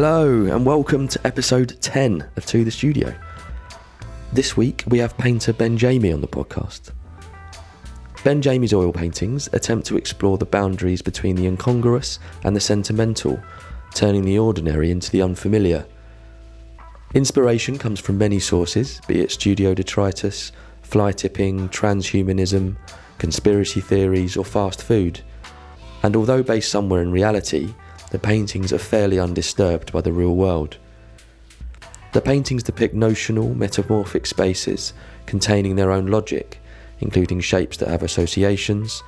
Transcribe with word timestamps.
Hello, 0.00 0.44
and 0.44 0.64
welcome 0.64 1.08
to 1.08 1.26
episode 1.26 1.76
10 1.80 2.24
of 2.36 2.46
To 2.46 2.62
the 2.62 2.70
Studio. 2.70 3.12
This 4.32 4.56
week 4.56 4.84
we 4.86 4.98
have 4.98 5.18
painter 5.18 5.52
Ben 5.52 5.76
Jamie 5.76 6.12
on 6.12 6.20
the 6.20 6.28
podcast. 6.28 6.92
Ben 8.22 8.40
Jamie's 8.40 8.72
oil 8.72 8.92
paintings 8.92 9.48
attempt 9.52 9.88
to 9.88 9.96
explore 9.96 10.38
the 10.38 10.46
boundaries 10.46 11.02
between 11.02 11.34
the 11.34 11.48
incongruous 11.48 12.20
and 12.44 12.54
the 12.54 12.60
sentimental, 12.60 13.42
turning 13.92 14.22
the 14.22 14.38
ordinary 14.38 14.92
into 14.92 15.10
the 15.10 15.20
unfamiliar. 15.20 15.84
Inspiration 17.14 17.76
comes 17.76 17.98
from 17.98 18.18
many 18.18 18.38
sources, 18.38 19.00
be 19.08 19.18
it 19.18 19.32
studio 19.32 19.74
detritus, 19.74 20.52
fly 20.82 21.10
tipping, 21.10 21.68
transhumanism, 21.70 22.76
conspiracy 23.18 23.80
theories, 23.80 24.36
or 24.36 24.44
fast 24.44 24.80
food. 24.80 25.22
And 26.04 26.14
although 26.14 26.44
based 26.44 26.70
somewhere 26.70 27.02
in 27.02 27.10
reality, 27.10 27.74
the 28.10 28.18
paintings 28.18 28.72
are 28.72 28.78
fairly 28.78 29.18
undisturbed 29.18 29.92
by 29.92 30.00
the 30.00 30.12
real 30.12 30.34
world. 30.34 30.78
The 32.12 32.20
paintings 32.22 32.62
depict 32.62 32.94
notional, 32.94 33.54
metamorphic 33.54 34.26
spaces 34.26 34.94
containing 35.26 35.76
their 35.76 35.90
own 35.90 36.06
logic, 36.06 36.58
including 37.00 37.40
shapes 37.40 37.76
that 37.76 37.88
have 37.88 38.02
associations, 38.02 39.02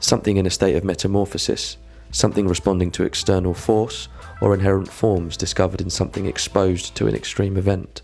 something 0.00 0.36
in 0.36 0.46
a 0.46 0.50
state 0.50 0.76
of 0.76 0.84
metamorphosis, 0.84 1.78
something 2.10 2.46
responding 2.46 2.90
to 2.92 3.04
external 3.04 3.54
force, 3.54 4.08
or 4.42 4.52
inherent 4.52 4.88
forms 4.88 5.36
discovered 5.36 5.80
in 5.80 5.88
something 5.88 6.26
exposed 6.26 6.94
to 6.94 7.06
an 7.06 7.14
extreme 7.14 7.56
event. 7.56 8.02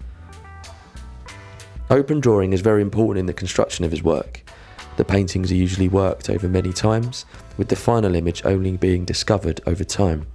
Open 1.90 2.20
drawing 2.20 2.54
is 2.54 2.62
very 2.62 2.80
important 2.80 3.20
in 3.20 3.26
the 3.26 3.34
construction 3.34 3.84
of 3.84 3.90
his 3.90 4.02
work. 4.02 4.42
The 4.96 5.04
paintings 5.04 5.52
are 5.52 5.56
usually 5.56 5.88
worked 5.88 6.30
over 6.30 6.48
many 6.48 6.72
times, 6.72 7.26
with 7.58 7.68
the 7.68 7.76
final 7.76 8.14
image 8.14 8.44
only 8.46 8.78
being 8.78 9.04
discovered 9.04 9.60
over 9.66 9.84
time. 9.84 10.26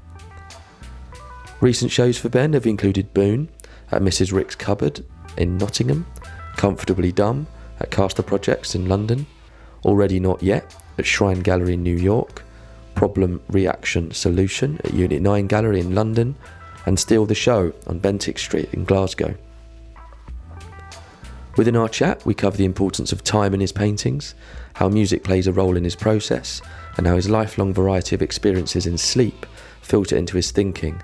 Recent 1.60 1.92
shows 1.92 2.20
for 2.20 2.30
Ben 2.30 2.54
have 2.54 2.68
included 2.68 3.16
Boone 3.16 3.50
at 3.92 4.04
Mrs. 4.04 4.32
Rick's 4.32 4.56
Cupboard 4.56 5.04
in 5.38 5.58
Nottingham, 5.58 6.06
Comfortably 6.56 7.12
Dumb 7.12 7.48
at 7.80 7.90
Castor 7.90 8.22
Projects 8.22 8.76
in 8.76 8.88
London, 8.88 9.26
Already 9.84 10.20
Not 10.20 10.44
Yet 10.44 10.76
at 11.00 11.06
Shrine 11.08 11.42
Gallery 11.42 11.74
in 11.74 11.82
New 11.82 11.96
York, 11.96 12.44
Problem 12.94 13.42
Reaction 13.50 14.12
Solution 14.12 14.80
at 14.84 14.94
Unit 14.94 15.20
9 15.20 15.48
Gallery 15.48 15.80
in 15.80 15.96
London, 15.96 16.36
and 16.86 17.00
Steal 17.00 17.26
the 17.26 17.34
Show 17.34 17.74
on 17.88 18.00
Bentinck 18.00 18.38
Street 18.38 18.70
in 18.74 18.86
Glasgow. 18.86 19.36
Within 21.58 21.76
our 21.76 21.90
chat, 21.90 22.24
we 22.24 22.36
cover 22.36 22.56
the 22.56 22.66
importance 22.66 23.12
of 23.12 23.24
time 23.24 23.56
in 23.56 23.60
his 23.60 23.72
paintings, 23.72 24.36
how 24.76 24.90
music 24.90 25.24
plays 25.24 25.48
a 25.48 25.52
role 25.52 25.76
in 25.76 25.84
his 25.84 25.96
process, 25.96 26.62
and 26.98 27.08
how 27.08 27.16
his 27.16 27.32
lifelong 27.32 27.74
variety 27.74 28.14
of 28.14 28.22
experiences 28.22 28.86
in 28.86 28.96
sleep 28.96 29.48
filter 29.82 30.16
into 30.16 30.36
his 30.36 30.52
thinking, 30.52 31.02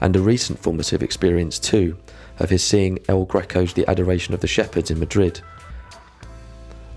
and 0.00 0.16
a 0.16 0.20
recent 0.20 0.58
formative 0.58 1.02
experience 1.02 1.58
too 1.58 1.96
of 2.38 2.50
his 2.50 2.64
seeing 2.64 2.98
El 3.08 3.26
Greco's 3.26 3.74
The 3.74 3.88
Adoration 3.88 4.34
of 4.34 4.40
the 4.40 4.46
Shepherds 4.46 4.90
in 4.90 4.98
Madrid. 4.98 5.40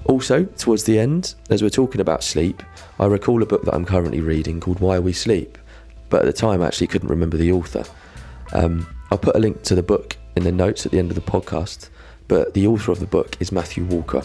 Also, 0.05 0.43
towards 0.43 0.83
the 0.83 0.99
end, 0.99 1.35
as 1.49 1.61
we're 1.61 1.69
talking 1.69 2.01
about 2.01 2.23
sleep, 2.23 2.63
I 2.99 3.05
recall 3.05 3.41
a 3.41 3.45
book 3.45 3.63
that 3.65 3.73
I'm 3.73 3.85
currently 3.85 4.21
reading 4.21 4.59
called 4.59 4.79
Why 4.79 4.99
We 4.99 5.13
Sleep, 5.13 5.57
but 6.09 6.21
at 6.21 6.25
the 6.25 6.33
time 6.33 6.61
I 6.61 6.67
actually 6.67 6.87
couldn't 6.87 7.09
remember 7.09 7.37
the 7.37 7.51
author. 7.51 7.83
Um, 8.53 8.87
I'll 9.11 9.17
put 9.17 9.35
a 9.35 9.39
link 9.39 9.63
to 9.63 9.75
the 9.75 9.83
book 9.83 10.17
in 10.35 10.43
the 10.43 10.51
notes 10.51 10.85
at 10.85 10.91
the 10.91 10.99
end 10.99 11.11
of 11.11 11.15
the 11.15 11.21
podcast, 11.21 11.89
but 12.27 12.53
the 12.53 12.67
author 12.67 12.91
of 12.91 12.99
the 12.99 13.05
book 13.05 13.37
is 13.39 13.51
Matthew 13.51 13.85
Walker. 13.85 14.23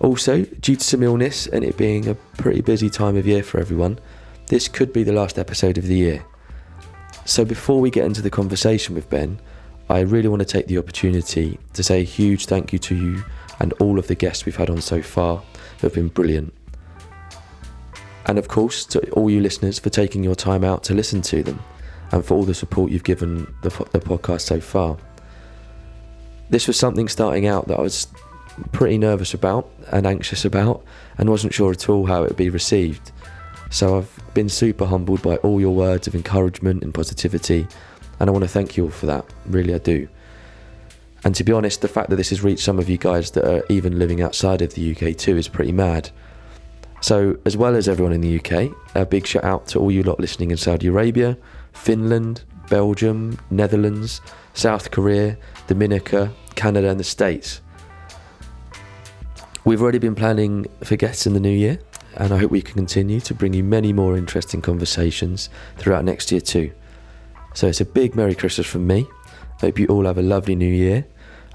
Also, 0.00 0.44
due 0.44 0.76
to 0.76 0.84
some 0.84 1.02
illness 1.02 1.46
and 1.46 1.62
it 1.62 1.76
being 1.76 2.08
a 2.08 2.14
pretty 2.14 2.62
busy 2.62 2.88
time 2.88 3.16
of 3.16 3.26
year 3.26 3.42
for 3.42 3.60
everyone, 3.60 3.98
this 4.46 4.66
could 4.66 4.92
be 4.92 5.02
the 5.02 5.12
last 5.12 5.38
episode 5.38 5.76
of 5.76 5.86
the 5.86 5.96
year. 5.96 6.24
So, 7.30 7.44
before 7.44 7.80
we 7.80 7.90
get 7.90 8.06
into 8.06 8.22
the 8.22 8.28
conversation 8.28 8.96
with 8.96 9.08
Ben, 9.08 9.38
I 9.88 10.00
really 10.00 10.26
want 10.26 10.40
to 10.40 10.44
take 10.44 10.66
the 10.66 10.78
opportunity 10.78 11.60
to 11.74 11.82
say 11.84 12.00
a 12.00 12.04
huge 12.04 12.46
thank 12.46 12.72
you 12.72 12.80
to 12.80 12.96
you 12.96 13.22
and 13.60 13.72
all 13.74 14.00
of 14.00 14.08
the 14.08 14.16
guests 14.16 14.44
we've 14.44 14.56
had 14.56 14.68
on 14.68 14.80
so 14.80 15.00
far 15.00 15.36
who 15.36 15.86
have 15.86 15.94
been 15.94 16.08
brilliant. 16.08 16.52
And 18.26 18.36
of 18.36 18.48
course, 18.48 18.84
to 18.86 19.08
all 19.12 19.30
you 19.30 19.40
listeners 19.40 19.78
for 19.78 19.90
taking 19.90 20.24
your 20.24 20.34
time 20.34 20.64
out 20.64 20.82
to 20.84 20.92
listen 20.92 21.22
to 21.22 21.44
them 21.44 21.60
and 22.10 22.24
for 22.24 22.34
all 22.34 22.42
the 22.42 22.52
support 22.52 22.90
you've 22.90 23.04
given 23.04 23.46
the, 23.62 23.68
the 23.92 24.00
podcast 24.00 24.40
so 24.40 24.60
far. 24.60 24.96
This 26.48 26.66
was 26.66 26.76
something 26.76 27.06
starting 27.06 27.46
out 27.46 27.68
that 27.68 27.78
I 27.78 27.82
was 27.82 28.08
pretty 28.72 28.98
nervous 28.98 29.34
about 29.34 29.70
and 29.92 30.04
anxious 30.04 30.44
about 30.44 30.82
and 31.16 31.30
wasn't 31.30 31.54
sure 31.54 31.70
at 31.70 31.88
all 31.88 32.06
how 32.06 32.24
it 32.24 32.30
would 32.30 32.36
be 32.36 32.50
received. 32.50 33.12
So 33.70 33.96
I've 33.96 34.34
been 34.34 34.48
super 34.48 34.84
humbled 34.84 35.22
by 35.22 35.36
all 35.36 35.60
your 35.60 35.74
words 35.74 36.06
of 36.06 36.14
encouragement 36.14 36.82
and 36.82 36.92
positivity, 36.92 37.66
and 38.18 38.28
I 38.28 38.32
want 38.32 38.42
to 38.42 38.48
thank 38.48 38.76
you 38.76 38.84
all 38.84 38.90
for 38.90 39.06
that. 39.06 39.24
Really, 39.46 39.74
I 39.74 39.78
do. 39.78 40.08
And 41.24 41.34
to 41.36 41.44
be 41.44 41.52
honest, 41.52 41.80
the 41.80 41.88
fact 41.88 42.10
that 42.10 42.16
this 42.16 42.30
has 42.30 42.42
reached 42.42 42.62
some 42.62 42.78
of 42.78 42.88
you 42.88 42.98
guys 42.98 43.30
that 43.32 43.44
are 43.44 43.64
even 43.68 43.98
living 43.98 44.22
outside 44.22 44.60
of 44.62 44.74
the 44.74 44.90
UK 44.94 45.16
too 45.16 45.36
is 45.36 45.48
pretty 45.48 45.72
mad. 45.72 46.10
So, 47.00 47.38
as 47.46 47.56
well 47.56 47.76
as 47.76 47.88
everyone 47.88 48.12
in 48.12 48.20
the 48.20 48.38
UK, 48.38 48.74
a 48.94 49.06
big 49.06 49.26
shout 49.26 49.44
out 49.44 49.66
to 49.68 49.78
all 49.78 49.90
you 49.90 50.02
lot 50.02 50.20
listening 50.20 50.50
in 50.50 50.56
Saudi 50.56 50.88
Arabia, 50.88 51.38
Finland, 51.72 52.42
Belgium, 52.68 53.38
Netherlands, 53.50 54.20
South 54.54 54.90
Korea, 54.90 55.36
Dominica, 55.66 56.32
Canada, 56.56 56.90
and 56.90 57.00
the 57.00 57.04
States. 57.04 57.60
We've 59.64 59.80
already 59.80 59.98
been 59.98 60.14
planning 60.14 60.66
for 60.82 60.96
guests 60.96 61.26
in 61.26 61.34
the 61.34 61.40
new 61.40 61.50
year, 61.50 61.78
and 62.16 62.32
I 62.32 62.38
hope 62.38 62.50
we 62.50 62.62
can 62.62 62.74
continue 62.74 63.20
to 63.20 63.34
bring 63.34 63.54
you 63.54 63.64
many 63.64 63.92
more 63.92 64.16
interesting 64.16 64.60
conversations 64.60 65.48
throughout 65.76 66.04
next 66.04 66.32
year 66.32 66.40
too. 66.40 66.72
So 67.54 67.66
it's 67.66 67.80
a 67.80 67.84
big 67.84 68.14
Merry 68.14 68.34
Christmas 68.34 68.66
from 68.66 68.86
me. 68.86 69.06
I 69.58 69.66
hope 69.66 69.78
you 69.78 69.86
all 69.86 70.06
have 70.06 70.18
a 70.18 70.22
lovely 70.22 70.54
new 70.54 70.72
year, 70.72 71.06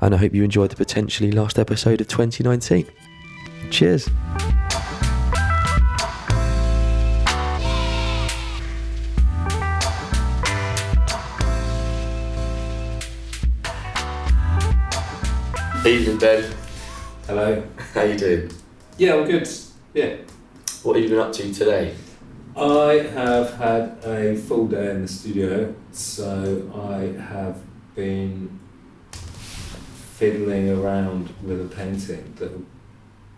and 0.01 0.13
I 0.13 0.17
hope 0.17 0.33
you 0.33 0.43
enjoyed 0.43 0.69
the 0.69 0.75
potentially 0.75 1.31
last 1.31 1.57
episode 1.57 2.01
of 2.01 2.07
2019. 2.07 2.87
Cheers. 3.71 4.09
Evening, 15.85 16.17
Ben. 16.17 16.51
Hello. 17.27 17.63
How 17.93 18.01
you 18.01 18.17
doing? 18.17 18.51
Yeah, 18.97 19.15
I'm 19.15 19.25
good. 19.25 19.47
Yeah. 19.93 20.15
What 20.85 20.97
have 20.97 21.03
you 21.03 21.09
been 21.09 21.17
up 21.19 21.33
to 21.33 21.51
today? 21.51 21.95
I 22.55 23.09
have 23.11 23.55
had 23.55 23.97
a 24.03 24.35
full 24.35 24.67
day 24.67 24.91
in 24.91 25.01
the 25.01 25.07
studio, 25.07 25.73
so 25.91 26.71
I 26.75 27.19
have 27.19 27.59
been 27.95 28.59
fiddling 29.11 30.69
around 30.69 31.33
with 31.41 31.59
a 31.59 31.75
painting 31.75 32.35
that 32.35 32.51
will 32.51 32.67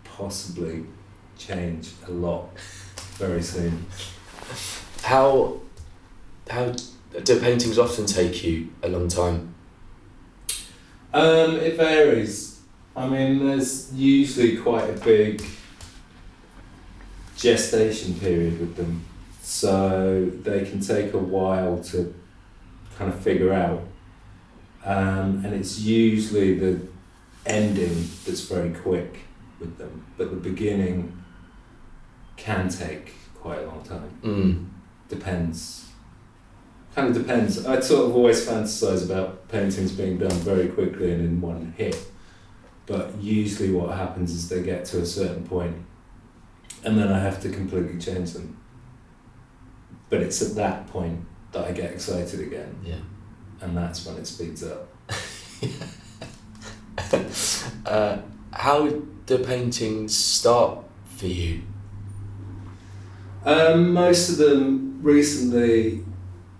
possibly 0.04 0.84
change 1.38 1.92
a 2.06 2.10
lot 2.10 2.50
very 3.16 3.40
soon. 3.40 3.86
How 5.00 5.62
how 6.50 6.74
do 7.24 7.40
paintings 7.40 7.78
often 7.78 8.04
take 8.04 8.44
you 8.44 8.68
a 8.82 8.88
long 8.90 9.08
time? 9.08 9.54
Um, 11.14 11.56
it 11.56 11.78
varies. 11.78 12.60
I 12.94 13.08
mean, 13.08 13.46
there's 13.46 13.90
usually 13.94 14.58
quite 14.58 14.90
a 14.90 15.00
big 15.00 15.42
gestation 17.38 18.14
period 18.14 18.60
with 18.60 18.76
them, 18.76 19.04
so 19.40 20.30
they 20.42 20.64
can 20.64 20.80
take 20.80 21.14
a 21.14 21.18
while 21.18 21.82
to 21.84 22.14
kind 22.98 23.12
of 23.12 23.18
figure 23.20 23.52
out. 23.52 23.82
Um, 24.84 25.44
and 25.44 25.54
it's 25.54 25.78
usually 25.80 26.58
the 26.58 26.80
ending 27.46 28.08
that's 28.24 28.42
very 28.42 28.70
quick 28.70 29.20
with 29.60 29.78
them, 29.78 30.04
but 30.16 30.30
the 30.30 30.36
beginning 30.36 31.22
can 32.36 32.68
take 32.68 33.14
quite 33.34 33.60
a 33.60 33.66
long 33.66 33.82
time. 33.82 34.18
Mm. 34.22 34.68
Depends. 35.08 35.86
Kind 36.94 37.08
of 37.08 37.22
depends. 37.22 37.64
I 37.66 37.80
sort 37.80 38.08
of 38.08 38.16
always 38.16 38.46
fantasize 38.46 39.04
about 39.04 39.48
paintings 39.48 39.92
being 39.92 40.18
done 40.18 40.30
very 40.30 40.68
quickly 40.68 41.12
and 41.12 41.20
in 41.20 41.40
one 41.40 41.74
hit. 41.76 41.98
But 42.86 43.16
usually, 43.20 43.70
what 43.70 43.96
happens 43.96 44.32
is 44.32 44.48
they 44.48 44.62
get 44.62 44.84
to 44.86 45.00
a 45.00 45.06
certain 45.06 45.44
point, 45.44 45.76
and 46.84 46.98
then 46.98 47.12
I 47.12 47.18
have 47.18 47.40
to 47.42 47.50
completely 47.50 47.98
change 47.98 48.32
them. 48.32 48.56
But 50.10 50.22
it's 50.22 50.40
at 50.42 50.54
that 50.56 50.86
point 50.88 51.24
that 51.52 51.64
I 51.66 51.72
get 51.72 51.92
excited 51.92 52.40
again, 52.40 52.76
Yeah. 52.84 53.00
and 53.60 53.76
that's 53.76 54.04
when 54.06 54.16
it 54.16 54.26
speeds 54.26 54.62
up. 54.62 54.88
uh, 57.86 58.18
how 58.52 58.88
do 59.26 59.38
paintings 59.38 60.16
start 60.16 60.78
for 61.16 61.26
you? 61.26 61.62
Um, 63.44 63.92
most 63.92 64.30
of 64.30 64.38
them 64.38 65.00
recently 65.02 66.04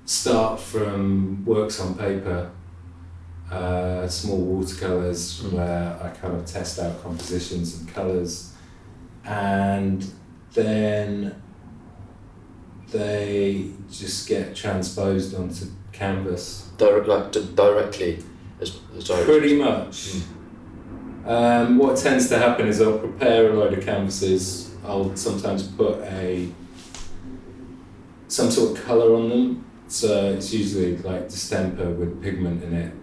start 0.05 0.61
from 0.61 1.45
works 1.45 1.81
on 1.81 1.95
paper, 1.97 2.51
uh, 3.51 4.07
small 4.09 4.39
watercolors 4.39 5.41
Mm. 5.43 5.53
where 5.53 5.99
I 6.03 6.09
kind 6.11 6.35
of 6.37 6.45
test 6.47 6.79
out 6.79 7.03
compositions 7.03 7.79
and 7.79 7.89
colors, 7.89 8.53
and 9.29 10.11
then 10.55 11.41
they 12.91 13.71
just 13.91 14.27
get 14.27 14.57
transposed 14.57 15.35
onto 15.35 15.67
canvas. 15.93 16.71
Direct, 16.79 17.07
like 17.07 17.33
d- 17.33 17.49
directly, 17.55 18.25
as, 18.61 18.81
as. 18.97 19.11
Pretty 19.11 19.59
much. 19.59 20.15
Um, 21.27 21.77
what 21.77 21.99
tends 21.99 22.29
to 22.31 22.39
happen 22.39 22.67
is 22.67 22.81
I'll 22.81 22.99
prepare 22.99 23.51
a 23.51 23.55
load 23.55 23.75
of 23.75 23.85
canvases. 23.85 24.75
I'll 24.87 25.15
sometimes 25.15 25.65
put 25.65 25.99
a 26.05 26.51
some 28.29 28.51
sort 28.51 28.79
of 28.79 28.85
colour 28.85 29.15
on 29.15 29.29
them. 29.29 29.65
So 29.89 30.33
it's 30.33 30.55
usually 30.55 30.97
like 30.99 31.29
distemper 31.29 31.91
with 31.91 32.23
pigment 32.23 32.63
in 32.63 32.73
it, 32.75 32.95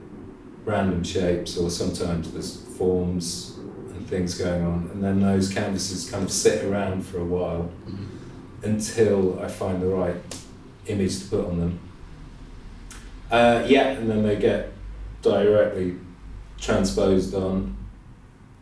random 0.65 1.03
shapes, 1.03 1.57
or 1.57 1.69
sometimes 1.69 2.31
there's 2.31 2.57
forms 2.77 3.54
things 4.07 4.37
going 4.37 4.63
on. 4.63 4.89
And 4.93 5.03
then 5.03 5.19
those 5.21 5.53
canvases 5.53 6.09
kind 6.09 6.23
of 6.23 6.31
sit 6.31 6.63
around 6.65 7.05
for 7.05 7.19
a 7.19 7.25
while 7.25 7.69
Mhm. 7.87 8.05
until 8.63 9.39
I 9.39 9.47
find 9.47 9.81
the 9.81 9.87
right 9.87 10.15
image 10.87 11.19
to 11.23 11.25
put 11.29 11.45
on 11.47 11.59
them. 11.59 11.79
Uh, 13.31 13.63
yeah, 13.67 13.89
and 13.89 14.09
then 14.09 14.23
they 14.23 14.35
get 14.35 14.71
directly 15.21 15.95
transposed 16.59 17.33
on, 17.33 17.75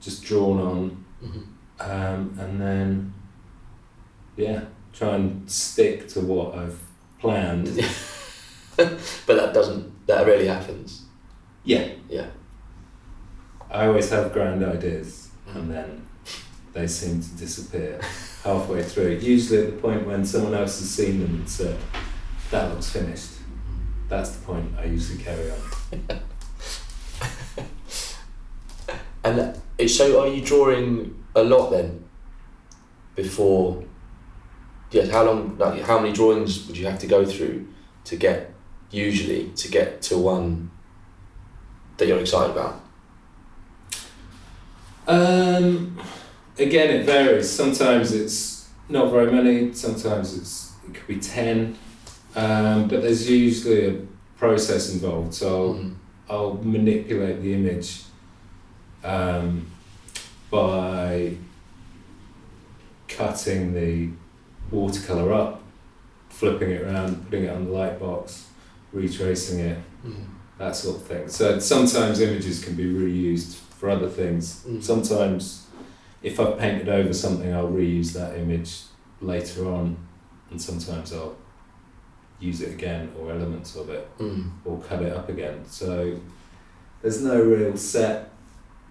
just 0.02 0.24
drawn 0.24 0.60
on, 0.60 1.04
Mhm. 1.24 1.44
um, 1.80 2.38
and 2.40 2.60
then 2.62 3.14
yeah, 4.36 4.62
try 4.94 5.16
and 5.16 5.50
stick 5.50 6.08
to 6.10 6.22
what 6.22 6.56
I've 6.56 6.80
planned. 7.20 7.66
but 8.78 8.98
that 9.28 9.54
doesn't. 9.54 9.92
That 10.08 10.26
rarely 10.26 10.48
happens. 10.48 11.04
Yeah, 11.64 11.88
Yeah. 12.10 12.28
I 13.72 13.88
always 13.88 14.10
have 14.12 14.32
grand 14.34 14.64
ideas, 14.64 15.23
and 15.56 15.72
then 15.72 16.08
they 16.74 16.88
seem 16.88 17.22
to 17.22 17.30
disappear 17.36 18.00
halfway 18.44 18.84
through. 18.84 19.20
Usually 19.22 19.68
at 19.68 19.76
the 19.76 19.82
point 19.82 20.06
when 20.06 20.26
someone 20.26 20.54
else 20.54 20.80
has 20.80 20.90
seen 20.90 21.20
them 21.20 21.36
and 21.36 21.50
said, 21.50 21.78
"That 22.52 22.72
looks 22.72 22.90
finished." 22.90 23.30
That's 24.10 24.36
the 24.36 24.46
point 24.46 24.74
I 24.78 24.86
usually 24.86 25.24
carry 25.24 25.52
on. 25.52 26.20
And 29.24 29.56
it, 29.78 29.90
so, 29.90 30.22
are 30.22 30.28
you 30.28 30.44
drawing 30.44 31.24
a 31.36 31.44
lot 31.44 31.70
then? 31.70 32.04
Before. 33.16 33.84
Yeah. 34.92 35.06
How 35.06 35.24
long? 35.24 35.58
Like, 35.58 35.82
how 35.84 36.00
many 36.00 36.14
drawings 36.14 36.68
would 36.68 36.78
you 36.78 36.86
have 36.88 37.00
to 37.00 37.08
go 37.08 37.26
through 37.26 37.68
to 38.06 38.16
get 38.16 38.54
usually 38.92 39.50
to 39.56 39.70
get 39.70 40.02
to 40.04 40.18
one 40.18 40.72
that 41.98 42.08
you're 42.08 42.20
excited 42.20 42.52
about? 42.52 42.83
Um, 45.08 46.00
again, 46.58 46.90
it 46.90 47.06
varies. 47.06 47.50
Sometimes 47.50 48.12
it's 48.14 48.70
not 48.90 49.12
very 49.12 49.32
many. 49.32 49.74
Sometimes 49.74 50.38
it's 50.38 50.72
it 50.88 50.94
could 50.94 51.08
be 51.08 51.20
ten, 51.20 51.78
um, 52.36 52.88
but 52.88 53.02
there's 53.02 53.30
usually 53.30 53.88
a 53.88 54.00
process 54.38 54.94
involved. 54.94 55.34
So 55.34 55.74
Mhm. 55.76 55.94
I'll 56.30 56.60
manipulate 56.64 57.42
the 57.42 57.54
image 57.54 58.04
um, 59.04 59.66
by 60.50 61.36
cutting 63.08 63.74
the 63.74 64.10
watercolor 64.72 65.34
up, 65.34 65.62
flipping 66.30 66.72
it 66.72 66.82
around, 66.82 67.26
putting 67.26 67.44
it 67.46 67.50
on 67.50 67.66
the 67.66 67.72
light 67.72 68.00
box, 68.00 68.46
retracing 68.94 69.60
it, 69.60 69.78
Mhm. 70.06 70.26
that 70.58 70.76
sort 70.76 70.98
of 70.98 71.04
thing. 71.04 71.28
So 71.28 71.60
sometimes 71.60 72.20
images 72.22 72.64
can 72.64 72.76
be 72.76 72.86
reused 72.86 73.56
for 73.84 73.90
other 73.90 74.08
things. 74.08 74.64
Mm. 74.66 74.82
Sometimes, 74.82 75.68
if 76.22 76.40
I've 76.40 76.58
painted 76.58 76.88
over 76.88 77.12
something, 77.14 77.54
I'll 77.54 77.68
reuse 77.68 78.14
that 78.14 78.38
image 78.40 78.84
later 79.20 79.70
on, 79.70 79.98
and 80.50 80.62
sometimes 80.62 81.12
I'll 81.12 81.36
use 82.40 82.62
it 82.62 82.72
again 82.72 83.12
or 83.20 83.32
elements 83.34 83.76
of 83.76 83.90
it 83.90 84.08
Mm. 84.20 84.52
or 84.64 84.80
cut 84.80 85.02
it 85.02 85.12
up 85.12 85.28
again. 85.28 85.66
So 85.68 86.18
there's 87.02 87.22
no 87.22 87.42
real 87.44 87.76
set 87.76 88.30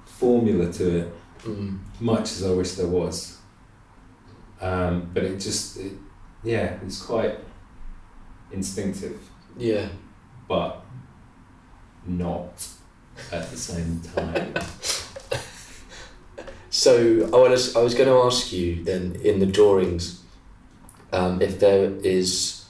formula 0.04 0.70
to 0.74 0.86
it, 0.98 1.14
Mm. 1.46 1.78
much 1.98 2.32
as 2.32 2.44
I 2.44 2.50
wish 2.50 2.72
there 2.72 2.86
was. 2.86 3.38
Um, 4.60 5.08
but 5.14 5.24
it 5.24 5.38
just, 5.40 5.78
it, 5.78 5.92
yeah, 6.44 6.76
it's 6.84 7.00
quite 7.00 7.38
instinctive, 8.50 9.18
Yeah. 9.56 9.88
but 10.46 10.84
not 12.06 12.68
at 13.30 13.50
the 13.50 13.56
same 13.56 14.00
time. 14.14 14.52
So 16.82 17.30
I 17.32 17.36
was 17.36 17.76
I 17.76 17.80
was 17.80 17.94
going 17.94 18.08
to 18.08 18.26
ask 18.26 18.52
you 18.52 18.82
then 18.82 19.14
in 19.22 19.38
the 19.38 19.46
drawings, 19.46 20.20
um, 21.12 21.40
if 21.40 21.60
there 21.60 21.92
is 22.02 22.64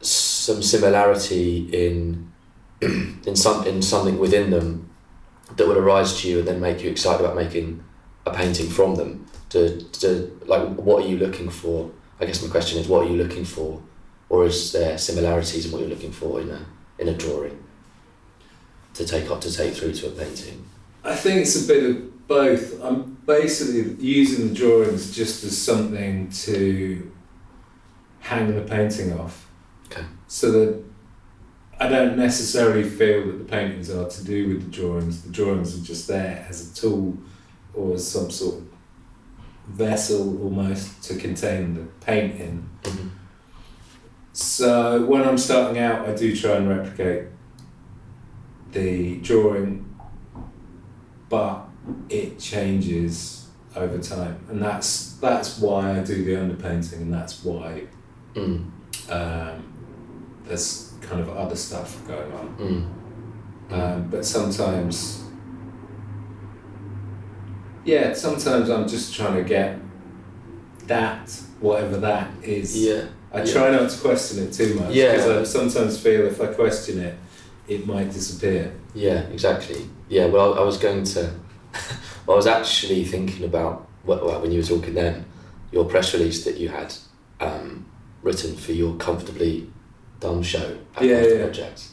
some 0.00 0.62
similarity 0.62 1.68
in 1.70 2.32
in 2.80 3.36
some 3.36 3.66
in 3.66 3.82
something 3.82 4.18
within 4.18 4.48
them 4.48 4.88
that 5.56 5.68
would 5.68 5.76
arise 5.76 6.18
to 6.22 6.30
you 6.30 6.38
and 6.38 6.48
then 6.48 6.58
make 6.58 6.82
you 6.82 6.88
excited 6.88 7.22
about 7.22 7.36
making 7.36 7.84
a 8.24 8.32
painting 8.32 8.70
from 8.70 8.94
them. 8.94 9.26
To 9.50 9.78
to 10.00 10.40
like 10.46 10.70
what 10.70 11.04
are 11.04 11.06
you 11.06 11.18
looking 11.18 11.50
for? 11.50 11.90
I 12.18 12.24
guess 12.24 12.42
my 12.42 12.48
question 12.48 12.80
is 12.80 12.88
what 12.88 13.04
are 13.04 13.10
you 13.10 13.22
looking 13.22 13.44
for, 13.44 13.82
or 14.30 14.46
is 14.46 14.72
there 14.72 14.96
similarities 14.96 15.66
in 15.66 15.70
what 15.70 15.82
you're 15.82 15.90
looking 15.90 16.12
for 16.12 16.40
in 16.40 16.48
a 16.48 16.64
in 16.98 17.08
a 17.08 17.14
drawing 17.14 17.62
to 18.94 19.04
take 19.04 19.30
up 19.30 19.42
to 19.42 19.52
take 19.52 19.74
through 19.74 19.92
to 19.92 20.06
a 20.06 20.10
painting? 20.12 20.64
I 21.06 21.14
think 21.14 21.42
it's 21.42 21.64
a 21.64 21.68
bit 21.68 21.84
of 21.84 22.26
both. 22.26 22.82
I'm 22.82 23.16
basically 23.26 23.94
using 24.04 24.48
the 24.48 24.54
drawings 24.54 25.14
just 25.14 25.44
as 25.44 25.56
something 25.56 26.28
to 26.30 27.12
hang 28.20 28.54
the 28.54 28.62
painting 28.62 29.12
off. 29.18 29.48
Okay. 29.86 30.04
So 30.26 30.50
that 30.50 30.84
I 31.78 31.88
don't 31.88 32.16
necessarily 32.16 32.82
feel 32.82 33.26
that 33.26 33.38
the 33.38 33.44
paintings 33.44 33.90
are 33.90 34.08
to 34.08 34.24
do 34.24 34.48
with 34.48 34.64
the 34.64 34.70
drawings. 34.70 35.22
The 35.22 35.30
drawings 35.30 35.80
are 35.80 35.84
just 35.84 36.08
there 36.08 36.44
as 36.48 36.70
a 36.70 36.74
tool 36.74 37.16
or 37.74 37.94
as 37.94 38.10
some 38.10 38.30
sort 38.30 38.56
of 38.56 38.64
vessel 39.68 40.42
almost 40.42 41.02
to 41.04 41.16
contain 41.16 41.74
the 41.74 41.82
paint 42.04 42.40
in. 42.40 42.68
Mhm. 42.82 43.10
So 44.32 45.04
when 45.06 45.22
I'm 45.22 45.38
starting 45.38 45.78
out, 45.80 46.08
I 46.08 46.14
do 46.14 46.34
try 46.34 46.52
and 46.52 46.68
replicate 46.68 47.28
the 48.72 49.18
drawing, 49.18 49.85
but 51.28 51.68
it 52.08 52.38
changes 52.38 53.48
over 53.74 53.98
time, 53.98 54.38
and 54.50 54.60
that's 54.62 55.12
that's 55.20 55.58
why 55.58 55.98
I 55.98 56.02
do 56.02 56.24
the 56.24 56.32
underpainting, 56.34 57.02
and 57.02 57.12
that's 57.12 57.44
why 57.44 57.82
Mm. 58.34 58.66
um, 59.10 59.64
there's 60.46 60.92
kind 61.00 61.20
of 61.20 61.28
other 61.30 61.56
stuff 61.56 62.06
going 62.06 62.32
on. 62.32 62.56
Mm. 62.58 63.72
Um, 63.72 64.08
but 64.10 64.24
sometimes, 64.24 65.24
yeah, 67.84 68.12
sometimes 68.12 68.68
I'm 68.68 68.86
just 68.88 69.14
trying 69.14 69.34
to 69.36 69.42
get 69.48 69.78
that, 70.86 71.30
whatever 71.60 71.96
that 71.98 72.30
is. 72.42 72.76
Yeah. 72.76 73.04
I 73.32 73.42
Yeah. 73.42 73.52
try 73.52 73.70
not 73.70 73.90
to 73.90 73.98
question 74.00 74.44
it 74.44 74.52
too 74.52 74.74
much 74.74 74.92
Yeah. 74.94 75.12
because 75.16 75.54
I 75.56 75.58
sometimes 75.58 75.98
feel 75.98 76.26
if 76.26 76.40
I 76.40 76.46
question 76.46 77.00
it, 77.00 77.14
it 77.68 77.86
might 77.86 78.12
disappear. 78.12 78.74
Yeah, 78.94 79.20
exactly. 79.32 79.88
Yeah, 80.08 80.26
well, 80.26 80.54
I, 80.54 80.58
I 80.58 80.62
was 80.64 80.78
going 80.78 81.04
to. 81.04 81.32
I 82.28 82.32
was 82.32 82.46
actually 82.46 83.04
thinking 83.04 83.44
about 83.44 83.86
well, 84.04 84.24
well, 84.24 84.40
when 84.40 84.52
you 84.52 84.60
were 84.60 84.66
talking 84.66 84.94
then, 84.94 85.26
your 85.72 85.84
press 85.84 86.14
release 86.14 86.44
that 86.44 86.56
you 86.56 86.68
had 86.68 86.94
um, 87.40 87.86
written 88.22 88.56
for 88.56 88.72
your 88.72 88.94
comfortably 88.96 89.70
dumb 90.20 90.42
show 90.42 90.78
at 90.96 91.02
Yeah, 91.04 91.22
yeah. 91.22 91.42
Projects, 91.44 91.92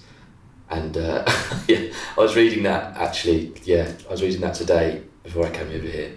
and 0.69 0.95
uh, 0.97 1.23
yeah, 1.67 1.91
I 2.17 2.21
was 2.21 2.35
reading 2.35 2.63
that 2.63 2.95
actually. 2.97 3.53
Yeah, 3.63 3.91
I 4.07 4.11
was 4.11 4.21
reading 4.21 4.41
that 4.41 4.55
today 4.55 5.01
before 5.23 5.45
I 5.45 5.49
came 5.49 5.67
over 5.67 5.87
here, 5.87 6.13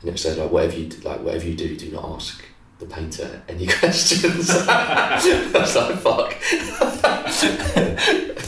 and 0.00 0.10
it 0.10 0.18
said 0.18 0.38
like 0.38 0.50
whatever 0.50 0.76
you 0.76 0.88
like 1.02 1.20
whatever 1.20 1.46
you 1.46 1.54
do, 1.54 1.76
do 1.76 1.90
not 1.92 2.04
ask 2.16 2.42
the 2.78 2.86
painter 2.86 3.42
any 3.48 3.66
questions. 3.80 4.50
I 4.50 5.50
was 5.54 5.76
like 5.76 5.98
fuck. 6.00 6.34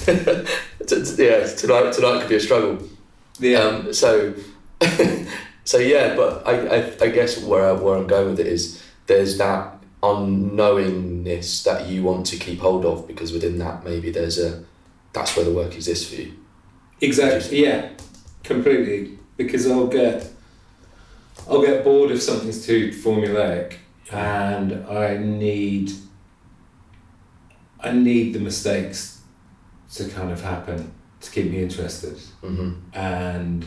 Yeah, 1.19 1.45
tonight 1.47 1.93
tonight 1.93 2.21
could 2.21 2.29
be 2.29 2.37
a 2.37 2.41
struggle. 2.41 2.79
Um, 3.59 3.93
so, 3.93 4.35
so 5.65 5.79
yeah, 5.79 6.15
but 6.15 6.47
I, 6.47 6.77
I, 6.77 6.93
I 7.01 7.09
guess 7.09 7.43
where, 7.43 7.69
I, 7.69 7.73
where 7.73 7.97
I'm 7.97 8.07
going 8.07 8.31
with 8.31 8.41
it 8.41 8.47
is 8.47 8.83
there's 9.07 9.37
that 9.39 9.77
unknowingness 10.05 11.65
that 11.65 11.89
you 11.89 12.05
want 12.05 12.27
to 12.27 12.37
keep 12.37 12.61
hold 12.61 12.85
of 12.85 13.09
because 13.09 13.33
within 13.33 13.59
that 13.59 13.85
maybe 13.85 14.11
there's 14.13 14.39
a 14.39 14.65
that's 15.13 15.35
where 15.35 15.45
the 15.45 15.53
work 15.53 15.75
exists 15.75 16.09
for 16.09 16.21
you. 16.21 16.35
Exactly. 17.01 17.65
Yeah, 17.65 17.91
completely. 18.45 19.19
Because 19.37 19.69
I'll 19.69 19.89
get, 19.89 20.31
I'll 21.49 21.63
get 21.63 21.83
bored 21.83 22.11
if 22.11 22.23
something's 22.23 22.65
too 22.65 22.91
formulaic, 22.91 23.75
and 24.13 24.87
I 24.87 25.17
need, 25.17 25.93
I 27.81 27.93
need 27.93 28.35
the 28.35 28.41
mistakes 28.41 29.16
to 29.95 30.09
kind 30.09 30.31
of 30.31 30.43
happen 30.43 30.93
to 31.21 31.31
keep 31.31 31.51
me 31.51 31.63
interested, 31.63 32.17
Mm-hmm. 32.43 32.73
and 32.99 33.65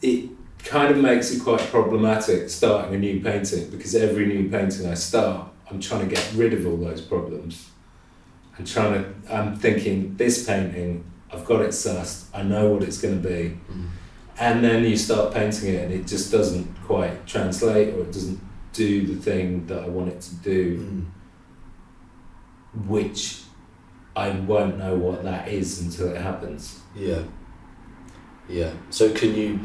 it 0.00 0.30
kind 0.64 0.94
of 0.94 1.00
makes 1.02 1.30
it 1.32 1.42
quite 1.42 1.60
problematic 1.70 2.48
starting 2.48 2.94
a 2.94 2.98
new 2.98 3.20
painting 3.20 3.68
because 3.70 3.94
every 3.94 4.26
new 4.26 4.48
painting 4.48 4.86
I 4.88 4.94
start, 4.94 5.48
I'm 5.70 5.80
trying 5.80 6.08
to 6.08 6.14
get 6.14 6.32
rid 6.34 6.52
of 6.54 6.66
all 6.66 6.76
those 6.76 7.00
problems. 7.00 7.70
I'm 8.58 8.64
trying 8.64 9.02
to, 9.04 9.34
I'm 9.34 9.56
thinking 9.56 10.16
this 10.16 10.46
painting, 10.46 11.04
I've 11.32 11.44
got 11.44 11.62
it 11.62 11.70
sussed, 11.70 12.26
I 12.34 12.42
know 12.42 12.68
what 12.70 12.82
it's 12.82 13.00
going 13.00 13.20
to 13.22 13.28
be. 13.28 13.58
Mm. 13.72 13.88
And 14.38 14.64
then 14.64 14.84
you 14.84 14.96
start 14.96 15.34
painting 15.34 15.74
it 15.74 15.84
and 15.84 15.92
it 15.92 16.06
just 16.06 16.32
doesn't 16.32 16.66
quite 16.84 17.26
translate 17.26 17.94
or 17.94 18.00
it 18.00 18.12
doesn't 18.12 18.40
do 18.72 19.06
the 19.06 19.20
thing 19.20 19.66
that 19.66 19.84
I 19.84 19.88
want 19.88 20.08
it 20.10 20.20
to 20.22 20.34
do, 20.36 20.78
Mm. 20.78 21.04
which 22.88 23.41
I 24.14 24.30
won't 24.30 24.78
know 24.78 24.94
what 24.94 25.24
that 25.24 25.48
is 25.48 25.80
until 25.80 26.14
it 26.14 26.20
happens. 26.20 26.80
Yeah. 26.94 27.22
Yeah. 28.48 28.72
So 28.90 29.12
can 29.12 29.34
you? 29.34 29.60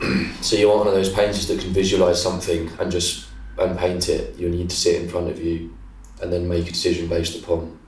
so 0.40 0.56
you're 0.56 0.76
one 0.76 0.86
of 0.86 0.94
those 0.94 1.12
painters 1.12 1.46
that 1.48 1.60
can 1.60 1.72
visualize 1.72 2.22
something 2.22 2.70
and 2.80 2.90
just 2.90 3.28
and 3.58 3.78
paint 3.78 4.08
it. 4.08 4.36
You 4.36 4.48
need 4.48 4.70
to 4.70 4.76
see 4.76 4.90
it 4.90 5.02
in 5.02 5.08
front 5.08 5.28
of 5.28 5.40
you, 5.40 5.76
and 6.22 6.32
then 6.32 6.48
make 6.48 6.66
a 6.66 6.70
decision 6.70 7.08
based 7.08 7.42
upon 7.42 7.78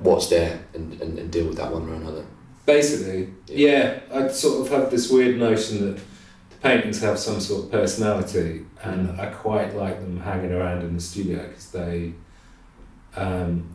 what's 0.00 0.28
there 0.28 0.64
and, 0.74 1.00
and, 1.00 1.18
and 1.18 1.30
deal 1.30 1.46
with 1.46 1.56
that 1.56 1.72
one 1.72 1.86
way 1.86 1.92
or 1.92 1.96
another. 1.96 2.26
Basically, 2.66 3.28
yeah, 3.46 4.00
I 4.12 4.28
sort 4.28 4.66
of 4.66 4.72
have 4.72 4.90
this 4.90 5.10
weird 5.10 5.38
notion 5.38 5.86
that 5.86 5.96
the 6.50 6.56
paintings 6.62 7.00
have 7.02 7.18
some 7.18 7.40
sort 7.40 7.64
of 7.64 7.70
personality, 7.70 8.64
and 8.82 9.20
I 9.20 9.26
quite 9.26 9.76
like 9.76 10.00
them 10.00 10.20
hanging 10.20 10.52
around 10.52 10.82
in 10.82 10.94
the 10.94 11.00
studio 11.00 11.46
because 11.46 11.70
they, 11.70 12.14
um, 13.16 13.73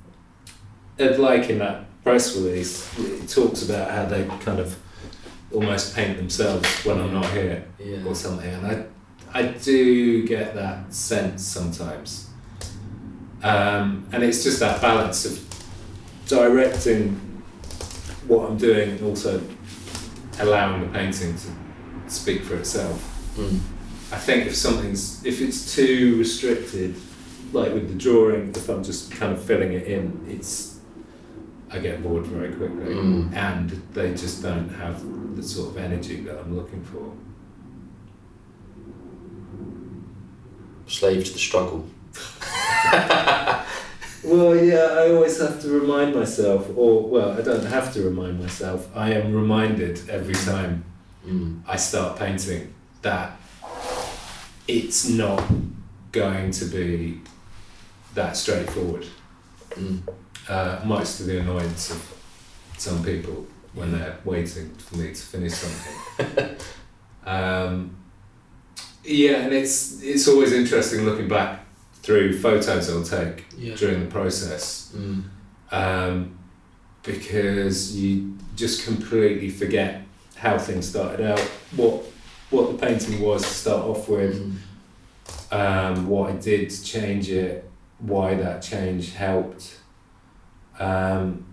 like 1.00 1.50
in 1.50 1.60
that 1.60 1.86
press 2.04 2.36
release, 2.36 2.98
it 3.00 3.28
talks 3.30 3.64
about 3.68 3.90
how 3.92 4.06
they 4.06 4.26
kind 4.42 4.60
of 4.60 4.78
almost 5.54 5.96
paint 5.96 6.18
themselves 6.18 6.68
when 6.86 7.00
I'm 7.00 7.14
not 7.14 7.26
here 7.32 7.66
Yeah. 7.80 8.04
or 8.06 8.14
something, 8.16 8.50
and 8.54 8.68
I, 8.68 8.86
I 9.34 9.44
do 9.44 10.26
get 10.28 10.56
that 10.56 10.94
sense 10.94 11.44
sometimes, 11.44 12.30
um, 13.44 14.08
and 14.12 14.24
it's 14.24 14.44
just 14.44 14.60
that 14.60 14.82
balance 14.82 15.26
of 15.26 15.40
directing 16.28 17.16
what 18.28 18.50
I'm 18.50 18.58
doing 18.58 18.92
and 18.92 19.02
also 19.04 19.42
allowing 20.40 20.82
the 20.82 20.88
painting 21.00 21.36
to 21.36 22.12
speak 22.12 22.44
for 22.44 22.56
itself. 22.56 23.02
Mm. 23.38 23.60
I 24.12 24.18
think 24.18 24.46
if 24.48 24.56
something's 24.56 25.24
if 25.26 25.42
it's 25.42 25.74
too 25.76 26.18
restricted, 26.18 26.96
like 27.54 27.74
with 27.74 27.88
the 27.90 27.96
drawing, 27.96 28.50
if 28.50 28.70
I'm 28.70 28.84
just 28.84 29.12
kind 29.12 29.32
of 29.34 29.44
filling 29.44 29.74
it 29.74 29.88
in, 29.88 30.24
it's 30.28 30.79
I 31.72 31.80
get 31.80 32.02
bored 32.04 32.26
very 32.26 32.52
quickly, 32.54 32.94
Mm. 32.96 33.34
and 33.34 33.70
they 33.94 34.12
just 34.12 34.42
don't 34.42 34.70
have 34.70 35.04
the 35.36 35.44
sort 35.44 35.70
of 35.70 35.78
energy 35.78 36.22
that 36.22 36.40
I'm 36.40 36.56
looking 36.56 36.84
for. 36.84 37.12
Slave 40.88 41.24
to 41.26 41.34
the 41.34 41.40
struggle. 41.40 41.86
Well, 44.22 44.54
yeah, 44.54 44.98
I 45.00 45.12
always 45.12 45.40
have 45.40 45.62
to 45.62 45.70
remind 45.70 46.14
myself, 46.14 46.70
or 46.76 47.08
well, 47.08 47.32
I 47.40 47.42
don't 47.42 47.64
have 47.66 47.94
to 47.94 48.02
remind 48.04 48.38
myself. 48.42 48.90
I 48.94 49.14
am 49.14 49.34
reminded 49.34 50.10
every 50.10 50.34
time 50.36 50.84
Mm. 51.26 51.62
I 51.68 51.76
start 51.78 52.18
painting 52.20 52.74
that 53.02 53.38
it's 54.68 55.08
not 55.10 55.42
going 56.12 56.52
to 56.52 56.66
be 56.66 57.22
that 58.14 58.36
straightforward. 58.38 59.06
Mm. 59.72 60.00
Uh, 60.50 60.82
much 60.84 61.18
to 61.18 61.24
the 61.24 61.40
annoyance 61.40 61.92
of 61.92 62.16
some 62.78 63.04
people 63.04 63.46
when 63.76 63.92
they're 63.92 64.18
waiting 64.26 64.68
for 64.76 64.98
me 64.98 65.10
to 65.10 65.22
finish 65.22 65.54
something. 65.54 66.56
um, 67.26 67.96
yeah, 69.04 69.44
and 69.44 69.54
it's 69.54 70.02
it's 70.02 70.28
always 70.28 70.52
interesting 70.52 71.06
looking 71.06 71.28
back 71.28 71.60
through 72.02 72.40
photos 72.40 72.90
I'll 72.90 73.04
take 73.04 73.46
Yeah. 73.58 73.76
during 73.76 74.00
the 74.00 74.08
process 74.12 74.92
Mm. 74.98 75.24
um, 75.72 76.38
because 77.04 77.96
you 77.96 78.36
just 78.56 78.86
completely 78.86 79.50
forget 79.52 80.02
how 80.36 80.58
things 80.58 80.88
started 80.90 81.22
out, 81.32 81.40
what 81.76 82.06
what 82.50 82.72
the 82.72 82.88
painting 82.88 83.22
was 83.22 83.44
to 83.44 83.54
start 83.54 83.84
off 83.86 84.10
with, 84.10 84.36
Mm. 84.42 84.56
um, 85.52 86.08
what 86.08 86.32
I 86.32 86.34
did 86.38 86.72
to 86.72 86.84
change 86.84 87.30
it, 87.30 87.70
why 88.00 88.34
that 88.34 88.64
change 88.64 89.14
helped, 89.14 89.76
um, 90.80 91.46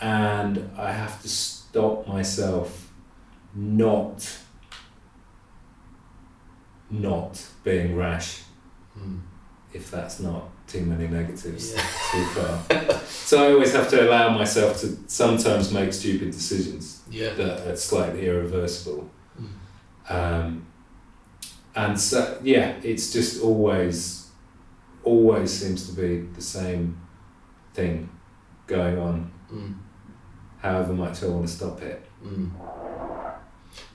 and 0.00 0.70
I 0.78 0.92
have 0.92 1.20
to 1.22 1.28
stop 1.28 2.06
myself 2.08 2.90
not 3.54 4.38
not 6.90 7.44
being 7.64 7.96
rash 7.96 8.42
Mm. 8.98 9.20
if 9.72 9.90
that's 9.90 10.20
not 10.20 10.50
too 10.66 10.82
many 10.84 11.08
negatives 11.08 11.72
Yeah. 11.72 11.80
too 12.12 12.24
far. 12.26 13.00
so 13.08 13.42
I 13.48 13.52
always 13.54 13.72
have 13.72 13.88
to 13.88 14.06
allow 14.06 14.28
myself 14.36 14.78
to 14.82 14.98
sometimes 15.06 15.72
make 15.72 15.94
stupid 15.94 16.30
decisions 16.30 17.00
Yeah. 17.10 17.32
that 17.34 17.66
are 17.66 17.76
slightly 17.76 18.26
irreversible. 18.26 19.08
Mm. 19.40 20.14
Um, 20.14 20.66
and 21.74 21.98
so, 21.98 22.38
yeah, 22.42 22.74
it's 22.82 23.10
just 23.14 23.42
always, 23.42 24.28
always 25.04 25.50
seems 25.50 25.86
to 25.88 25.92
be 25.96 26.26
the 26.34 26.42
same 26.42 27.00
thing 27.72 28.10
going 28.66 28.98
on, 28.98 29.30
Mm. 29.52 29.74
however 30.60 30.92
much 30.92 31.22
I 31.22 31.26
want 31.26 31.46
to 31.46 31.52
stop 31.52 31.82
it. 31.82 32.02
Mm. 32.24 32.50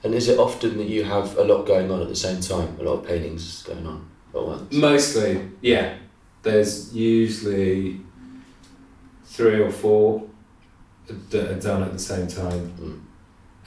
And 0.04 0.14
is 0.14 0.28
it 0.28 0.38
often 0.38 0.76
that 0.78 0.88
you 0.88 1.04
have 1.04 1.36
a 1.38 1.42
lot 1.44 1.64
going 1.66 1.90
on 1.90 2.00
at 2.02 2.08
the 2.08 2.16
same 2.16 2.40
time? 2.40 2.76
A 2.80 2.82
lot 2.82 3.00
of 3.00 3.06
paintings 3.06 3.62
going 3.62 3.86
on 3.86 4.04
at 4.34 4.42
once? 4.42 4.72
Mostly, 4.72 5.50
yeah. 5.60 5.94
There's 6.42 6.94
usually 6.94 8.00
three 9.24 9.60
or 9.60 9.70
four 9.70 10.22
that 11.30 11.50
are 11.50 11.60
done 11.60 11.82
at 11.82 11.92
the 11.92 11.98
same 11.98 12.26
time. 12.28 12.72
Mm. 12.80 13.00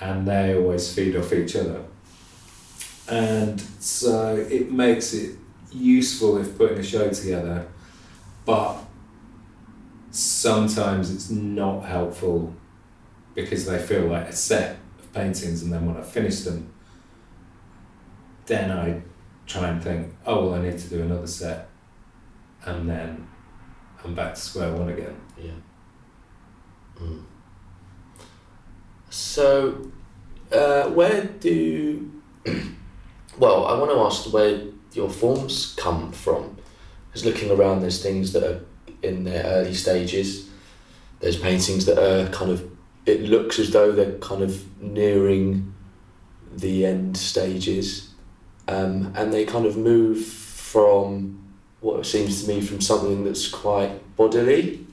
and 0.04 0.28
they 0.28 0.56
always 0.56 0.92
feed 0.92 1.16
off 1.16 1.32
each 1.32 1.56
other. 1.56 1.80
And 3.08 3.62
so 3.80 4.36
it 4.50 4.72
makes 4.72 5.14
it 5.14 5.36
useful 5.72 6.38
if 6.40 6.58
putting 6.58 6.80
a 6.80 6.84
show 6.84 7.08
together, 7.10 7.68
but 8.46 8.78
sometimes 10.12 11.10
it's 11.14 11.30
not 11.30 11.82
helpful 11.82 12.54
because 13.34 13.66
they 13.66 13.80
feel 13.80 14.08
like 14.08 14.28
a 14.28 14.34
set 14.34 14.78
of 15.00 15.12
paintings, 15.14 15.64
and 15.64 15.72
then 15.72 15.86
when 15.86 15.98
I 15.98 16.02
finish 16.02 16.42
them, 16.42 16.72
then 18.46 18.72
I 18.72 19.02
try 19.48 19.70
and 19.70 19.82
think, 19.82 20.14
oh, 20.26 20.48
well, 20.48 20.56
I 20.56 20.62
need 20.62 20.78
to 20.78 20.90
do 20.90 21.02
another 21.02 21.28
set, 21.28 21.70
and 22.66 22.90
then 22.90 23.28
I'm 24.04 24.14
back 24.14 24.36
to 24.36 24.40
square 24.40 24.74
one 24.74 24.90
again. 24.90 25.16
Yeah. 25.38 25.52
Mm. 27.00 27.24
So, 29.10 29.92
uh, 30.52 30.90
where 30.90 31.26
do. 31.26 32.22
well, 33.38 33.66
I 33.66 33.78
want 33.78 33.92
to 33.92 34.00
ask 34.00 34.32
where 34.34 34.62
your 34.94 35.10
forms 35.10 35.76
come 35.78 36.12
from. 36.12 36.58
Because 37.08 37.26
looking 37.26 37.52
around, 37.52 37.82
there's 37.82 38.02
things 38.02 38.32
that 38.34 38.44
are 38.44 38.62
in 39.04 39.24
their 39.24 39.44
early 39.46 39.74
stages. 39.74 40.50
There's 41.20 41.38
paintings 41.38 41.86
that 41.86 41.98
are 41.98 42.30
kind 42.30 42.52
of. 42.52 42.70
It 43.06 43.22
looks 43.22 43.58
as 43.58 43.72
though 43.72 43.92
they're 43.92 44.18
kind 44.20 44.44
of 44.44 44.82
nearing 44.82 45.74
the 46.56 46.86
end 46.86 47.18
stages. 47.18 48.10
Um, 48.68 49.12
and 49.16 49.34
they 49.34 49.46
kind 49.46 49.66
of 49.66 49.76
move 49.76 50.24
from 50.24 51.42
what 51.82 52.06
seems 52.06 52.44
to 52.44 52.48
me 52.48 52.62
from 52.62 52.80
something 52.80 53.24
that's 53.24 53.48
quite 53.48 54.16
bodily 54.16 54.86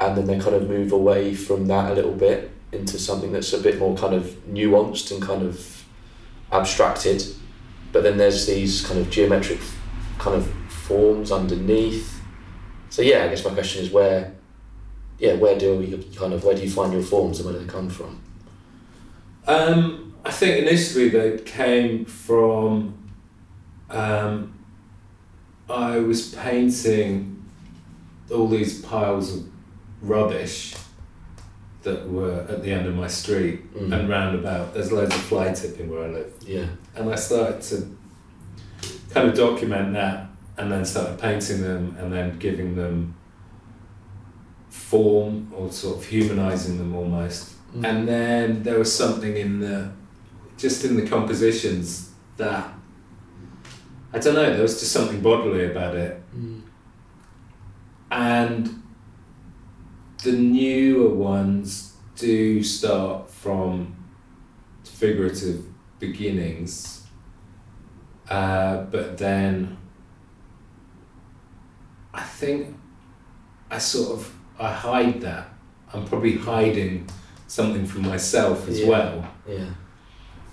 and 0.00 0.16
then 0.16 0.26
they 0.26 0.38
kind 0.38 0.54
of 0.54 0.68
move 0.68 0.92
away 0.92 1.34
from 1.34 1.66
that 1.66 1.90
a 1.90 1.94
little 1.94 2.14
bit 2.14 2.52
into 2.72 2.98
something 2.98 3.32
that's 3.32 3.52
a 3.52 3.58
bit 3.58 3.78
more 3.78 3.96
kind 3.96 4.14
of 4.14 4.24
nuanced 4.48 5.10
and 5.10 5.22
kind 5.22 5.42
of 5.42 5.84
abstracted 6.52 7.24
but 7.90 8.02
then 8.02 8.18
there's 8.18 8.46
these 8.46 8.86
kind 8.86 9.00
of 9.00 9.10
geometric 9.10 9.58
kind 10.18 10.36
of 10.36 10.46
forms 10.70 11.32
underneath 11.32 12.17
so 12.90 13.02
yeah 13.02 13.24
i 13.24 13.28
guess 13.28 13.44
my 13.44 13.52
question 13.52 13.82
is 13.84 13.90
where 13.90 14.32
yeah 15.18 15.34
where 15.34 15.58
do 15.58 15.80
you 15.82 16.02
kind 16.16 16.32
of 16.32 16.44
where 16.44 16.54
do 16.54 16.62
you 16.62 16.70
find 16.70 16.92
your 16.92 17.02
forms 17.02 17.38
and 17.40 17.46
where 17.48 17.58
do 17.58 17.64
they 17.64 17.70
come 17.72 17.88
from 17.90 18.20
Um, 19.46 20.14
I 20.24 20.30
think 20.30 20.58
initially 20.66 21.08
they 21.08 21.38
came 21.38 22.04
from. 22.04 22.94
Um, 23.88 24.52
I 25.70 25.98
was 26.00 26.34
painting 26.34 27.42
all 28.30 28.46
these 28.48 28.82
piles 28.82 29.34
of 29.36 29.44
rubbish 30.02 30.74
that 31.82 32.08
were 32.10 32.40
at 32.48 32.62
the 32.62 32.70
end 32.72 32.86
of 32.86 32.94
my 32.94 33.06
street 33.08 33.72
Mm. 33.74 33.92
and 33.98 34.08
roundabout. 34.08 34.74
There's 34.74 34.92
loads 34.92 35.14
of 35.14 35.20
fly 35.22 35.52
tipping 35.54 35.88
where 35.90 36.04
I 36.04 36.08
live, 36.08 36.32
yeah 36.46 36.66
and 36.96 37.08
I 37.10 37.14
started 37.16 37.62
to 37.70 37.76
kind 39.14 39.28
of 39.30 39.34
document 39.34 39.94
that, 39.94 40.27
and 40.58 40.70
then 40.70 40.84
started 40.84 41.18
painting 41.18 41.62
them, 41.62 41.96
and 41.98 42.12
then 42.12 42.38
giving 42.38 42.74
them 42.76 43.14
form 44.68 45.50
or 45.54 45.70
sort 45.72 45.96
of 45.98 46.04
humanizing 46.04 46.78
them 46.78 46.94
almost. 46.94 47.54
Mm. 47.74 47.84
And 47.88 48.08
then 48.08 48.62
there 48.62 48.78
was 48.78 48.94
something 48.94 49.36
in 49.36 49.60
the 49.60 49.90
just 50.56 50.84
in 50.84 50.96
the 50.96 51.06
compositions 51.06 52.10
that 52.36 52.72
I 54.12 54.18
don't 54.18 54.34
know. 54.34 54.52
There 54.52 54.62
was 54.62 54.80
just 54.80 54.92
something 54.92 55.20
bodily 55.20 55.66
about 55.70 55.94
it, 55.94 56.20
Mm. 56.36 56.60
and 58.10 58.82
the 60.24 60.32
newer 60.32 61.14
ones 61.14 61.94
do 62.16 62.62
start 62.62 63.30
from 63.30 63.94
figurative 64.84 65.62
beginnings, 66.00 67.06
uh, 68.28 68.82
but 68.90 69.16
then 69.18 69.77
I 72.18 72.22
think 72.22 72.74
I 73.70 73.78
sort 73.78 74.18
of 74.18 74.32
I 74.58 74.72
hide 74.72 75.20
that. 75.20 75.48
I'm 75.92 76.04
probably 76.04 76.36
hiding 76.36 77.06
something 77.46 77.86
from 77.86 78.02
myself 78.02 78.68
as 78.68 78.80
Yeah. 78.80 78.88
well. 78.88 79.28
Yeah. 79.48 79.70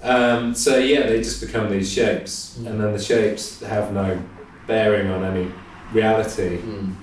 Um, 0.04 0.54
so 0.54 0.78
yeah, 0.78 1.08
they 1.08 1.18
just 1.22 1.42
become 1.46 1.70
these 1.72 1.92
shapes, 1.92 2.58
Mm. 2.60 2.68
and 2.68 2.80
then 2.82 2.94
the 2.94 3.00
shapes 3.00 3.62
have 3.62 3.92
no 3.94 4.22
bearing 4.68 5.10
on 5.10 5.24
any 5.24 5.48
reality. 5.92 6.58
Mm. 6.60 6.94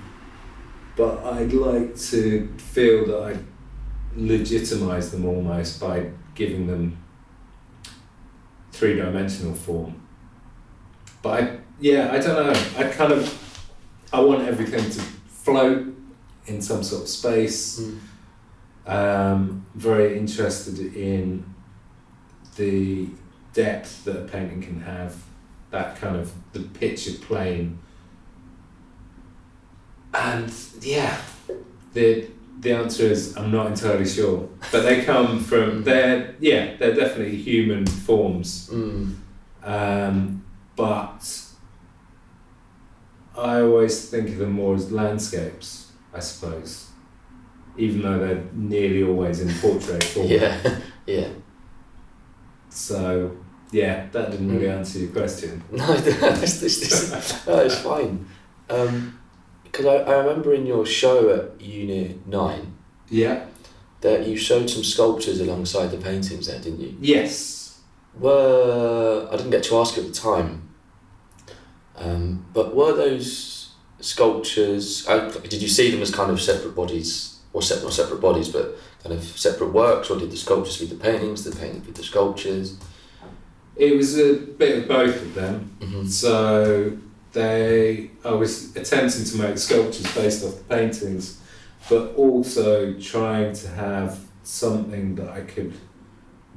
But 0.95 1.23
I'd 1.25 1.51
like 1.53 1.97
to 2.11 2.47
feel 2.57 3.05
that 3.07 3.19
I 3.29 3.37
legitimize 4.15 5.11
them 5.11 5.25
almost 5.25 5.79
by 5.81 6.09
giving 6.35 6.67
them 6.67 6.97
three 8.71 8.95
dimensional 8.95 9.53
form. 9.53 9.95
But 11.21 11.43
I, 11.43 11.57
yeah, 11.79 12.09
I 12.13 12.17
don't 12.19 12.35
know. 12.47 12.59
I 12.77 12.83
kind 12.89 13.11
of, 13.13 13.42
I 14.13 14.19
want 14.21 14.47
everything 14.47 14.83
to 14.91 15.01
float 15.27 15.87
in 16.45 16.61
some 16.61 16.83
sort 16.83 17.01
of 17.03 17.09
space. 17.09 17.81
Mm. 17.81 17.99
Um, 18.85 19.65
very 19.75 20.17
interested 20.17 20.77
in 20.95 21.43
the 22.57 23.07
depth 23.53 24.03
that 24.05 24.17
a 24.17 24.25
painting 24.25 24.61
can 24.61 24.81
have, 24.81 25.15
that 25.71 25.95
kind 25.95 26.15
of 26.15 26.31
the 26.53 26.59
picture 26.59 27.13
plane. 27.13 27.79
And 30.13 30.53
yeah, 30.81 31.19
the 31.93 32.27
the 32.59 32.71
answer 32.73 33.03
is 33.03 33.35
I'm 33.35 33.51
not 33.51 33.67
entirely 33.67 34.05
sure, 34.07 34.47
but 34.71 34.81
they 34.83 35.03
come 35.03 35.39
from 35.39 35.83
they're 35.83 36.35
yeah 36.39 36.75
they're 36.77 36.93
definitely 36.93 37.37
human 37.37 37.87
forms, 37.87 38.69
Mm. 38.69 39.15
um, 39.63 40.43
but 40.75 41.42
I 43.37 43.61
always 43.61 44.09
think 44.09 44.29
of 44.29 44.37
them 44.37 44.51
more 44.53 44.75
as 44.75 44.91
landscapes, 44.91 45.91
I 46.13 46.19
suppose, 46.19 46.87
even 47.77 48.01
though 48.03 48.19
they're 48.19 48.43
nearly 48.53 49.03
always 49.03 49.39
in 49.41 49.49
portrait 49.59 50.03
form. 50.03 50.27
Yeah. 50.27 50.79
yeah. 51.07 51.29
So 52.69 53.37
yeah, 53.71 54.07
that 54.11 54.31
didn't 54.31 54.51
really 54.51 54.67
Mm. 54.67 54.77
answer 54.77 54.99
your 54.99 55.09
question. 55.11 55.63
No, 55.71 55.93
this, 55.95 57.47
no, 57.47 57.57
it's 57.59 57.79
fine. 57.79 58.25
Because 58.67 59.85
I, 59.85 59.95
I 59.95 60.17
remember 60.17 60.53
in 60.53 60.65
your 60.65 60.85
show 60.85 61.29
at 61.33 61.59
Unit 61.61 62.25
9 62.27 62.73
Yeah. 63.09 63.45
that 64.01 64.27
you 64.27 64.37
showed 64.37 64.69
some 64.69 64.83
sculptures 64.83 65.39
alongside 65.39 65.87
the 65.87 65.97
paintings 65.97 66.47
there, 66.47 66.59
didn't 66.59 66.81
you? 66.81 66.95
Yes. 67.01 67.79
Were, 68.19 69.27
I 69.31 69.35
didn't 69.37 69.49
get 69.51 69.63
to 69.63 69.77
ask 69.77 69.97
at 69.97 70.05
the 70.05 70.13
time, 70.13 70.69
um, 71.97 72.45
but 72.53 72.75
were 72.75 72.93
those 72.93 73.73
sculptures, 73.99 75.07
uh, 75.07 75.29
did 75.29 75.61
you 75.61 75.67
see 75.67 75.91
them 75.91 76.01
as 76.01 76.13
kind 76.13 76.31
of 76.31 76.41
separate 76.41 76.75
bodies, 76.75 77.39
or 77.53 77.61
separate, 77.61 77.85
not 77.85 77.93
separate 77.93 78.21
bodies, 78.21 78.49
but 78.49 78.77
kind 79.03 79.15
of 79.15 79.23
separate 79.23 79.71
works, 79.71 80.09
or 80.09 80.17
did 80.17 80.31
the 80.31 80.37
sculptures 80.37 80.77
feed 80.77 80.89
the 80.89 80.95
paintings, 80.95 81.43
the 81.43 81.55
paintings 81.55 81.85
feed 81.85 81.95
the 81.95 82.03
sculptures? 82.03 82.77
It 83.75 83.95
was 83.95 84.19
a 84.19 84.35
bit 84.35 84.79
of 84.79 84.87
both 84.87 85.15
of 85.21 85.33
them. 85.33 85.75
Mm-hmm. 85.79 86.05
So 86.05 86.97
they, 87.31 88.11
I 88.23 88.31
was 88.31 88.75
attempting 88.75 89.25
to 89.25 89.37
make 89.37 89.57
sculptures 89.57 90.13
based 90.13 90.45
off 90.45 90.57
the 90.57 90.63
paintings, 90.63 91.39
but 91.89 92.13
also 92.15 92.93
trying 92.99 93.53
to 93.53 93.67
have 93.69 94.19
something 94.43 95.15
that 95.15 95.29
I 95.29 95.41
could 95.41 95.73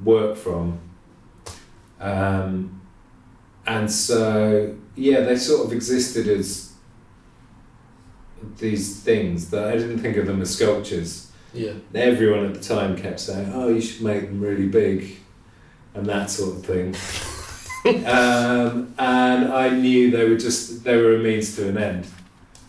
work 0.03 0.37
from. 0.37 0.79
Um, 1.99 2.81
and 3.65 3.91
so, 3.91 4.75
yeah, 4.97 5.21
they 5.21 5.37
sort 5.37 5.65
of 5.65 5.71
existed 5.71 6.27
as 6.27 6.73
these 8.57 8.99
things 9.01 9.49
that 9.51 9.67
I 9.67 9.71
didn't 9.77 9.99
think 9.99 10.17
of 10.17 10.25
them 10.27 10.41
as 10.41 10.53
sculptures. 10.55 11.31
Yeah. 11.53 11.73
Everyone 11.95 12.45
at 12.45 12.53
the 12.53 12.59
time 12.59 12.95
kept 12.97 13.19
saying, 13.19 13.51
"Oh, 13.53 13.69
you 13.69 13.81
should 13.81 14.01
make 14.03 14.23
them 14.27 14.39
really 14.41 14.67
big," 14.67 15.17
and 15.93 16.05
that 16.07 16.29
sort 16.29 16.57
of 16.57 16.65
thing. 16.65 16.95
um, 18.05 18.93
and 18.99 19.51
I 19.53 19.69
knew 19.69 20.11
they 20.11 20.27
were 20.27 20.37
just 20.37 20.83
they 20.83 20.97
were 20.97 21.15
a 21.15 21.19
means 21.19 21.55
to 21.55 21.69
an 21.69 21.77
end. 21.77 22.07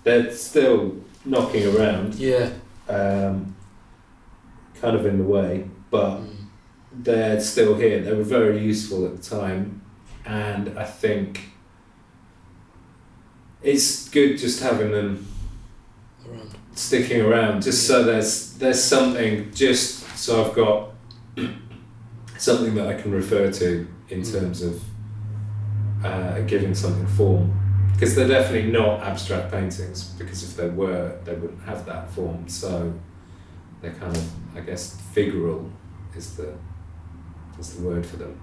They're 0.05 0.31
still 0.33 0.97
knocking 1.25 1.67
around, 1.77 2.15
Yeah. 2.15 2.51
um, 2.89 3.55
kind 4.81 4.97
of 4.97 5.05
in 5.05 5.19
the 5.19 5.25
way, 5.25 5.69
but 5.91 6.21
Mm. 6.21 6.29
they're 7.03 7.41
still 7.41 7.75
here. 7.75 8.01
They 8.01 8.13
were 8.15 8.23
very 8.23 8.59
useful 8.65 9.05
at 9.05 9.21
the 9.21 9.37
time, 9.37 9.83
and 10.25 10.79
I 10.79 10.85
think 10.85 11.41
it's 13.63 14.09
good 14.09 14.39
just 14.39 14.61
having 14.63 14.91
them 14.93 15.27
Around. 16.29 16.55
sticking 16.75 17.21
around 17.21 17.63
just 17.63 17.87
so 17.87 18.05
there's 18.05 18.55
there's 18.59 18.83
something 18.83 19.53
just 19.53 20.05
so 20.17 20.45
I've 20.45 20.55
got 20.55 20.91
something 22.39 22.75
that 22.77 22.87
I 22.89 22.95
can 23.01 23.11
refer 23.13 23.51
to 23.51 23.87
in 24.11 24.21
Mm. 24.23 24.33
terms 24.33 24.63
of 24.63 24.83
uh, 26.05 26.41
giving 26.43 26.75
something 26.75 27.07
form 27.09 27.53
because 27.93 28.15
they're 28.15 28.29
definitely 28.29 28.71
not 28.71 29.01
abstract 29.03 29.51
paintings 29.51 30.05
because 30.19 30.43
if 30.45 30.57
they 30.57 30.69
were 30.69 31.19
they 31.25 31.35
wouldn't 31.35 31.63
have 31.65 31.85
that 31.87 32.09
form 32.11 32.49
so 32.49 32.93
they're 33.81 33.93
kind 33.95 34.17
of 34.17 34.57
I 34.57 34.61
guess 34.61 35.01
figural 35.15 35.71
is 36.17 36.37
the 36.37 36.55
is 37.59 37.75
the 37.77 37.83
word 37.83 38.07
for 38.07 38.17
them 38.17 38.41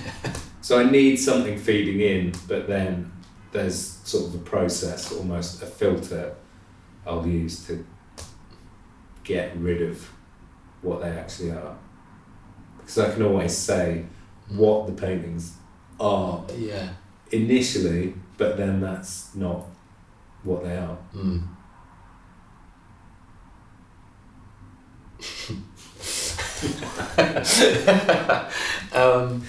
so 0.60 0.78
I 0.78 0.84
need 0.90 1.16
something 1.16 1.58
feeding 1.58 2.00
in 2.00 2.32
but 2.46 2.68
then 2.68 3.10
there's 3.52 3.78
sort 4.04 4.28
of 4.28 4.34
a 4.34 4.38
process 4.44 5.12
almost 5.12 5.62
a 5.62 5.66
filter 5.66 6.34
I'll 7.06 7.26
use 7.26 7.66
to 7.66 7.84
get 9.24 9.56
rid 9.56 9.82
of 9.82 10.08
what 10.82 11.00
they 11.00 11.10
actually 11.10 11.52
are. 11.52 11.76
Because 12.78 12.98
I 12.98 13.12
can 13.12 13.22
always 13.22 13.56
say 13.56 14.04
what 14.48 14.86
the 14.86 14.92
paintings 14.92 15.54
are 16.00 16.44
Yeah. 16.56 16.88
initially, 17.30 18.14
but 18.36 18.56
then 18.56 18.80
that's 18.80 19.34
not 19.34 19.64
what 20.42 20.64
they 20.64 20.76
are. 20.76 20.98
Mm. 21.14 21.46
um, 28.92 29.42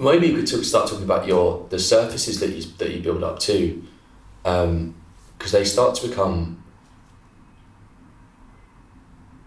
maybe 0.00 0.28
you 0.28 0.36
could 0.36 0.46
talk, 0.46 0.64
start 0.64 0.88
talking 0.88 1.04
about 1.04 1.26
your 1.26 1.66
the 1.70 1.78
surfaces 1.78 2.40
that 2.40 2.50
you 2.50 2.62
that 2.78 2.90
you 2.90 3.02
build 3.02 3.22
up 3.22 3.38
too, 3.38 3.84
um, 4.44 4.94
because 5.36 5.52
they 5.52 5.64
start 5.64 5.94
to 5.96 6.08
become. 6.08 6.62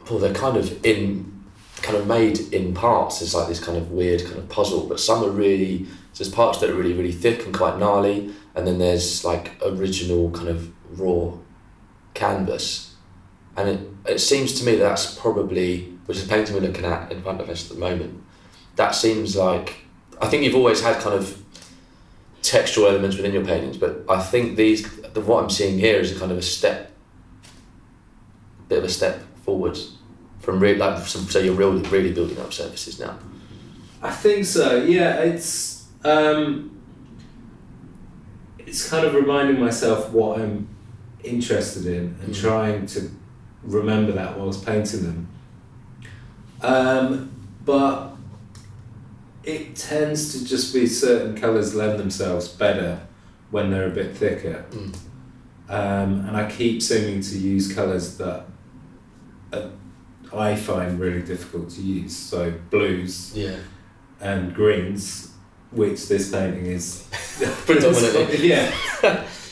Well, 0.10 0.20
they're 0.20 0.34
kind 0.34 0.58
of 0.58 0.86
in, 0.86 1.46
kind 1.82 1.98
of 1.98 2.08
made 2.08 2.38
in 2.54 2.74
parts. 2.74 3.22
It's 3.22 3.34
like 3.34 3.48
this 3.48 3.64
kind 3.64 3.78
of 3.78 3.92
weird 3.92 4.26
kind 4.26 4.38
of 4.38 4.50
puzzle, 4.50 4.86
but 4.88 5.00
some 5.00 5.24
are 5.24 5.30
really. 5.30 5.86
So 6.14 6.24
there's 6.24 6.34
parts 6.34 6.60
that 6.60 6.70
are 6.70 6.76
really 6.76 6.94
really 6.94 7.12
thick 7.12 7.46
and 7.46 7.54
quite 7.54 7.80
gnarly, 7.80 8.34
and 8.54 8.68
then 8.68 8.78
there's 8.78 9.26
like 9.26 9.54
original 9.66 10.30
kind 10.32 10.50
of 10.50 10.72
raw 11.00 11.34
canvas 12.14 12.94
and 13.58 13.70
it, 13.70 13.80
it 14.14 14.20
seems 14.20 14.54
to 14.60 14.66
me 14.66 14.76
that's 14.76 15.18
probably 15.18 15.86
which 16.06 16.18
is 16.18 16.28
the 16.28 16.30
painting 16.30 16.56
we're 16.56 16.62
looking 16.62 16.86
at 16.86 17.12
in 17.12 17.22
front 17.22 17.42
of 17.42 17.50
us 17.50 17.70
at 17.70 17.76
the 17.76 17.80
moment 17.80 18.24
that 18.76 18.92
seems 18.92 19.36
like 19.36 19.83
I 20.22 20.28
think 20.28 20.44
you've 20.44 20.56
always 20.56 20.82
had 20.82 21.00
kind 21.02 21.16
of 21.16 21.38
textual 22.42 22.88
elements 22.88 23.16
within 23.16 23.34
your 23.34 23.46
paintings 23.46 23.78
but 23.78 24.04
I 24.10 24.22
think 24.22 24.58
these 24.58 24.84
the 25.14 25.22
what 25.22 25.44
I'm 25.44 25.50
seeing 25.50 25.80
here 25.80 26.00
is 26.00 26.16
a 26.16 26.20
kind 26.20 26.32
of 26.32 26.38
a 26.38 26.42
step 26.42 26.92
bit 28.68 28.80
of 28.80 28.84
a 28.84 28.90
step 28.90 29.22
forward 29.46 29.78
from 30.40 30.60
real 30.60 30.78
like 30.78 31.06
some, 31.06 31.24
so 31.30 31.40
you're 31.40 31.54
really 31.56 31.82
really 31.90 32.12
building 32.12 32.38
up 32.40 32.52
surfaces 32.54 33.00
now 33.00 33.18
I 34.02 34.12
think 34.12 34.46
so. 34.46 34.84
Yeah, 34.84 35.22
it's 35.22 35.86
um, 36.04 36.78
it's 38.60 38.90
kind 38.90 39.06
of 39.06 39.14
reminding 39.16 39.62
myself 39.62 40.10
what 40.12 40.42
I'm 40.42 40.68
interested 41.24 41.86
in 41.86 42.18
and 42.22 42.34
Mm. 42.36 42.42
trying 42.42 42.86
to 42.88 43.10
remember 43.64 44.12
that 44.12 44.38
whilst 44.38 44.66
painting 44.66 45.04
them. 45.04 45.28
Um, 46.62 47.32
but 47.64 48.13
it 49.44 49.76
tends 49.76 50.34
to 50.34 50.46
just 50.46 50.74
be 50.74 50.88
certain 50.88 51.36
colours 51.40 51.76
lend 51.76 52.00
themselves 52.00 52.48
better 52.48 53.00
when 53.52 53.70
they're 53.72 53.88
a 53.88 53.92
bit 53.92 54.16
thicker. 54.16 54.66
mm. 54.72 54.96
Um, 55.70 56.26
and 56.28 56.36
I 56.36 56.50
keep 56.52 56.82
seeming 56.82 57.22
to 57.22 57.38
use 57.38 57.74
colours 57.74 58.18
that 58.18 58.46
uh, 59.54 59.70
I 60.34 60.56
find 60.56 61.00
really 61.00 61.22
difficult 61.22 61.70
to 61.72 61.82
use. 61.82 62.16
So 62.16 62.52
blues, 62.70 63.32
yeah 63.36 63.58
and 64.24 64.54
greens, 64.54 65.32
which 65.72 66.08
this 66.08 66.32
painting 66.32 66.66
is 66.66 67.08
Predominantly. 67.66 68.48
yeah. 68.48 68.74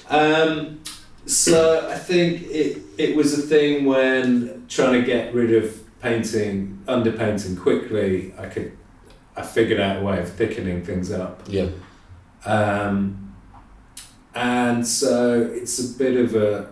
Um, 0.10 0.82
so 1.26 1.88
I 1.90 1.98
think 1.98 2.44
it 2.44 2.82
it 2.98 3.16
was 3.16 3.38
a 3.38 3.42
thing 3.42 3.86
when 3.86 4.66
trying 4.68 4.94
to 4.94 5.06
get 5.06 5.34
rid 5.34 5.54
of 5.54 5.78
painting, 6.02 6.82
underpainting 6.88 7.60
quickly. 7.60 8.34
I 8.38 8.48
could, 8.48 8.78
I 9.42 9.44
figured 9.44 9.80
out 9.80 9.98
a 9.98 10.02
way 10.02 10.20
of 10.20 10.32
thickening 10.32 10.84
things 10.84 11.12
up. 11.12 11.42
Yeah. 11.48 11.70
Um, 12.46 13.36
and 14.36 14.88
so 14.88 15.50
it's 15.52 15.80
a 15.80 15.98
bit 15.98 16.16
of 16.16 16.36
a 16.36 16.70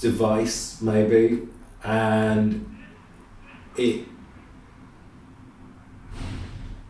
device, 0.00 0.80
maybe, 0.80 1.48
and 1.84 2.78
it 3.76 4.06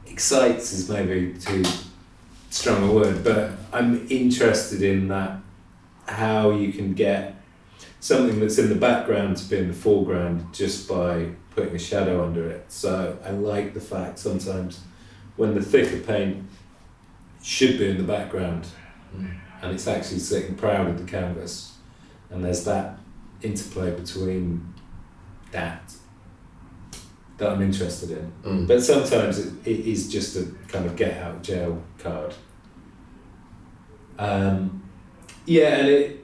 excites 0.07 0.73
is 0.73 0.89
maybe 0.89 1.35
too 1.35 1.65
strong 2.51 2.89
a 2.89 2.93
word, 2.93 3.25
but 3.25 3.51
I'm 3.73 4.07
interested 4.09 4.83
in 4.83 5.09
that 5.09 5.41
how 6.07 6.51
you 6.51 6.73
can 6.73 6.95
get 6.95 7.42
something 8.03 8.41
that's 8.41 8.59
in 8.59 8.69
the 8.69 8.75
background 8.75 9.37
to 9.37 9.49
be 9.49 9.57
in 9.57 9.69
the 9.69 9.75
foreground 9.75 10.53
just 10.53 10.89
by 10.89 11.29
putting 11.55 11.73
a 11.77 11.79
shadow 11.79 12.25
under 12.25 12.51
it. 12.51 12.65
So 12.67 13.17
I 13.25 13.31
like 13.31 13.75
the 13.75 13.81
fact 13.81 14.19
sometimes 14.19 14.81
when 15.37 15.55
the 15.55 15.63
thicker 15.63 16.01
paint 16.01 16.45
should 17.45 17.79
be 17.79 17.89
in 17.89 17.99
the 17.99 18.03
background 18.03 18.67
and 19.15 19.73
it's 19.73 19.87
actually 19.87 20.19
sitting 20.19 20.57
proud 20.57 20.89
of 20.89 20.99
the 20.99 21.09
canvas 21.09 21.77
and 22.29 22.45
there's 22.45 22.65
that 22.65 22.99
interplay 23.41 23.95
between 23.95 24.75
that 25.53 25.95
that 27.39 27.51
I'm 27.51 27.63
interested 27.63 28.11
in. 28.11 28.33
Mm. 28.43 28.67
But 28.67 28.83
sometimes 28.83 29.39
it, 29.39 29.53
it 29.65 29.87
is 29.87 30.11
just 30.11 30.37
a 30.37 30.47
kind 30.67 30.87
of 30.87 30.97
get 30.97 31.23
out 31.23 31.37
of 31.37 31.43
jail 31.43 31.81
card. 31.99 32.35
Um, 34.19 34.83
yeah, 35.47 35.77
and 35.77 35.89
it 35.89 36.22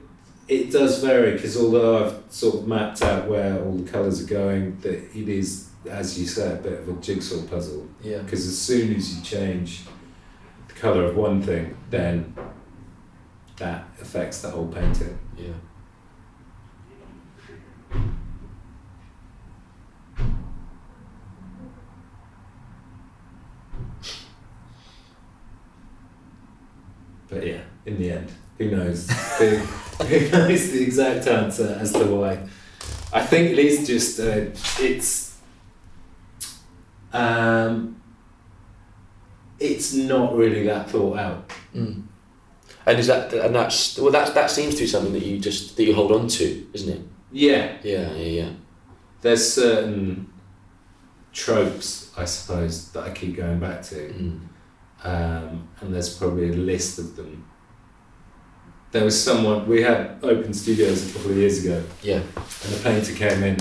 it 0.49 0.71
does 0.71 1.01
vary 1.03 1.33
because 1.33 1.55
although 1.55 2.05
I've 2.05 2.23
sort 2.31 2.55
of 2.55 2.67
mapped 2.67 3.03
out 3.03 3.29
where 3.29 3.63
all 3.63 3.73
the 3.73 3.89
colours 3.89 4.23
are 4.23 4.27
going, 4.27 4.79
that 4.79 4.95
it 5.15 5.29
is, 5.29 5.69
as 5.87 6.19
you 6.19 6.25
say, 6.25 6.53
a 6.53 6.55
bit 6.55 6.79
of 6.79 6.89
a 6.89 6.93
jigsaw 6.93 7.43
puzzle. 7.43 7.87
Yeah. 8.01 8.23
Because 8.23 8.47
as 8.47 8.57
soon 8.57 8.95
as 8.95 9.15
you 9.15 9.23
change 9.23 9.83
the 10.67 10.73
colour 10.73 11.05
of 11.05 11.15
one 11.15 11.43
thing, 11.43 11.77
then 11.91 12.35
that 13.57 13.87
affects 14.01 14.41
the 14.41 14.49
whole 14.49 14.67
painting. 14.67 15.19
Yeah. 15.37 15.53
But 27.27 27.45
yeah, 27.45 27.61
in 27.85 27.99
the 27.99 28.11
end, 28.11 28.31
who 28.59 28.69
knows? 28.71 29.07
the, 29.07 29.57
who 30.05 30.29
knows 30.37 30.71
the 30.71 30.83
exact 30.83 31.25
answer 31.27 31.75
as 31.81 31.91
to 31.93 32.05
why? 32.05 32.47
I 33.11 33.25
think 33.25 33.49
it 33.51 33.57
is 33.59 33.87
just 33.87 34.19
uh, 34.19 34.45
it's 34.79 35.37
um, 37.11 37.99
it's 39.59 39.93
not 39.93 40.35
really 40.35 40.63
that 40.67 40.89
thought 40.91 41.17
out. 41.17 41.49
Mm. 41.75 42.03
And 42.85 42.99
is 42.99 43.07
that 43.07 43.33
and 43.33 43.55
that's 43.55 43.97
well 43.97 44.11
that 44.11 44.33
that 44.35 44.51
seems 44.51 44.75
to 44.75 44.81
be 44.81 44.87
something 44.87 45.13
that 45.13 45.25
you 45.25 45.39
just 45.39 45.75
that 45.77 45.83
you 45.83 45.93
hold 45.95 46.11
on 46.11 46.27
to, 46.27 46.67
isn't 46.73 46.89
it? 46.93 47.01
Yeah, 47.31 47.77
Yeah, 47.83 48.11
yeah, 48.13 48.41
yeah. 48.43 48.49
there's 49.21 49.53
certain 49.53 50.31
tropes, 51.31 52.11
I 52.17 52.25
suppose, 52.25 52.91
that 52.91 53.03
I 53.03 53.11
keep 53.11 53.35
going 53.37 53.59
back 53.59 53.83
to, 53.83 53.95
Mm. 53.95 54.39
um, 55.03 55.67
and 55.79 55.93
there's 55.93 56.17
probably 56.17 56.49
a 56.49 56.53
list 56.53 56.97
of 56.97 57.15
them. 57.15 57.45
There 58.91 59.03
was 59.05 59.21
someone 59.23 59.67
we 59.67 59.83
had 59.83 60.17
open 60.23 60.53
studios 60.53 61.09
a 61.09 61.13
couple 61.13 61.31
of 61.31 61.37
years 61.37 61.63
ago, 61.63 61.83
Yeah. 62.01 62.21
and 62.63 62.73
the 62.73 62.79
painter 62.83 63.13
came 63.13 63.43
in, 63.43 63.57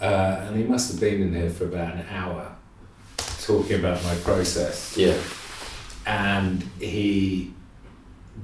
uh, 0.00 0.44
and 0.46 0.56
he 0.56 0.64
must 0.64 0.90
have 0.92 1.00
been 1.00 1.20
in 1.20 1.34
here 1.34 1.50
for 1.50 1.64
about 1.66 1.94
an 1.94 2.06
hour, 2.10 2.52
talking 3.42 3.78
about 3.78 4.02
my 4.04 4.14
process, 4.16 4.94
Yeah. 4.96 5.16
and 6.06 6.62
he 6.80 7.52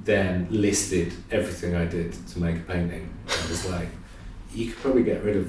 then 0.05 0.47
listed 0.51 1.15
everything 1.31 1.75
I 1.75 1.87
did 1.87 2.13
to 2.29 2.39
make 2.39 2.57
a 2.57 2.61
painting. 2.61 3.09
I 3.27 3.49
was 3.49 3.65
like, 3.71 3.89
you 4.55 4.67
could 4.73 4.83
probably 4.83 5.05
get 5.05 5.25
rid 5.25 5.37
of 5.39 5.49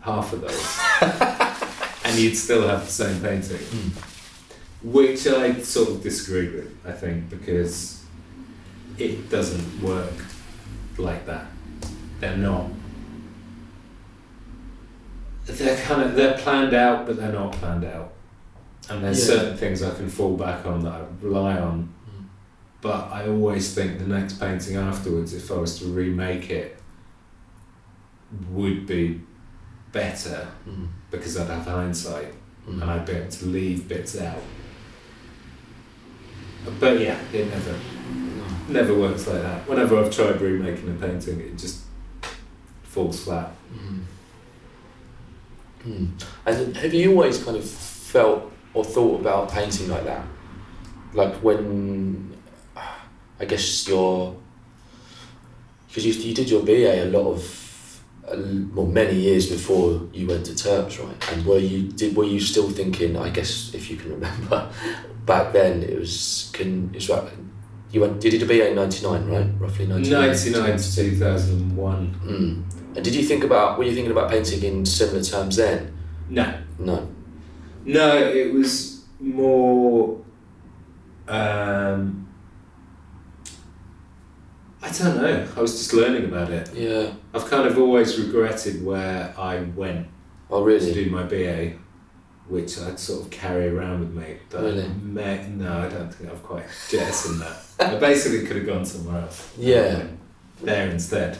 half 0.00 0.32
of 0.32 0.40
those, 0.40 0.78
and 2.04 2.18
you'd 2.18 2.36
still 2.36 2.66
have 2.66 2.84
the 2.86 2.90
same 2.92 3.20
painting. 3.20 3.58
Mm. 3.58 3.90
Which 4.82 5.26
I 5.28 5.60
sort 5.62 5.90
of 5.90 6.02
disagreed 6.02 6.52
with, 6.52 6.74
I 6.84 6.92
think, 6.92 7.30
because 7.30 8.00
it 8.98 9.28
doesn't 9.30 9.82
work 9.82 10.12
like 10.98 11.26
that. 11.26 11.46
They're 12.20 12.36
not. 12.36 12.70
They're 15.46 15.76
kind 15.82 16.02
of 16.02 16.14
they're 16.14 16.38
planned 16.38 16.72
out, 16.74 17.06
but 17.06 17.16
they're 17.16 17.32
not 17.32 17.52
planned 17.52 17.84
out. 17.84 18.12
And 18.88 19.02
there's 19.04 19.20
Yeah. 19.28 19.34
certain 19.36 19.56
things 19.56 19.82
I 19.82 19.94
can 19.94 20.08
fall 20.08 20.36
back 20.36 20.64
on 20.66 20.82
that 20.84 20.92
I 20.92 21.02
rely 21.20 21.58
on. 21.58 21.88
Mm. 22.08 22.24
But 22.80 23.10
I 23.12 23.26
always 23.28 23.74
think 23.74 23.98
the 23.98 24.06
next 24.06 24.34
painting 24.40 24.76
afterwards, 24.76 25.34
if 25.34 25.50
I 25.50 25.56
was 25.56 25.78
to 25.80 25.86
remake 25.86 26.50
it, 26.50 26.78
would 28.50 28.86
be 28.86 29.20
better 29.92 30.48
Mm. 30.68 30.88
because 31.10 31.36
I'd 31.36 31.48
have 31.48 31.66
hindsight 31.66 32.32
Mm. 32.68 32.82
and 32.82 32.90
I'd 32.90 33.06
be 33.06 33.12
able 33.12 33.30
to 33.30 33.46
leave 33.46 33.86
bits 33.88 34.18
out. 34.20 34.42
But 36.80 36.98
yeah, 37.00 37.18
it 37.32 37.50
never 37.50 37.74
never 38.68 38.94
works 38.94 39.26
like 39.26 39.42
that. 39.42 39.68
Whenever 39.68 39.98
I've 39.98 40.14
tried 40.14 40.40
remaking 40.40 40.90
a 40.90 40.94
painting, 40.94 41.40
it 41.40 41.56
just 41.58 41.80
falls 42.82 43.24
flat. 43.24 43.50
Mm. 43.74 44.00
Mm. 45.86 46.24
And 46.46 46.76
have 46.76 46.94
you 46.94 47.10
always 47.10 47.42
kind 47.42 47.56
of 47.56 47.68
felt 47.68 48.50
or 48.72 48.84
thought 48.84 49.20
about 49.20 49.50
painting 49.50 49.88
like 49.88 50.04
that? 50.04 50.24
Like 51.12 51.34
when, 51.36 52.36
I 53.38 53.44
guess 53.44 53.86
your, 53.86 54.36
because 55.88 56.06
you, 56.06 56.12
you 56.12 56.34
did 56.34 56.50
your 56.50 56.62
BA 56.64 57.04
a 57.04 57.10
lot 57.10 57.30
of, 57.30 57.64
well, 58.74 58.86
many 58.86 59.14
years 59.14 59.50
before 59.50 60.08
you 60.12 60.26
went 60.26 60.46
to 60.46 60.54
Turps, 60.54 60.98
right? 60.98 61.32
And 61.32 61.44
were 61.44 61.58
you 61.58 61.92
did 61.92 62.16
were 62.16 62.24
you 62.24 62.40
still 62.40 62.70
thinking? 62.70 63.18
I 63.18 63.28
guess 63.28 63.74
if 63.74 63.90
you 63.90 63.96
can 63.98 64.12
remember, 64.12 64.72
back 65.26 65.52
then 65.52 65.82
it 65.82 65.98
was 65.98 66.50
can 66.54 66.90
it's 66.94 67.10
right. 67.10 67.28
You 67.94 68.00
went. 68.00 68.24
You 68.24 68.30
did 68.32 68.42
a 68.42 68.46
BA 68.46 68.70
in 68.70 68.74
ninety 68.74 69.06
nine, 69.06 69.24
right? 69.28 69.46
Roughly 69.56 69.86
ninety 69.86 70.10
nine. 70.10 70.30
99 70.30 70.76
to 70.78 70.94
2001. 70.96 72.20
Mm. 72.26 72.96
And 72.96 73.04
did 73.04 73.14
you 73.14 73.22
think 73.22 73.44
about? 73.44 73.78
Were 73.78 73.84
you 73.84 73.94
thinking 73.94 74.10
about 74.10 74.32
painting 74.32 74.64
in 74.64 74.84
similar 74.84 75.22
terms 75.22 75.54
then? 75.54 75.96
No. 76.28 76.58
No. 76.80 77.08
No, 77.84 78.16
it 78.18 78.52
was 78.52 79.04
more. 79.20 80.20
Um, 81.28 82.28
I 84.82 84.90
don't 84.90 85.16
know. 85.16 85.48
I 85.56 85.60
was 85.60 85.78
just 85.78 85.92
learning 85.94 86.24
about 86.24 86.50
it. 86.50 86.74
Yeah. 86.74 87.12
I've 87.32 87.48
kind 87.48 87.68
of 87.68 87.78
always 87.78 88.18
regretted 88.18 88.84
where 88.84 89.32
I 89.38 89.60
went 89.76 90.08
Oh 90.50 90.64
really? 90.64 90.92
to 90.92 91.04
do 91.04 91.10
my 91.10 91.22
BA, 91.22 91.74
which 92.48 92.78
I'd 92.78 92.98
sort 92.98 93.22
of 93.22 93.30
carry 93.30 93.68
around 93.68 94.00
with 94.00 94.14
me. 94.14 94.36
But 94.50 94.62
Really? 94.62 94.88
no, 94.88 95.78
I 95.80 95.88
don't 95.88 96.12
think 96.14 96.30
I've 96.30 96.42
quite 96.42 96.66
jettisoned 96.90 97.40
that. 97.40 97.56
I 97.80 97.96
basically 97.98 98.46
could 98.46 98.56
have 98.56 98.66
gone 98.66 98.84
somewhere 98.84 99.22
else. 99.22 99.50
Yeah. 99.58 100.04
There 100.62 100.88
instead. 100.90 101.38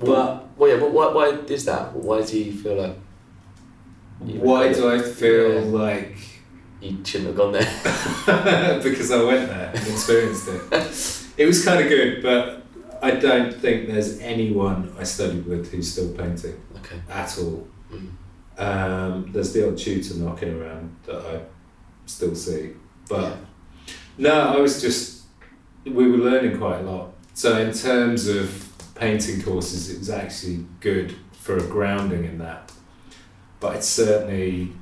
Well, 0.00 0.48
well, 0.56 0.70
yeah. 0.70 0.78
But 0.80 0.92
why? 0.92 1.12
Why 1.12 1.28
is 1.48 1.64
that? 1.66 1.92
Why 1.94 2.22
do 2.22 2.38
you 2.38 2.52
feel 2.52 2.76
like 2.76 2.96
You 4.24 4.40
Why 4.40 4.72
do 4.72 4.90
I 4.90 4.98
feel 5.00 5.54
Yeah. 5.54 5.70
like 5.84 6.16
you 6.80 6.98
shouldn't 7.04 7.28
have 7.28 7.36
gone 7.36 7.52
there? 7.52 8.80
because 8.82 9.10
I 9.10 9.22
went 9.22 9.48
there 9.48 9.72
and 9.74 9.86
experienced 9.86 10.48
it. 10.48 10.62
It 11.38 11.46
was 11.46 11.64
kind 11.64 11.80
of 11.82 11.88
good, 11.88 12.22
but 12.22 12.62
I 13.02 13.12
don't 13.12 13.54
think 13.54 13.86
there's 13.88 14.18
anyone 14.20 14.94
I 14.98 15.04
studied 15.04 15.46
with 15.46 15.70
who's 15.70 15.92
still 15.92 16.12
painting 16.12 16.60
Okay. 16.78 17.00
at 17.10 17.38
all. 17.38 17.66
Mm. 17.92 18.10
Um, 18.58 19.30
there's 19.32 19.52
the 19.52 19.68
odd 19.68 19.76
tutor 19.76 20.14
knocking 20.14 20.60
around 20.60 20.96
that 21.04 21.16
I 21.16 21.40
still 22.06 22.34
see, 22.34 22.70
but 23.08 23.22
Yeah. 23.22 23.36
no, 24.18 24.32
I 24.32 24.56
was 24.58 24.80
just 24.80 25.24
we 25.84 26.10
were 26.10 26.16
learning 26.18 26.58
quite 26.58 26.80
a 26.80 26.82
lot. 26.82 27.12
So 27.34 27.58
in 27.58 27.72
terms 27.72 28.26
of 28.26 28.72
painting 28.94 29.42
courses, 29.42 29.90
it 29.90 29.98
was 29.98 30.10
actually 30.10 30.64
good 30.80 31.14
for 31.32 31.58
a 31.58 31.62
grounding 31.62 32.24
in 32.24 32.38
that. 32.38 32.72
But 33.60 33.76
I 33.76 33.80
certainly 33.80 34.72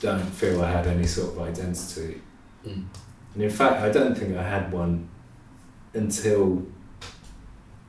don't 0.00 0.24
feel 0.24 0.62
I 0.62 0.70
had 0.70 0.86
any 0.86 1.06
sort 1.06 1.36
of 1.36 1.42
identity. 1.42 2.20
Mm. 2.66 2.86
And 3.34 3.42
in 3.42 3.50
fact, 3.50 3.82
I 3.82 3.90
don't 3.90 4.16
think 4.16 4.36
I 4.36 4.42
had 4.42 4.72
one 4.72 5.08
until 5.94 6.66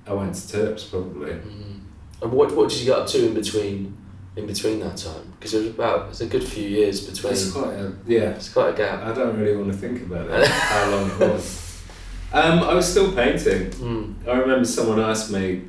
I 0.06 0.14
went 0.14 0.36
to 0.36 0.48
Turps, 0.52 0.84
probably. 0.84 1.32
Mm. 1.32 1.80
And 2.22 2.32
what 2.32 2.54
what 2.56 2.70
did 2.70 2.80
you 2.80 2.86
get 2.88 3.00
up 3.00 3.08
to 3.08 3.28
in 3.28 3.34
between 3.34 3.98
in 4.40 4.48
between 4.48 4.80
that 4.80 4.98
time? 4.98 5.34
Because 5.38 5.54
it 5.54 5.60
was 5.60 5.68
about 5.68 6.10
it's 6.10 6.22
a 6.22 6.26
good 6.26 6.44
few 6.44 6.68
years 6.68 7.06
between. 7.10 7.34
It's 7.34 7.52
quite 7.52 7.74
a 7.74 7.94
yeah. 8.08 8.30
It's 8.32 8.50
quite 8.52 8.74
a 8.74 8.78
gap. 8.78 9.04
I 9.04 9.14
don't 9.14 9.38
really 9.40 9.56
want 9.58 9.72
to 9.72 9.78
think 9.78 10.02
about 10.04 10.30
it. 10.30 10.48
how 10.74 10.90
long 10.92 11.10
it 11.12 11.20
was. 11.20 11.84
Um, 12.32 12.60
I 12.60 12.74
was 12.74 12.90
still 12.90 13.12
painting. 13.14 13.72
Mm. 13.72 14.28
I 14.28 14.38
remember 14.38 14.66
someone 14.66 15.00
asked 15.00 15.32
me 15.32 15.64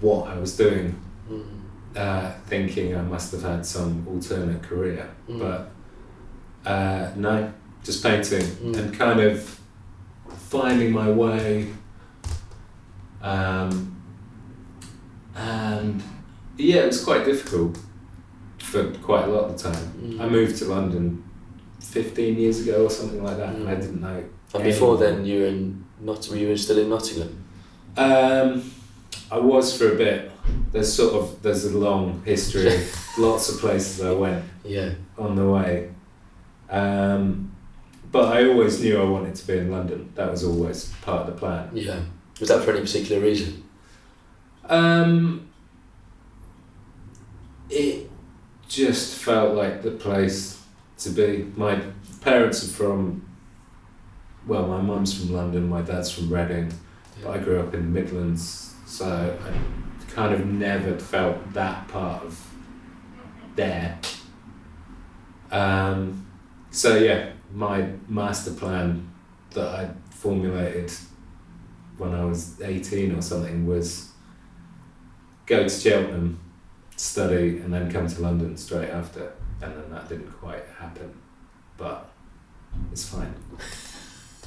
what 0.00 0.28
I 0.28 0.38
was 0.38 0.56
doing, 0.56 0.94
Mm. 1.30 1.44
uh, 1.96 2.30
thinking 2.46 2.96
I 2.96 3.02
must 3.02 3.32
have 3.32 3.42
had 3.42 3.64
some 3.66 4.06
alternate 4.08 4.62
career, 4.62 5.08
Mm. 5.28 5.38
but 5.40 5.70
uh, 6.70 7.10
no, 7.16 7.52
just 7.84 8.02
painting 8.02 8.42
Mm. 8.42 8.76
and 8.78 8.94
kind 8.98 9.20
of 9.20 9.60
finding 10.50 10.90
my 10.92 11.10
way. 11.10 11.68
Um, 13.20 13.94
and 15.36 16.02
yeah, 16.58 16.82
it 16.82 16.86
was 16.86 17.02
quite 17.04 17.24
difficult 17.24 17.78
for 18.58 18.90
quite 19.02 19.24
a 19.24 19.28
lot 19.28 19.44
of 19.44 19.56
the 19.62 19.70
time. 19.70 19.92
Mm. 20.02 20.20
I 20.20 20.28
moved 20.28 20.56
to 20.58 20.64
London 20.66 21.22
15 21.80 22.36
years 22.38 22.60
ago 22.66 22.84
or 22.84 22.90
something 22.90 23.22
like 23.22 23.36
that, 23.38 23.54
and 23.54 23.68
I 23.68 23.74
Mm. 23.76 23.80
didn't 23.80 24.00
know. 24.00 24.24
And 24.54 24.64
before 24.64 24.96
anyone. 24.96 25.16
then, 25.16 25.24
you 25.26 25.40
were 25.40 25.46
in 25.46 25.84
not 26.00 26.28
were 26.28 26.36
you 26.36 26.56
still 26.56 26.78
in 26.78 26.88
Nottingham? 26.88 27.44
Um, 27.96 28.70
I 29.30 29.38
was 29.38 29.76
for 29.76 29.92
a 29.92 29.96
bit. 29.96 30.30
There's 30.72 30.92
sort 30.92 31.14
of 31.14 31.42
there's 31.42 31.64
a 31.64 31.76
long 31.78 32.22
history, 32.24 32.66
of 32.74 32.82
lots 33.18 33.48
of 33.50 33.60
places 33.60 34.00
I 34.02 34.12
went 34.12 34.44
Yeah. 34.64 34.90
on 35.18 35.34
the 35.36 35.46
way. 35.46 35.90
Um, 36.70 37.52
but 38.12 38.32
I 38.32 38.48
always 38.48 38.80
knew 38.82 38.98
I 39.00 39.04
wanted 39.04 39.34
to 39.34 39.46
be 39.46 39.58
in 39.58 39.70
London. 39.70 40.10
That 40.14 40.30
was 40.30 40.44
always 40.44 40.92
part 41.02 41.20
of 41.22 41.26
the 41.26 41.32
plan. 41.38 41.70
Yeah. 41.74 42.00
Was 42.40 42.48
that 42.48 42.62
for 42.64 42.70
any 42.70 42.80
particular 42.80 43.20
reason? 43.22 43.64
Um, 44.68 45.47
it 47.70 48.10
just 48.68 49.16
felt 49.18 49.54
like 49.54 49.82
the 49.82 49.90
place 49.92 50.62
to 50.98 51.10
be. 51.10 51.50
My 51.56 51.80
parents 52.20 52.64
are 52.64 52.72
from, 52.72 53.26
well, 54.46 54.66
my 54.66 54.80
mum's 54.80 55.18
from 55.18 55.34
London, 55.34 55.68
my 55.68 55.82
dad's 55.82 56.10
from 56.10 56.32
Reading, 56.32 56.72
but 57.22 57.30
I 57.30 57.38
grew 57.38 57.60
up 57.60 57.74
in 57.74 57.92
the 57.92 58.00
Midlands, 58.00 58.74
so 58.86 59.38
I 59.44 60.12
kind 60.12 60.34
of 60.34 60.46
never 60.46 60.98
felt 60.98 61.52
that 61.52 61.88
part 61.88 62.24
of 62.24 62.46
there. 63.54 63.98
Um, 65.50 66.26
so 66.70 66.96
yeah, 66.96 67.32
my 67.52 67.88
master 68.08 68.52
plan 68.52 69.10
that 69.50 69.66
I 69.66 69.90
formulated 70.10 70.92
when 71.96 72.14
I 72.14 72.24
was 72.24 72.60
18 72.60 73.14
or 73.14 73.22
something 73.22 73.66
was 73.66 74.10
go 75.46 75.64
to 75.64 75.68
Cheltenham, 75.68 76.38
study, 76.98 77.58
and 77.58 77.72
then 77.72 77.90
come 77.90 78.06
to 78.06 78.20
London 78.20 78.56
straight 78.56 78.90
after. 78.90 79.32
And 79.60 79.72
then 79.72 79.90
that 79.90 80.08
didn't 80.08 80.30
quite 80.32 80.64
happen, 80.78 81.12
but 81.76 82.10
it's 82.92 83.08
fine. 83.08 83.34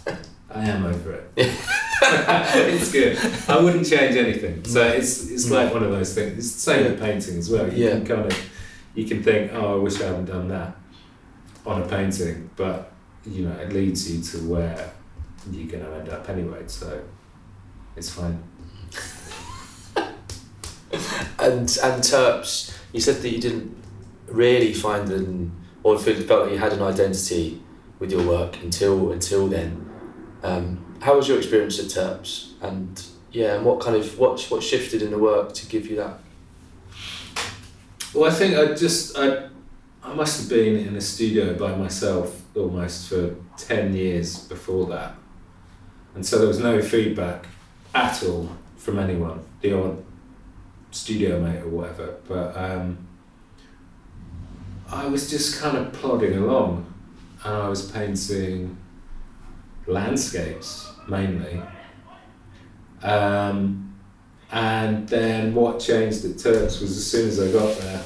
I 0.54 0.66
am 0.66 0.86
over 0.86 1.14
it. 1.14 1.32
it's 1.38 2.92
good. 2.92 3.18
I 3.48 3.60
wouldn't 3.62 3.88
change 3.88 4.16
anything. 4.16 4.64
So 4.66 4.84
mm. 4.84 4.98
it's 4.98 5.30
it's 5.30 5.50
like 5.50 5.74
one 5.74 5.84
of 5.84 5.92
those 5.92 6.14
things. 6.14 6.38
It's 6.38 6.54
the 6.54 6.60
same 6.60 6.84
with 6.92 7.00
painting 7.00 7.38
as 7.38 7.50
well. 7.50 7.72
You 7.72 7.86
Yeah. 7.86 7.92
can 7.92 8.06
kind 8.06 8.26
of 8.32 8.50
you 8.96 9.06
can 9.06 9.24
think, 9.24 9.52
oh, 9.54 9.76
I 9.76 9.78
wish 9.78 10.02
I 10.02 10.08
hadn't 10.08 10.26
done 10.26 10.50
that 10.50 10.76
on 11.66 11.82
a 11.82 11.88
painting, 11.88 12.50
but 12.56 12.92
you 13.26 13.48
know, 13.48 13.56
it 13.60 13.72
leads 13.72 14.12
you 14.12 14.22
to 14.22 14.38
where 14.50 14.92
you're 15.50 15.72
going 15.72 15.84
to 15.86 15.92
end 16.00 16.10
up 16.10 16.28
anyway. 16.30 16.64
So 16.68 17.02
it's 17.96 18.10
fine. 18.10 18.44
And 21.40 21.78
and 21.84 22.04
Turps, 22.04 22.78
you 22.92 23.00
said 23.00 23.22
that 23.22 23.30
you 23.30 23.40
didn't 23.40 23.76
really 24.28 24.74
find 24.74 25.10
an 25.12 25.52
or 25.84 25.98
felt 25.98 26.30
like 26.30 26.52
you 26.52 26.58
had 26.58 26.74
an 26.74 26.82
identity 26.82 27.62
with 28.00 28.12
your 28.12 28.26
work 28.28 28.62
until 28.62 29.12
until 29.12 29.48
then. 29.48 29.90
Um, 30.44 30.98
how 31.02 31.16
was 31.16 31.28
your 31.28 31.38
experience 31.38 31.80
at 31.80 31.90
Turps? 31.90 32.54
And 32.62 33.02
yeah, 33.32 33.56
and 33.56 33.66
what 33.66 33.80
kind 33.80 33.96
of 33.96 34.20
what 34.20 34.42
what 34.50 34.64
shifted 34.64 35.02
in 35.02 35.12
the 35.12 35.18
work 35.18 35.54
to 35.54 35.66
give 35.68 35.88
you 35.88 35.96
that? 35.98 36.20
Well, 38.14 38.30
I 38.30 38.34
think 38.34 38.58
I 38.58 38.74
just 38.74 39.18
I 39.18 39.48
I 40.04 40.14
must 40.14 40.42
have 40.42 40.50
been 40.50 40.76
in 40.76 40.96
a 40.96 41.02
studio 41.02 41.58
by 41.58 41.76
myself 41.76 42.42
almost 42.56 43.08
for 43.10 43.36
ten 43.58 43.96
years 43.96 44.40
before 44.48 44.86
that, 44.88 45.16
and 46.16 46.26
so 46.26 46.38
there 46.38 46.48
was 46.48 46.60
no 46.60 46.82
feedback 46.82 47.48
at 47.96 48.24
all 48.24 48.50
from 48.78 49.00
anyone. 49.00 49.44
The 49.62 49.74
odd 49.74 50.04
studio 50.92 51.40
mate 51.40 51.62
or 51.62 51.70
whatever, 51.70 52.16
but 52.28 52.56
um, 52.56 53.08
I 54.90 55.08
was 55.08 55.30
just 55.30 55.60
kind 55.60 55.78
of 55.78 55.94
plodding 55.94 56.38
along, 56.38 56.94
and 57.44 57.54
I 57.54 57.68
was 57.70 57.90
painting 57.92 58.78
landscapes 59.88 60.92
mainly. 61.08 61.62
Um, 63.02 63.96
and 64.52 65.08
then 65.08 65.56
what 65.56 65.80
changed 65.80 66.26
at 66.26 66.38
Turps 66.38 66.82
was 66.82 66.98
as 66.98 67.10
soon 67.10 67.30
as 67.30 67.40
I 67.40 67.52
got 67.52 67.78
there, 67.78 68.04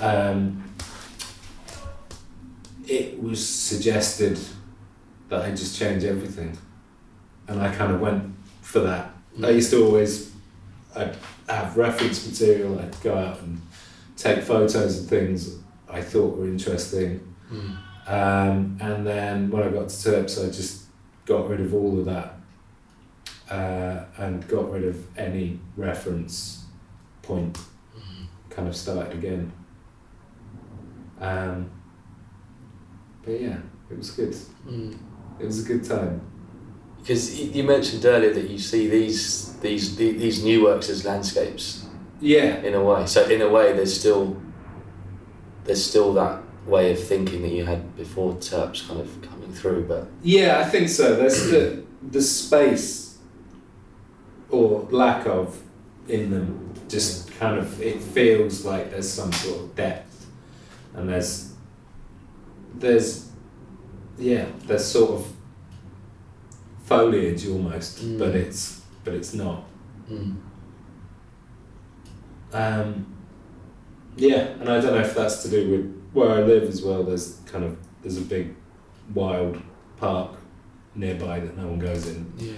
um, 0.00 0.64
it 2.88 3.22
was 3.22 3.46
suggested 3.46 4.38
that 5.28 5.42
I 5.42 5.50
just 5.50 5.78
change 5.78 6.04
everything. 6.04 6.56
And 7.46 7.60
I 7.60 7.74
kind 7.74 7.92
of 7.92 8.00
went 8.00 8.34
for 8.62 8.80
that. 8.80 9.12
I 9.42 9.50
used 9.50 9.70
to 9.70 9.84
always 9.84 10.29
I'd 10.94 11.16
have 11.48 11.76
reference 11.76 12.26
material, 12.26 12.78
I'd 12.78 13.00
go 13.02 13.16
out 13.16 13.40
and 13.40 13.60
take 14.16 14.42
photos 14.42 14.98
and 14.98 15.08
things 15.08 15.56
I 15.88 16.02
thought 16.02 16.36
were 16.36 16.46
interesting. 16.46 17.34
Mm. 17.50 17.76
Um, 18.06 18.78
and 18.80 19.06
then 19.06 19.50
when 19.50 19.62
I 19.62 19.68
got 19.68 19.88
to 19.88 20.02
Turps, 20.02 20.42
I 20.42 20.46
just 20.46 20.84
got 21.26 21.48
rid 21.48 21.60
of 21.60 21.74
all 21.74 21.98
of 21.98 22.06
that 22.06 22.34
uh, 23.50 24.04
and 24.18 24.46
got 24.48 24.70
rid 24.70 24.84
of 24.84 25.18
any 25.18 25.60
reference 25.76 26.64
point, 27.22 27.58
kind 28.48 28.68
of 28.68 28.76
started 28.76 29.12
again. 29.12 29.52
Um, 31.20 31.70
but 33.22 33.40
yeah, 33.40 33.58
it 33.90 33.98
was 33.98 34.10
good. 34.10 34.34
Mm. 34.66 34.96
It 35.38 35.46
was 35.46 35.64
a 35.64 35.68
good 35.68 35.84
time. 35.84 36.20
Because 37.00 37.40
you 37.40 37.64
mentioned 37.64 38.04
earlier 38.04 38.32
that 38.34 38.48
you 38.50 38.58
see 38.58 38.88
these 38.88 39.54
these 39.60 39.96
these 39.96 40.44
new 40.44 40.64
works 40.64 40.88
as 40.88 41.04
landscapes 41.04 41.86
Yeah, 42.20 42.56
in 42.62 42.74
a 42.74 42.82
way. 42.82 43.06
So 43.06 43.24
in 43.28 43.40
a 43.40 43.48
way, 43.48 43.72
there's 43.72 43.98
still 43.98 44.36
there's 45.64 45.84
still 45.84 46.12
that 46.14 46.42
way 46.66 46.92
of 46.92 47.02
thinking 47.02 47.42
that 47.42 47.50
you 47.50 47.64
had 47.64 47.96
before 47.96 48.34
Turps 48.34 48.82
kind 48.86 49.00
of 49.00 49.22
coming 49.22 49.52
through, 49.52 49.86
but 49.86 50.06
yeah, 50.22 50.60
I 50.60 50.64
think 50.64 50.88
so. 50.88 51.16
There's 51.16 51.50
the 51.50 51.82
the 52.10 52.22
space 52.22 53.18
or 54.50 54.86
lack 54.90 55.26
of 55.26 55.60
in 56.08 56.30
them. 56.30 56.66
Just 56.88 57.30
kind 57.38 57.56
of 57.58 57.80
it 57.80 58.00
feels 58.02 58.64
like 58.64 58.90
there's 58.90 59.10
some 59.10 59.32
sort 59.32 59.60
of 59.60 59.76
depth, 59.76 60.26
and 60.94 61.08
there's 61.08 61.54
there's 62.74 63.30
yeah 64.18 64.46
there's 64.66 64.84
sort 64.84 65.10
of 65.12 65.32
foliage 66.90 67.46
almost, 67.48 67.92
Mm. 68.04 68.18
but 68.18 68.34
it's 68.34 68.82
but 69.04 69.14
it's 69.14 69.32
not. 69.34 69.62
mm. 70.10 70.36
Um, 72.52 73.06
yeah, 74.16 74.40
and 74.60 74.68
I 74.68 74.80
don't 74.80 74.94
know 74.94 75.00
if 75.00 75.14
that's 75.14 75.42
to 75.44 75.48
do 75.48 75.70
with 75.70 75.84
where 76.12 76.30
I 76.30 76.42
live 76.42 76.64
as 76.64 76.82
well. 76.82 77.04
There's 77.04 77.38
kind 77.46 77.64
of 77.64 77.76
there's 78.02 78.18
a 78.18 78.22
big 78.22 78.54
wild 79.14 79.56
park 79.98 80.32
nearby 80.94 81.38
that 81.40 81.56
no 81.56 81.68
one 81.68 81.78
goes 81.78 82.08
in, 82.08 82.32
yeah. 82.36 82.52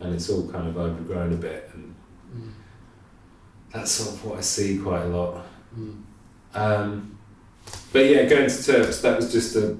and 0.00 0.14
it's 0.14 0.28
all 0.28 0.46
kind 0.50 0.68
of 0.68 0.76
overgrown 0.76 1.32
a 1.32 1.36
bit, 1.36 1.70
and 1.74 1.94
Mm. 2.36 2.50
that's 3.72 3.90
sort 3.92 4.14
of 4.14 4.24
what 4.26 4.38
I 4.38 4.42
see 4.42 4.76
quite 4.78 5.04
a 5.04 5.08
lot. 5.08 5.46
Mm. 5.78 6.02
Um, 6.54 7.18
but 7.92 8.04
yeah, 8.04 8.24
going 8.26 8.48
to 8.50 8.62
Turps, 8.62 9.00
that 9.00 9.16
was 9.16 9.32
just 9.32 9.56
a 9.56 9.76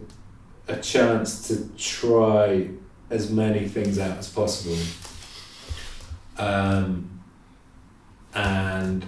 a 0.68 0.76
chance 0.80 1.48
to 1.48 1.68
try 1.78 2.70
as 3.10 3.30
many 3.30 3.66
things 3.68 3.98
out 3.98 4.18
as 4.18 4.28
possible. 4.28 4.76
Um, 6.38 7.20
and 8.34 9.04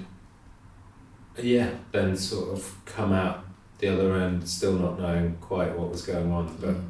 yeah, 1.40 1.70
then 1.92 2.16
sort 2.16 2.50
of 2.50 2.74
come 2.84 3.12
out 3.12 3.44
the 3.78 3.88
other 3.88 4.14
end 4.16 4.46
still 4.48 4.74
not 4.74 4.98
knowing 4.98 5.36
quite 5.40 5.76
what 5.78 5.90
was 5.90 6.02
going 6.02 6.30
on, 6.32 6.54
but 6.60 6.70
Mm. 6.74 6.84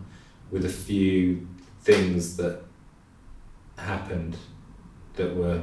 with 0.50 0.64
a 0.64 0.68
few 0.68 1.46
things 1.82 2.36
that 2.36 2.62
happened 3.76 4.36
that 5.16 5.34
were 5.36 5.62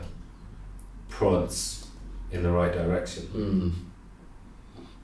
prods 1.10 1.88
in 2.32 2.44
the 2.44 2.52
right 2.52 2.72
direction. 2.74 3.28
Mm. 3.36 3.72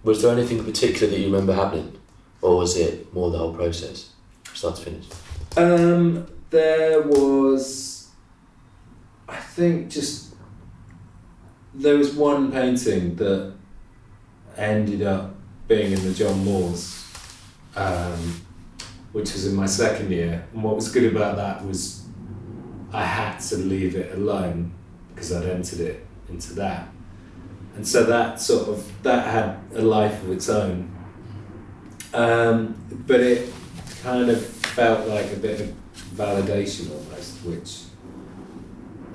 Was 0.03 0.21
there 0.21 0.31
anything 0.37 0.59
in 0.59 0.65
particular 0.65 1.07
that 1.11 1.19
you 1.19 1.25
remember 1.25 1.53
happening, 1.53 1.93
or 2.41 2.57
was 2.57 2.77
it 2.77 3.13
more 3.13 3.31
the 3.31 3.37
whole 3.37 3.53
process, 3.53 4.09
start 4.53 4.75
to 4.77 4.81
finish? 4.83 5.05
Um, 5.57 6.25
there 6.53 7.01
was, 7.01 8.09
I 9.27 9.37
think, 9.37 9.89
just 9.89 10.35
there 11.73 11.97
was 11.97 12.13
one 12.13 12.51
painting 12.51 13.15
that 13.15 13.53
ended 14.55 15.01
up 15.01 15.35
being 15.67 15.91
in 15.91 16.03
the 16.03 16.13
John 16.13 16.45
Moores, 16.45 17.11
um, 17.75 18.39
which 19.13 19.33
was 19.33 19.47
in 19.47 19.55
my 19.55 19.65
second 19.65 20.11
year. 20.11 20.47
And 20.53 20.63
what 20.63 20.75
was 20.75 20.91
good 20.91 21.13
about 21.13 21.37
that 21.37 21.65
was 21.65 22.05
I 22.93 23.03
had 23.03 23.39
to 23.39 23.57
leave 23.57 23.95
it 23.95 24.15
alone 24.15 24.73
because 25.09 25.33
I'd 25.33 25.49
entered 25.49 25.79
it 25.79 26.05
into 26.29 26.53
that. 26.53 26.87
And 27.75 27.87
so 27.87 28.03
that 28.03 28.39
sort 28.39 28.69
of 28.69 29.01
that 29.01 29.25
had 29.25 29.57
a 29.75 29.81
life 29.81 30.21
of 30.21 30.29
its 30.29 30.49
own. 30.49 30.91
Um, 32.13 32.75
but 33.07 33.21
it 33.21 33.51
kind 34.03 34.29
of 34.29 34.45
felt 34.45 35.07
like 35.07 35.33
a 35.33 35.37
bit 35.37 35.59
of 35.59 35.82
validation 36.13 36.91
almost, 36.91 37.37
which 37.45 37.81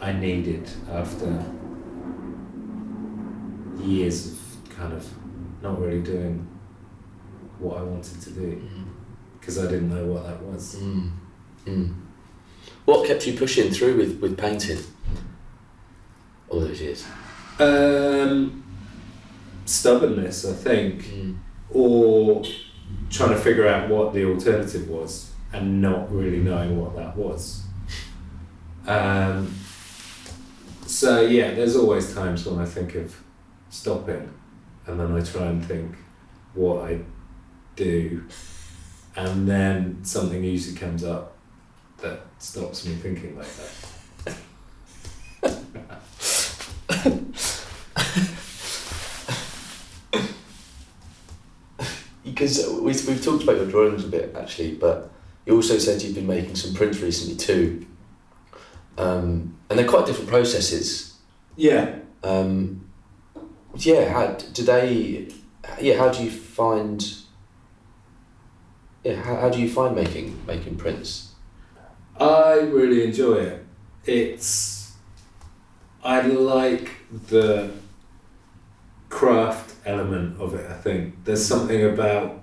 I 0.01 0.13
needed 0.13 0.69
after 0.91 1.45
years 3.83 4.33
of 4.33 4.39
kind 4.77 4.93
of 4.93 5.07
not 5.63 5.81
really 5.81 6.01
doing 6.03 6.47
what 7.59 7.79
I 7.79 7.83
wanted 7.83 8.21
to 8.23 8.31
do 8.31 8.63
because 9.41 9.59
I 9.59 9.63
didn't 9.63 9.91
know 9.91 10.07
what 10.07 10.27
that 10.27 10.43
was. 10.43 10.77
Mm. 10.77 11.11
Mm. 11.67 11.95
What 12.85 13.07
kept 13.07 13.27
you 13.27 13.37
pushing 13.37 13.71
through 13.71 13.97
with, 13.97 14.21
with 14.21 14.37
painting 14.39 14.79
all 16.49 16.61
those 16.61 16.81
years? 16.81 17.05
Um, 17.59 18.65
stubbornness, 19.65 20.45
I 20.45 20.53
think, 20.53 21.03
Mm. 21.05 21.37
or 21.71 22.43
trying 23.11 23.31
to 23.31 23.37
figure 23.37 23.67
out 23.67 23.89
what 23.89 24.15
the 24.15 24.25
alternative 24.25 24.89
was 24.89 25.31
and 25.53 25.81
not 25.81 26.13
really 26.13 26.39
knowing 26.39 26.81
what 26.81 26.97
that 26.97 27.17
was. 27.17 27.63
Um, 28.87 29.55
so 30.87 31.21
yeah, 31.21 31.55
there's 31.55 31.77
always 31.77 32.15
times 32.15 32.47
when 32.47 32.59
I 32.59 32.65
think 32.65 32.95
of 32.95 33.23
stopping, 33.71 34.33
and 34.87 34.99
then 34.99 35.15
I 35.15 35.21
try 35.21 35.47
and 35.47 35.65
think 35.65 35.95
what 36.55 36.91
I 36.91 37.01
do, 37.77 38.25
and 39.17 39.49
then 39.49 39.99
something 40.03 40.43
usually 40.43 40.77
comes 40.77 41.05
up 41.05 41.37
that 41.99 42.21
stops 42.39 42.87
me 42.87 42.95
thinking 42.95 43.37
like 43.37 43.49
that. 43.57 43.73
Because 52.25 52.65
we've, 52.81 53.09
we've 53.09 53.25
talked 53.25 53.43
about 53.43 53.57
your 53.57 53.67
drawings 53.67 54.05
a 54.05 54.09
bit 54.09 54.37
actually, 54.39 54.75
but 54.77 55.11
you 55.49 55.57
also 55.57 55.79
said 55.79 56.03
you've 56.03 56.15
been 56.15 56.27
making 56.27 56.57
some 56.57 56.75
prints 56.75 57.01
recently 57.01 57.35
too. 57.35 57.87
Um, 58.99 59.57
and 59.71 59.79
they're 59.79 59.89
quite 59.89 60.05
different 60.05 60.29
processes. 60.29 61.19
Yeah. 61.57 62.01
Um, 62.23 62.87
yeah, 63.75 64.13
how 64.13 64.33
do 64.33 64.63
they? 64.63 65.29
Yeah, 65.81 65.97
how 65.97 66.11
do 66.11 66.23
you 66.23 66.31
find? 66.31 67.15
Yeah, 69.03 69.23
how, 69.23 69.37
how 69.37 69.49
do 69.49 69.59
you 69.59 69.71
find 69.71 69.97
making 69.97 70.39
making 70.47 70.77
prints? 70.77 71.33
I 72.21 72.59
really 72.61 73.05
enjoy 73.05 73.37
it. 73.37 73.65
It's 74.05 74.93
I 76.05 76.21
like 76.21 76.91
the 77.29 77.71
craft 79.09 79.77
element 79.87 80.39
of 80.41 80.55
it. 80.55 80.71
I 80.71 80.75
think 80.75 81.25
there's 81.25 81.45
something 81.45 81.85
about 81.85 82.43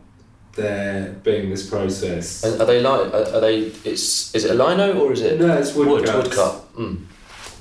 there 0.56 1.12
being 1.24 1.50
this 1.50 1.70
process. 1.70 2.44
And 2.44 2.60
are 2.62 2.66
they 2.66 2.82
like? 2.82 3.14
Are, 3.14 3.36
are 3.36 3.42
they? 3.42 3.60
It's 3.84 4.34
is 4.34 4.46
it 4.46 4.52
a 4.52 4.54
lino 4.54 5.00
or 5.00 5.12
is 5.12 5.22
it 5.22 5.40
no, 5.40 5.58
it's 5.58 5.76
wood? 5.76 5.88
woodcuts. 5.88 6.30
Woodcut. 6.30 6.76
Mm. 6.76 7.06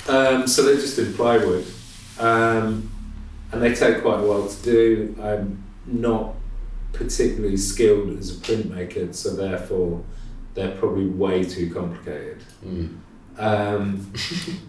Um, 0.07 0.46
so 0.46 0.62
they're 0.62 0.76
just 0.76 0.98
in 0.98 1.14
plywood, 1.14 1.64
um, 2.18 2.90
and 3.52 3.62
they 3.62 3.74
take 3.74 4.02
quite 4.02 4.20
a 4.20 4.22
while 4.22 4.48
to 4.48 4.62
do. 4.62 5.16
I'm 5.20 5.64
not 5.87 6.35
particularly 6.92 7.57
skilled 7.57 8.18
as 8.18 8.37
a 8.37 8.40
printmaker, 8.40 9.14
so 9.14 9.35
therefore 9.35 10.04
they're 10.54 10.76
probably 10.76 11.07
way 11.07 11.42
too 11.42 11.72
complicated. 11.72 12.42
Mm. 12.64 12.98
Um, 13.37 14.12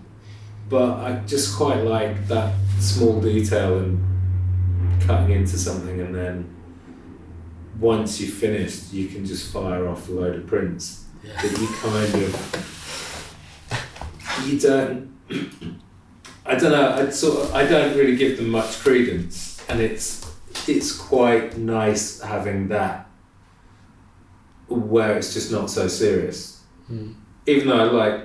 but 0.70 0.98
I 1.00 1.22
just 1.28 1.56
quite 1.56 1.84
like 1.84 2.28
that 2.28 2.56
small 2.80 3.22
detail 3.22 3.78
and 3.78 5.02
cutting 5.02 5.36
into 5.36 5.58
something, 5.58 6.00
and 6.00 6.16
then 6.16 6.56
once 7.80 8.20
you've 8.22 8.34
finished, 8.34 8.94
you 8.94 9.08
can 9.08 9.26
just 9.26 9.52
fire 9.52 9.88
off 9.88 10.08
a 10.10 10.12
load 10.12 10.36
of 10.36 10.48
prints 10.48 11.06
Yeah. 11.24 11.42
that 11.42 11.52
you 11.60 11.68
kind 11.82 12.24
of 12.24 12.32
you 14.46 14.60
don't. 14.60 15.12
I 16.46 16.56
don't 16.56 16.72
know. 16.72 16.92
I 17.08 17.10
sort 17.10 17.40
of, 17.50 17.56
I 17.56 17.66
don't 17.66 17.98
really 17.98 18.16
give 18.16 18.38
them 18.38 18.50
much 18.50 18.80
credence, 18.80 19.64
and 19.70 19.80
it's 19.82 20.24
it's 20.68 20.92
quite 20.96 21.58
nice 21.58 22.22
having 22.22 22.68
that 22.70 23.08
where 24.68 25.18
it's 25.18 25.34
just 25.34 25.52
not 25.52 25.70
so 25.70 25.88
serious 25.88 26.54
Mm. 26.92 27.16
even 27.48 27.68
though 27.70 27.80
I 27.80 27.84
like 27.86 28.22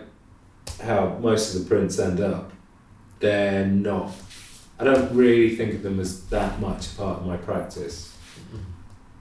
how 0.82 1.16
most 1.22 1.54
of 1.54 1.62
the 1.62 1.68
prints 1.68 1.98
end 1.98 2.20
up, 2.20 2.52
they're 3.18 3.64
not. 3.66 4.12
I 4.78 4.84
don't 4.84 5.14
really 5.14 5.56
think 5.56 5.74
of 5.74 5.82
them 5.82 5.98
as 5.98 6.26
that 6.28 6.60
much 6.60 6.94
part 6.96 7.20
of 7.20 7.26
my 7.26 7.38
practice, 7.38 8.14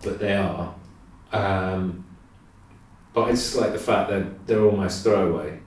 but 0.03 0.19
they 0.19 0.35
are. 0.35 0.75
Um, 1.31 2.05
but 3.13 3.25
I 3.25 3.31
just 3.31 3.55
like 3.55 3.73
the 3.73 3.79
fact 3.79 4.09
that 4.09 4.47
they're 4.47 4.63
almost 4.63 5.03
throwaway, 5.03 5.59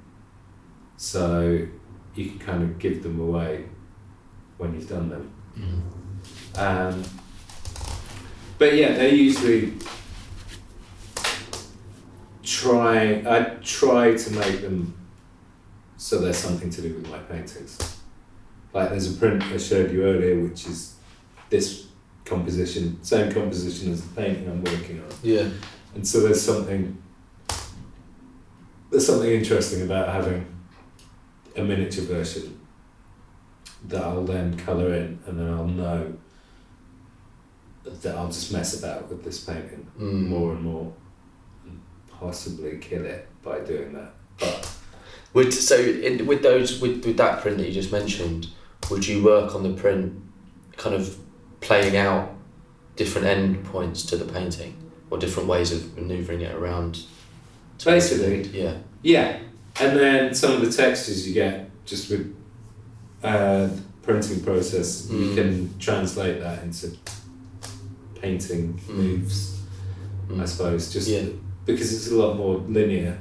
so 0.96 1.66
you 2.14 2.30
can 2.30 2.38
kind 2.38 2.62
of 2.62 2.78
give 2.78 3.02
them 3.02 3.20
away 3.20 3.66
when 4.58 4.74
you've 4.74 4.88
done 4.88 5.08
them. 5.08 5.32
Mm. 5.58 6.58
Um, 6.58 7.04
but 8.58 8.74
yeah, 8.74 8.92
they 8.92 9.14
usually 9.14 9.74
try. 12.42 13.22
I 13.26 13.56
try 13.62 14.14
to 14.16 14.30
make 14.32 14.62
them 14.62 14.94
so 16.02 16.18
there's 16.18 16.36
something 16.36 16.68
to 16.68 16.82
do 16.82 16.94
with 16.94 17.08
my 17.08 17.18
paintings. 17.18 17.78
Like 18.72 18.90
there's 18.90 19.14
a 19.14 19.16
print 19.16 19.40
I 19.44 19.56
showed 19.56 19.92
you 19.92 20.02
earlier, 20.02 20.42
which 20.42 20.66
is 20.66 20.96
this 21.48 21.86
composition, 22.32 22.98
same 23.02 23.30
composition 23.32 23.92
as 23.92 24.02
the 24.06 24.14
painting 24.20 24.48
I'm 24.48 24.62
working 24.64 24.98
on, 25.00 25.06
Yeah. 25.22 25.48
and 25.94 26.06
so 26.06 26.20
there's 26.20 26.40
something. 26.40 26.96
There's 28.90 29.06
something 29.06 29.30
interesting 29.30 29.82
about 29.82 30.08
having 30.12 30.44
a 31.56 31.62
miniature 31.62 32.04
version 32.04 32.58
that 33.88 34.02
I'll 34.02 34.24
then 34.24 34.56
colour 34.56 34.92
in, 34.94 35.18
and 35.26 35.38
then 35.38 35.48
I'll 35.48 35.66
know 35.66 36.12
that 37.84 38.14
I'll 38.16 38.28
just 38.28 38.52
mess 38.52 38.78
about 38.78 39.08
with 39.08 39.24
this 39.24 39.40
painting 39.44 39.86
Mm. 39.98 40.28
more 40.28 40.52
and 40.52 40.62
more, 40.62 40.92
and 41.66 41.80
possibly 42.10 42.78
kill 42.78 43.04
it 43.04 43.26
by 43.42 43.60
doing 43.60 43.92
that. 43.94 44.14
But 44.38 44.68
Would 45.34 45.54
so 45.54 45.76
in, 45.76 46.26
with 46.26 46.42
those 46.42 46.80
with, 46.80 47.04
with 47.06 47.16
that 47.16 47.40
print 47.40 47.56
that 47.58 47.66
you 47.66 47.72
just 47.72 47.90
mentioned, 47.92 48.48
would 48.90 49.06
you 49.08 49.24
work 49.24 49.54
on 49.54 49.62
the 49.62 49.72
print, 49.72 50.12
kind 50.76 50.94
of 50.94 51.16
playing 51.62 51.96
out 51.96 52.34
different 52.96 53.26
end 53.26 53.64
points 53.64 54.02
to 54.06 54.16
the 54.16 54.30
painting, 54.30 54.76
or 55.10 55.16
different 55.18 55.48
ways 55.48 55.72
of 55.72 55.96
manoeuvring 55.96 56.42
it 56.42 56.54
around? 56.54 57.04
to 57.78 57.90
make 57.90 57.96
it 58.04 58.10
Basically. 58.10 58.60
yeah. 58.60 58.74
yeah, 59.02 59.38
and 59.80 59.98
then 59.98 60.32
some 60.34 60.52
of 60.52 60.60
the 60.60 60.70
textures 60.70 61.26
you 61.26 61.34
get 61.34 61.68
just 61.86 62.10
with 62.10 62.36
uh, 63.24 63.66
the 63.68 63.80
printing 64.02 64.40
process, 64.42 65.08
you 65.10 65.18
Mm. 65.30 65.34
can 65.34 65.78
translate 65.78 66.40
that 66.40 66.62
into 66.64 66.90
painting 68.20 68.78
Mm. 68.88 68.94
moves. 68.94 69.60
I 70.30 70.32
Mm. 70.34 70.48
suppose, 70.48 70.92
just 70.92 71.08
Yeah. 71.08 71.24
because 71.66 71.92
it's 71.92 72.10
a 72.10 72.14
lot 72.16 72.36
more 72.36 72.58
linear. 72.68 73.18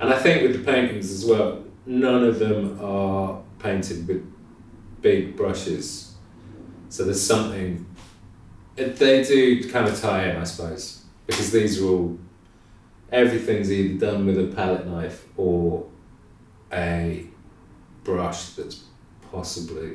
And 0.00 0.12
I 0.12 0.18
think 0.18 0.42
with 0.42 0.52
the 0.64 0.72
paintings 0.72 1.10
as 1.10 1.24
well, 1.24 1.58
none 1.86 2.24
of 2.24 2.38
them 2.38 2.78
are 2.82 3.40
painted 3.58 4.06
with 4.08 4.22
big 5.00 5.36
brushes. 5.36 6.11
So 6.92 7.04
there's 7.04 7.26
something, 7.26 7.86
they 8.76 9.24
do 9.24 9.66
kind 9.70 9.88
of 9.88 9.98
tie 9.98 10.28
in, 10.28 10.36
I 10.36 10.44
suppose, 10.44 11.02
because 11.26 11.50
these 11.50 11.80
are 11.80 11.86
all, 11.86 12.18
everything's 13.10 13.72
either 13.72 13.98
done 14.10 14.26
with 14.26 14.38
a 14.38 14.54
palette 14.54 14.86
knife 14.86 15.24
or 15.38 15.86
a 16.70 17.26
brush 18.04 18.50
that's 18.50 18.84
possibly 19.30 19.92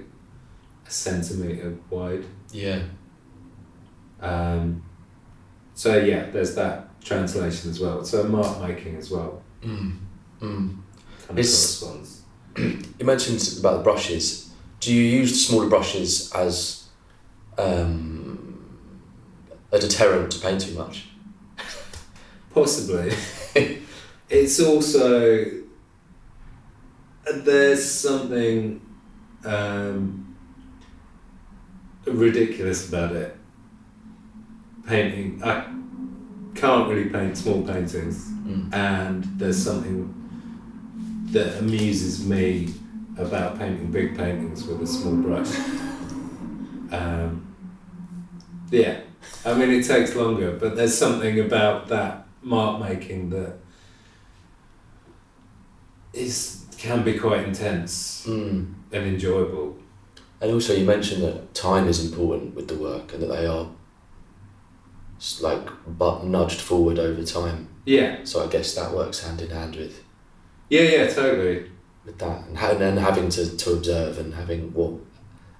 a 0.87 0.89
centimetre 0.89 1.77
wide. 1.91 2.25
Yeah. 2.51 2.81
Um, 4.19 4.81
so 5.75 5.99
yeah, 5.99 6.31
there's 6.31 6.55
that 6.55 6.99
translation 7.01 7.69
as 7.69 7.79
well. 7.79 8.03
So 8.05 8.23
mark 8.23 8.59
making 8.67 8.95
as 8.95 9.11
well 9.11 9.43
Mm. 9.61 9.99
Mm. 10.41 10.77
kind 11.27 11.29
of 11.29 11.35
corresponds. 11.35 12.21
You 12.57 13.05
mentioned 13.05 13.59
about 13.59 13.77
the 13.77 13.83
brushes. 13.83 14.49
Do 14.79 14.91
you 14.91 15.03
use 15.03 15.31
the 15.33 15.37
smaller 15.37 15.69
brushes 15.69 16.31
as 16.33 16.76
um, 17.57 18.65
a 19.71 19.79
deterrent 19.79 20.31
to 20.31 20.39
paint 20.39 20.61
too 20.61 20.75
much? 20.75 21.07
Possibly. 22.53 23.13
it's 24.29 24.59
also 24.59 25.45
there's 27.33 27.83
something 27.89 28.81
um, 29.45 30.35
ridiculous 32.05 32.87
about 32.87 33.13
it. 33.13 33.35
Painting, 34.85 35.41
I 35.43 35.65
can't 36.55 36.87
really 36.89 37.09
paint 37.09 37.37
small 37.37 37.61
paintings, 37.63 38.31
Mm. 38.47 38.73
and 38.73 39.23
there's 39.37 39.61
something 39.61 40.13
that 41.33 41.59
amuses 41.59 42.25
me 42.25 42.73
about 43.17 43.59
painting 43.59 43.91
big 43.91 44.15
paintings 44.17 44.63
with 44.65 44.81
a 44.81 44.87
small 44.87 45.15
brush. 45.15 45.49
Um, 46.89 47.46
yeah, 48.71 48.99
I 49.45 49.53
mean 49.53 49.69
it 49.71 49.85
takes 49.85 50.15
longer, 50.15 50.51
but 50.59 50.75
there's 50.75 50.97
something 50.97 51.39
about 51.39 51.87
that 51.89 52.25
mark 52.41 52.79
making 52.81 53.29
that 53.31 53.53
is 56.13 56.65
can 56.77 57.03
be 57.03 57.17
quite 57.17 57.43
intense 57.47 58.23
Mm. 58.27 58.73
and 58.91 59.03
enjoyable. 59.05 59.75
And 60.39 60.51
also, 60.51 60.73
you 60.73 60.85
mentioned 60.85 61.23
that 61.23 61.53
time 61.55 61.87
is 61.87 62.05
important 62.05 62.53
with 62.55 62.67
the 62.67 62.75
work, 62.75 63.13
and 63.13 63.23
that 63.23 63.27
they 63.27 63.45
are 63.47 63.67
like 65.41 65.67
but 65.97 66.23
nudged 66.25 66.61
forward 66.61 66.99
over 66.99 67.23
time. 67.23 67.67
Yeah, 67.85 68.17
So 68.23 68.43
I 68.43 68.47
guess 68.47 68.75
that 68.75 68.93
works 68.93 69.25
hand 69.25 69.41
in 69.41 69.49
hand 69.49 69.75
with 69.75 70.03
yeah, 70.69 70.81
yeah, 70.81 71.07
totally. 71.07 71.71
with 72.05 72.17
that, 72.19 72.45
and, 72.47 72.57
ha- 72.57 72.71
and 72.71 72.99
having 72.99 73.29
to, 73.29 73.55
to 73.57 73.71
observe 73.73 74.17
and 74.19 74.33
having 74.35 74.73
well, 74.73 74.99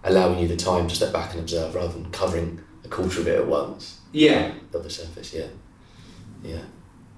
allowing 0.04 0.38
you 0.40 0.48
the 0.48 0.56
time 0.58 0.88
to 0.90 0.96
step 0.96 1.14
back 1.14 1.32
and 1.32 1.40
observe 1.40 1.74
rather 1.74 1.94
than 1.94 2.12
covering 2.12 2.60
a 2.88 2.90
quarter 2.90 3.22
of 3.22 3.28
it 3.28 3.40
at 3.40 3.48
once. 3.48 4.00
Yeah, 4.12 4.52
Of 4.74 4.84
the 4.84 4.90
surface, 4.90 5.34
yeah, 5.34 5.48
yeah. 6.44 6.62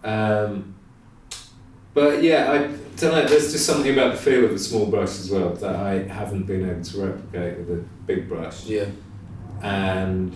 Um, 0.03 0.75
but 1.93 2.23
yeah, 2.23 2.51
I 2.51 2.57
don't 2.97 3.11
know. 3.11 3.25
There's 3.25 3.51
just 3.51 3.65
something 3.65 3.93
about 3.93 4.13
the 4.13 4.17
feel 4.17 4.45
of 4.45 4.51
a 4.51 4.59
small 4.59 4.85
brush 4.85 5.19
as 5.19 5.29
well 5.29 5.49
that 5.49 5.75
I 5.75 6.03
haven't 6.03 6.43
been 6.43 6.69
able 6.69 6.83
to 6.83 7.05
replicate 7.05 7.57
with 7.59 7.79
a 7.79 7.83
big 8.05 8.27
brush. 8.27 8.65
Yeah. 8.65 8.85
And 9.61 10.35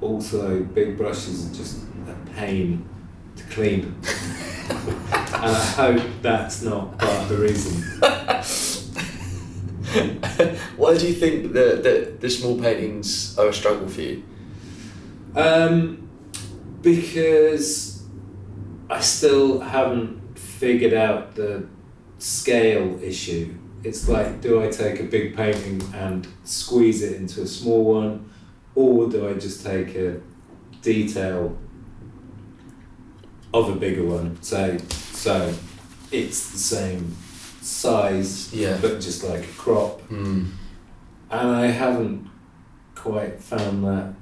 also, 0.00 0.62
big 0.62 0.96
brushes 0.96 1.50
are 1.50 1.54
just 1.54 1.82
a 2.08 2.30
pain 2.32 2.88
to 3.36 3.44
clean. 3.44 3.96
and 4.70 5.56
I 5.56 5.64
hope 5.76 6.02
that's 6.20 6.62
not 6.62 6.98
part 6.98 7.22
of 7.22 7.28
the 7.28 7.38
reason. 7.38 7.82
Why 10.76 10.96
do 10.96 11.06
you 11.06 11.12
think 11.12 11.52
the, 11.52 11.80
the, 11.82 12.16
the 12.18 12.30
small 12.30 12.58
paintings 12.58 13.38
are 13.38 13.48
a 13.48 13.52
struggle 13.52 13.88
for 13.88 14.00
you? 14.00 14.22
Um, 15.36 16.08
because 16.80 18.02
I 18.88 19.00
still 19.00 19.60
haven't 19.60 20.38
figured 20.38 20.94
out 20.94 21.34
the 21.34 21.66
scale 22.18 22.98
issue. 23.02 23.54
It's 23.84 24.08
like, 24.08 24.40
do 24.40 24.62
I 24.62 24.68
take 24.68 25.00
a 25.00 25.04
big 25.04 25.36
painting 25.36 25.82
and 25.94 26.26
squeeze 26.44 27.02
it 27.02 27.16
into 27.16 27.42
a 27.42 27.46
small 27.46 27.84
one, 27.84 28.30
or 28.74 29.08
do 29.10 29.28
I 29.28 29.34
just 29.34 29.64
take 29.64 29.94
a 29.94 30.20
detail 30.80 31.58
of 33.52 33.68
a 33.68 33.74
bigger 33.74 34.04
one? 34.04 34.40
So, 34.42 34.78
so 34.88 35.52
it's 36.10 36.50
the 36.50 36.58
same 36.58 37.14
size, 37.62 38.52
Yeah. 38.52 38.78
but 38.80 39.00
just 39.00 39.24
like 39.24 39.44
a 39.44 39.52
crop. 39.58 40.00
Mm. 40.08 40.48
And 41.30 41.50
I 41.50 41.66
haven't 41.66 42.28
quite 42.94 43.40
found 43.40 43.84
that 43.84 44.14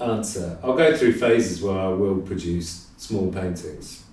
answer. 0.00 0.58
I'll 0.62 0.76
go 0.76 0.96
through 0.96 1.14
phases 1.14 1.62
where 1.62 1.78
I 1.78 1.88
will 1.88 2.18
produce 2.18 2.86
small 2.96 3.32
paintings. 3.32 4.04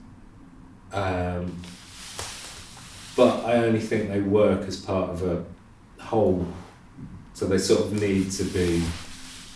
Um, 0.91 1.61
but 3.15 3.45
I 3.45 3.55
only 3.65 3.79
think 3.79 4.09
they 4.09 4.21
work 4.21 4.67
as 4.67 4.77
part 4.77 5.09
of 5.11 5.23
a 5.23 5.43
whole. 6.01 6.47
So 7.33 7.45
they 7.47 7.57
sort 7.57 7.81
of 7.81 7.99
need 7.99 8.31
to 8.31 8.43
be 8.45 8.83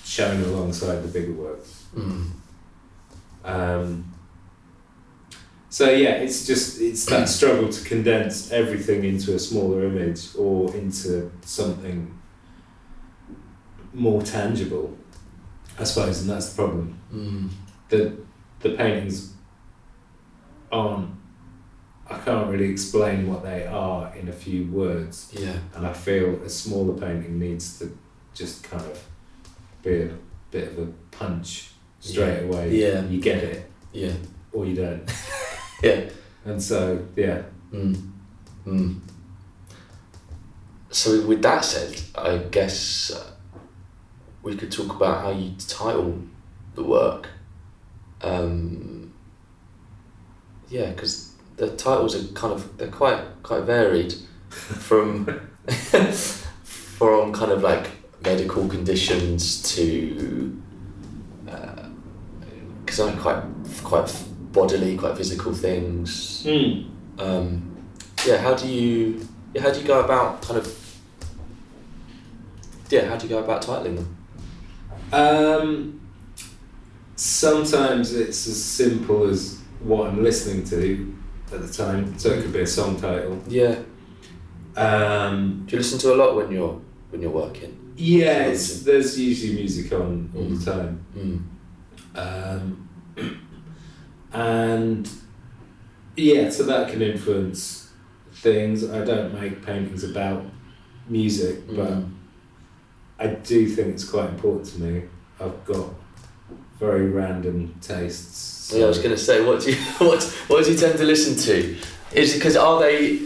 shown 0.03 0.41
alongside 0.43 1.01
the 1.03 1.07
bigger 1.07 1.33
works. 1.33 1.85
Mm. 1.95 2.31
Um, 3.43 4.06
so 5.69 5.89
yeah, 5.89 6.11
it's 6.11 6.47
just 6.47 6.79
it's 6.81 7.05
that 7.07 7.27
struggle 7.37 7.69
to 7.69 7.83
condense 7.85 8.51
everything 8.51 9.03
into 9.03 9.35
a 9.35 9.39
smaller 9.39 9.85
image 9.85 10.35
or 10.37 10.73
into 10.75 11.31
something 11.41 12.13
more 13.93 14.21
tangible, 14.21 14.95
I 15.79 15.83
suppose, 15.83 16.21
and 16.21 16.29
that's 16.29 16.49
the 16.53 16.55
problem. 16.55 16.99
Mm. 17.13 17.49
The 17.89 18.17
the 18.59 18.69
paintings 18.75 19.33
aren't. 20.71 21.11
I 22.09 22.17
can't 22.19 22.49
really 22.49 22.69
explain 22.71 23.27
what 23.27 23.43
they 23.43 23.65
are 23.67 24.15
in 24.15 24.29
a 24.29 24.31
few 24.31 24.65
words, 24.71 25.29
Yeah. 25.37 25.57
and 25.75 25.85
I 25.85 25.91
feel 25.91 26.41
a 26.41 26.47
smaller 26.49 26.93
painting 26.97 27.37
needs 27.37 27.79
to 27.79 27.97
just 28.33 28.63
kind 28.63 28.81
of 28.83 29.03
be 29.83 30.03
a 30.03 30.11
bit 30.49 30.69
of 30.69 30.79
a 30.79 30.85
punch 31.11 31.71
straight 31.99 32.43
away. 32.43 32.77
Yeah. 32.77 33.03
You 33.03 33.19
get 33.19 33.43
it 33.43 33.69
Yeah. 33.91 34.13
or 34.53 34.65
you 34.65 34.75
don't. 34.75 35.03
Yeah. 35.81 36.09
And 36.45 36.61
so, 36.61 37.05
yeah. 37.15 37.43
Mm. 37.71 38.11
Mm. 38.65 38.99
So 40.89 41.25
with 41.27 41.41
that 41.41 41.65
said, 41.65 42.01
I 42.15 42.37
guess 42.37 43.11
uh, 43.11 43.31
we 44.41 44.55
could 44.55 44.71
talk 44.71 44.95
about 44.95 45.21
how 45.21 45.31
you 45.31 45.53
title 45.67 46.21
the 46.75 46.83
work. 46.83 47.29
Um, 48.21 49.13
yeah, 50.69 50.89
because 50.91 51.33
the 51.57 51.75
titles 51.75 52.15
are 52.15 52.33
kind 52.33 52.53
of 52.53 52.77
they're 52.77 52.87
quite 52.87 53.21
quite 53.43 53.63
varied, 53.63 54.15
from 54.49 55.25
from 56.63 57.33
kind 57.33 57.51
of 57.51 57.61
like 57.61 57.89
medical 58.23 58.67
conditions 58.67 59.61
to 59.75 60.61
because 62.87 62.99
I'm 62.99 63.19
quite 63.19 63.43
quite 63.83 64.09
bodily, 64.61 64.97
quite 64.97 65.15
physical 65.15 65.53
things. 65.53 66.43
Mm. 66.45 66.89
Um, 67.19 67.77
yeah, 68.25 68.37
how 68.37 68.53
do 68.55 68.67
you 68.67 69.27
yeah, 69.53 69.61
how 69.61 69.71
do 69.71 69.79
you 69.79 69.87
go 69.87 69.99
about 70.03 70.41
kind 70.41 70.57
of 70.59 70.65
yeah, 72.89 73.05
how 73.09 73.15
do 73.17 73.27
you 73.27 73.29
go 73.29 73.39
about 73.43 73.61
titling 73.61 73.97
them? 73.97 74.17
Um, 75.13 76.01
sometimes 77.15 78.13
it's 78.13 78.47
as 78.47 78.63
simple 78.63 79.27
as 79.29 79.59
what 79.81 80.07
I'm 80.09 80.23
listening 80.23 80.63
to 80.65 81.15
at 81.53 81.61
the 81.61 81.71
time. 81.71 82.17
So 82.17 82.29
it 82.29 82.41
could 82.41 82.53
be 82.53 82.61
a 82.61 82.67
song 82.67 82.99
title. 82.99 83.41
Yeah. 83.47 83.75
Um, 84.75 85.63
Do 85.65 85.75
you 85.75 85.79
listen 85.79 85.99
to 85.99 86.13
a 86.13 86.17
lot 86.17 86.35
when 86.35 86.51
you're 86.51 86.79
when 87.11 87.21
you're 87.21 87.31
working? 87.45 87.73
yeah, 87.99 88.43
there's 88.83 89.19
usually 89.19 89.53
music 89.55 89.91
on 89.91 90.29
all 90.35 90.43
Mm. 90.43 90.59
the 90.65 90.71
time. 90.71 91.05
Mm. 91.17 91.39
Um, 92.15 92.89
and 94.37 95.09
yeah, 96.15 96.49
so 96.49 96.63
that 96.63 96.89
can 96.91 97.01
influence 97.01 97.89
things. 98.33 98.87
I 98.89 99.03
don't 99.03 99.33
make 99.33 99.65
paintings 99.65 100.03
about 100.03 100.43
music, 101.09 101.67
but 101.67 101.89
Mm. 101.89 102.11
I 103.19 103.27
do 103.27 103.67
think 103.67 103.87
it's 103.95 104.03
quite 104.03 104.29
important 104.29 104.65
to 104.73 104.81
me. 104.81 105.03
I've 105.39 105.65
got 105.65 105.87
very 106.79 107.07
random 107.09 107.73
tastes. 107.81 108.71
Yeah, 108.75 108.85
I 108.85 108.87
was 108.87 108.99
gonna 108.99 109.17
say, 109.17 109.43
what 109.43 109.61
do 109.61 109.71
you 109.71 109.77
what 110.09 110.23
what 110.49 110.63
do 110.65 110.71
you 110.71 110.77
tend 110.77 110.97
to 110.99 111.03
listen 111.03 111.35
to? 111.47 111.75
Is 112.13 112.35
it 112.35 112.37
because 112.37 112.55
are 112.55 112.79
they? 112.79 113.19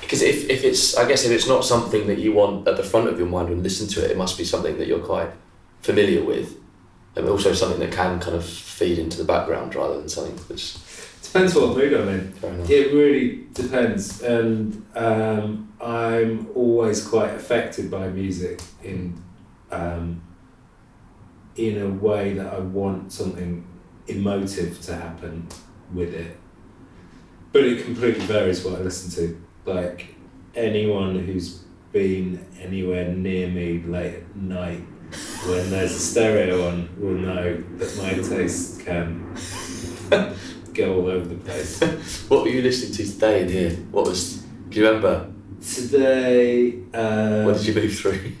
Because 0.00 0.22
if, 0.22 0.50
if 0.50 0.64
it's 0.64 0.96
I 0.96 1.06
guess 1.06 1.24
if 1.24 1.30
it's 1.30 1.46
not 1.46 1.64
something 1.64 2.08
that 2.08 2.18
you 2.18 2.32
want 2.32 2.66
at 2.66 2.76
the 2.76 2.82
front 2.82 3.06
of 3.08 3.18
your 3.18 3.28
mind 3.28 3.48
when 3.48 3.58
you 3.58 3.62
listen 3.62 3.86
to 3.94 4.04
it, 4.04 4.10
it 4.10 4.16
must 4.16 4.36
be 4.36 4.44
something 4.44 4.76
that 4.78 4.88
you're 4.88 5.06
quite 5.14 5.30
familiar 5.82 6.24
with, 6.24 6.56
and 7.16 7.28
also 7.28 7.52
something 7.52 7.80
that 7.80 7.92
can 7.92 8.20
kind 8.20 8.36
of 8.36 8.44
feed 8.44 8.98
into 8.98 9.18
the 9.18 9.24
background 9.24 9.74
rather 9.74 9.98
than 9.98 10.08
something 10.08 10.38
that's 10.48 10.78
Depends 11.32 11.54
what 11.54 11.76
mood 11.76 11.92
I'm 11.92 12.08
in. 12.08 12.34
It 12.68 12.92
really 12.92 13.44
depends, 13.52 14.20
and 14.20 14.84
um, 14.96 15.72
I'm 15.80 16.48
always 16.56 17.06
quite 17.06 17.32
affected 17.34 17.88
by 17.88 18.08
music 18.08 18.60
in 18.82 19.22
um, 19.70 20.22
in 21.54 21.80
a 21.80 21.88
way 21.88 22.32
that 22.32 22.52
I 22.52 22.58
want 22.58 23.12
something 23.12 23.64
emotive 24.08 24.80
to 24.82 24.96
happen 24.96 25.46
with 25.94 26.12
it. 26.14 26.36
But 27.52 27.62
it 27.62 27.84
completely 27.84 28.26
varies 28.26 28.64
what 28.64 28.80
I 28.80 28.82
listen 28.82 29.10
to. 29.12 29.40
Like 29.72 30.16
anyone 30.56 31.16
who's 31.16 31.62
been 31.92 32.44
anywhere 32.60 33.08
near 33.12 33.46
me 33.46 33.84
late 33.84 34.16
at 34.16 34.36
night 34.36 34.82
when 35.46 35.70
there's 35.70 35.92
a 35.92 35.98
stereo 35.98 36.68
on 36.68 36.88
will 36.98 37.14
know 37.14 37.62
that 37.78 37.96
my 37.98 38.12
taste 38.14 38.80
can 38.84 39.34
go 40.74 40.94
all 40.96 41.06
over 41.08 41.26
the 41.28 41.36
place. 41.36 41.80
What 42.28 42.42
were 42.42 42.48
you 42.48 42.62
listening 42.62 42.92
to 42.94 43.04
today 43.12 43.42
in 43.42 43.48
here? 43.48 43.70
What 43.90 44.06
was? 44.06 44.36
Do 44.68 44.80
you 44.80 44.86
remember? 44.86 45.26
Today, 45.62 46.72
um, 46.94 47.44
what 47.44 47.56
did 47.58 47.66
you 47.66 47.74
move 47.74 47.94
through? 47.94 48.32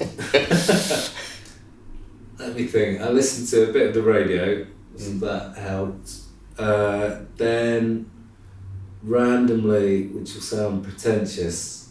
let 2.38 2.54
me 2.56 2.64
think. 2.66 3.00
I 3.00 3.10
listened 3.10 3.48
to 3.48 3.68
a 3.70 3.72
bit 3.72 3.88
of 3.88 3.94
the 3.94 4.02
radio, 4.02 4.66
so 4.96 5.10
Mm. 5.10 5.20
that 5.20 5.56
helped. 5.58 6.10
Uh, 6.58 7.20
then, 7.36 8.10
randomly, 9.02 10.06
which 10.08 10.34
will 10.34 10.40
sound 10.42 10.84
pretentious, 10.84 11.88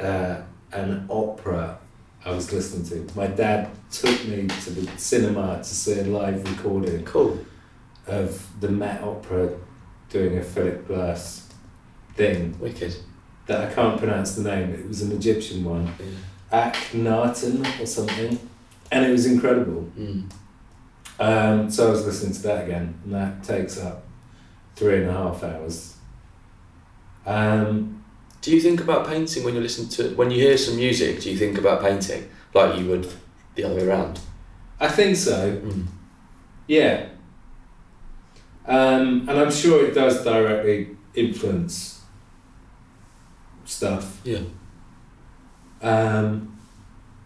uh, 0.00 0.36
an 0.72 1.06
opera 1.08 1.78
I 2.24 2.30
was 2.30 2.52
listening 2.52 3.06
to. 3.06 3.14
My 3.16 3.26
dad 3.26 3.70
took 3.90 4.24
me 4.26 4.46
to 4.46 4.70
the 4.70 4.90
cinema 4.98 5.58
to 5.58 5.64
see 5.64 5.98
a 6.00 6.04
live 6.04 6.42
recording 6.56 7.04
Cool. 7.04 7.38
of 8.06 8.46
the 8.60 8.68
Met 8.68 9.02
Opera 9.02 9.50
doing 10.10 10.38
a 10.38 10.42
Philip 10.42 10.86
Glass 10.86 11.48
thing 12.14 12.58
Wicked. 12.58 12.94
that 13.46 13.70
I 13.70 13.74
can't 13.74 13.98
pronounce 13.98 14.36
the 14.36 14.42
name. 14.42 14.70
It 14.72 14.88
was 14.88 15.02
an 15.02 15.12
Egyptian 15.12 15.64
one, 15.64 15.86
Yeah. 16.50 16.70
Akhenaten 16.72 17.80
or 17.82 17.86
something, 17.86 18.38
and 18.90 19.04
it 19.04 19.10
was 19.10 19.26
incredible. 19.26 19.90
Mm. 19.98 20.30
Um, 21.18 21.70
so 21.70 21.88
I 21.88 21.90
was 21.90 22.06
listening 22.06 22.32
to 22.34 22.42
that 22.42 22.64
again, 22.64 22.94
and 23.04 23.14
that 23.14 23.42
takes 23.42 23.78
up 23.78 24.04
three 24.76 24.98
and 25.02 25.10
a 25.10 25.12
half 25.12 25.42
hours. 25.42 25.96
Um, 27.26 28.03
Do 28.44 28.50
you 28.54 28.60
think 28.60 28.82
about 28.82 29.06
painting 29.06 29.42
when 29.42 29.54
you 29.54 29.62
listen 29.62 29.88
to 29.88 30.14
when 30.16 30.30
you 30.30 30.38
hear 30.38 30.58
some 30.58 30.76
music? 30.76 31.22
Do 31.22 31.30
you 31.30 31.38
think 31.38 31.56
about 31.56 31.80
painting 31.80 32.28
like 32.52 32.78
you 32.78 32.86
would 32.90 33.10
the 33.54 33.64
other 33.64 33.76
way 33.76 33.86
around? 33.86 34.20
I 34.78 34.88
think 34.88 35.16
so. 35.16 35.56
Mm. 35.56 35.86
Yeah. 36.66 37.06
Um, 38.66 39.26
and 39.30 39.30
I'm 39.30 39.50
sure 39.50 39.86
it 39.86 39.94
does 39.94 40.22
directly 40.22 40.90
influence 41.14 42.02
stuff. 43.64 44.20
Yeah. 44.24 44.42
Um, 45.80 46.60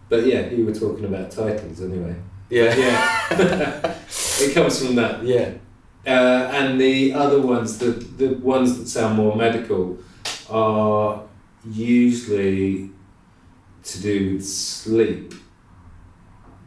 but 0.08 0.24
yeah, 0.24 0.48
you 0.50 0.66
were 0.66 0.74
talking 0.74 1.04
about 1.04 1.32
titles 1.32 1.82
anyway. 1.82 2.14
Yeah. 2.48 2.76
Yeah. 2.76 3.96
it 4.40 4.54
comes 4.54 4.86
from 4.86 4.94
that. 4.94 5.24
Yeah. 5.24 5.54
Uh, 6.06 6.48
and 6.52 6.80
the 6.80 7.12
other 7.12 7.40
ones, 7.40 7.78
the, 7.78 7.90
the 7.90 8.34
ones 8.34 8.78
that 8.78 8.86
sound 8.86 9.16
more 9.16 9.34
medical, 9.34 9.98
are 10.51 11.22
usually 11.70 12.90
to 13.84 14.01
do 14.03 14.34
with 14.34 14.46
sleep. 14.46 15.34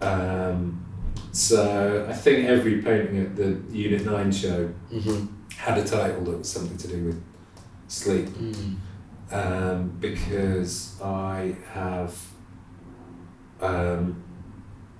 Um, 0.02 0.84
so 1.32 2.06
I 2.10 2.14
think 2.14 2.48
every 2.48 2.82
painting 2.82 3.20
at 3.20 3.36
the 3.36 3.60
Unit 3.72 4.06
9 4.06 4.32
show 4.32 4.70
Mm-hmm. 4.92 5.26
had 5.56 5.78
a 5.78 5.84
title 5.84 6.24
that 6.26 6.38
was 6.40 6.50
something 6.50 6.78
to 6.78 6.88
do 6.88 7.04
with 7.06 7.24
sleep 7.88 8.28
Mm. 8.28 8.76
um, 9.32 9.90
because 10.00 11.00
I 11.02 11.56
have 11.74 12.14
um, 13.62 14.22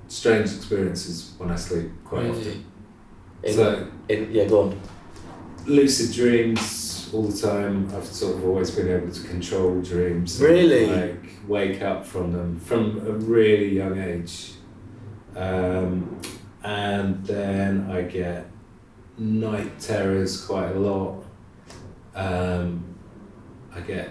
strange 0.08 0.54
experiences 0.56 1.34
when 1.38 1.52
I 1.52 1.56
sleep 1.56 1.90
quite 2.06 2.28
often. 2.28 2.44
Really? 2.44 2.66
In, 3.44 3.54
So 3.54 3.88
in, 4.08 4.32
yeah, 4.32 4.46
go 4.48 4.62
on. 4.70 4.80
lucid 5.66 6.14
dreams 6.16 6.62
all 7.14 7.24
the 7.24 7.38
time. 7.38 7.89
I've 7.95 8.05
sort 8.05 8.38
of 8.38 8.45
always 8.45 8.72
been 8.72 8.89
able 8.89 9.12
to 9.12 9.28
control 9.28 9.82
dreams. 9.82 10.41
Really? 10.41 10.88
Like 10.88 11.30
wake 11.47 11.82
up 11.82 12.05
from 12.05 12.32
them 12.32 12.59
from 12.59 12.99
a 13.05 13.12
really 13.12 13.76
young 13.76 13.99
age. 13.99 14.53
Um, 15.36 16.20
and 16.64 17.26
then 17.26 17.89
I 17.89 18.03
get 18.03 18.47
night 19.18 19.80
terrors 19.80 20.43
quite 20.45 20.72
a 20.72 20.80
lot. 20.80 21.24
Um, 22.14 22.95
I 23.74 23.80
get 23.82 24.09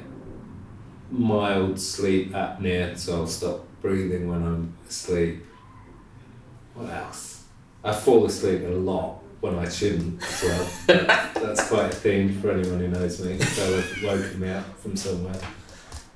mild 1.10 1.78
sleep 1.78 2.32
apnea, 2.32 2.96
so 2.96 3.16
I'll 3.16 3.26
stop 3.26 3.66
breathing 3.80 4.28
when 4.28 4.42
I'm 4.42 4.76
asleep. 4.88 5.44
What 6.74 6.90
else? 6.90 7.44
I 7.82 7.92
fall 7.92 8.26
asleep 8.26 8.62
a 8.62 8.68
lot 8.68 9.19
when 9.40 9.58
I 9.58 9.68
shouldn't 9.68 10.22
as 10.22 10.42
well. 10.42 10.70
That's 11.34 11.68
quite 11.68 11.86
a 11.92 11.96
thing 11.96 12.40
for 12.40 12.50
anyone 12.50 12.78
who 12.80 12.88
knows 12.88 13.20
me. 13.24 13.38
So 13.40 13.80
have 13.80 14.02
woken 14.02 14.40
me 14.40 14.48
up 14.50 14.78
from 14.80 14.96
somewhere. 14.96 15.40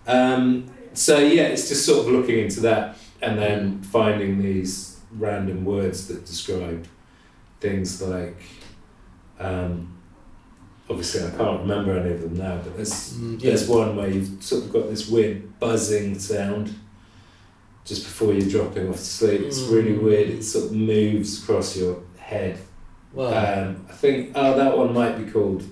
Um, 0.07 0.71
so 0.93 1.19
yeah, 1.19 1.45
it's 1.45 1.69
just 1.69 1.87
sort 1.87 2.07
of 2.07 2.13
looking 2.13 2.39
into 2.39 2.61
that 2.61 2.97
and 3.23 3.39
then 3.39 3.83
finding 3.83 4.43
these 4.43 5.01
random 5.13 5.65
words 5.65 6.09
that 6.09 6.27
describe 6.27 6.87
things 7.61 8.03
like. 8.03 8.37
Um, 9.41 9.97
obviously, 10.91 11.27
I 11.27 11.31
can't 11.31 11.61
remember 11.63 11.99
any 11.99 12.13
of 12.15 12.21
them 12.21 12.37
now, 12.37 12.59
but 12.63 12.77
there's 12.77 13.15
Mm, 13.15 13.43
yeah. 13.43 13.49
there's 13.51 13.67
one 13.69 13.97
where 13.97 14.09
you've 14.09 14.43
sort 14.43 14.65
of 14.65 14.73
got 14.73 14.91
this 14.91 15.09
weird 15.09 15.59
buzzing 15.59 16.19
sound 16.19 16.75
just 17.87 18.05
before 18.05 18.33
you're 18.33 18.49
dropping 18.49 18.89
off 18.89 18.97
to 18.97 19.03
sleep. 19.03 19.41
It's 19.43 19.61
really 19.61 19.93
Mm. 19.95 20.03
weird. 20.03 20.29
It 20.31 20.43
sort 20.45 20.67
of 20.67 20.73
moves 20.73 21.43
across 21.43 21.77
your 21.77 21.99
head. 22.19 22.59
Wow. 23.15 23.29
Um, 23.29 23.87
I 23.89 23.93
think 23.93 24.33
oh 24.35 24.57
that 24.57 24.77
one 24.77 24.93
might 24.93 25.17
be 25.25 25.31
called 25.31 25.63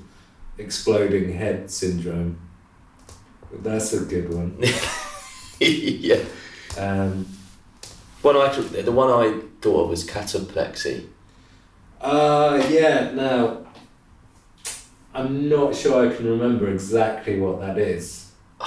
exploding 0.58 1.32
head 1.34 1.70
syndrome. 1.70 2.38
That's 3.52 3.92
a 3.92 4.04
good 4.04 4.32
one. 4.32 4.56
yeah. 5.60 6.22
Um, 6.78 7.26
One 8.22 8.36
I 8.36 8.48
the 8.82 8.92
one 8.92 9.10
I 9.10 9.40
thought 9.60 9.84
of 9.84 9.90
was 9.90 10.04
cataplexy. 10.08 11.06
uh, 12.00 12.64
yeah. 12.70 13.10
Now, 13.12 13.58
I'm 15.12 15.48
not 15.48 15.74
sure 15.74 16.08
I 16.08 16.14
can 16.14 16.26
remember 16.26 16.68
exactly 16.70 17.38
what 17.38 17.60
that 17.60 17.76
is. 17.76 18.30
I 18.60 18.64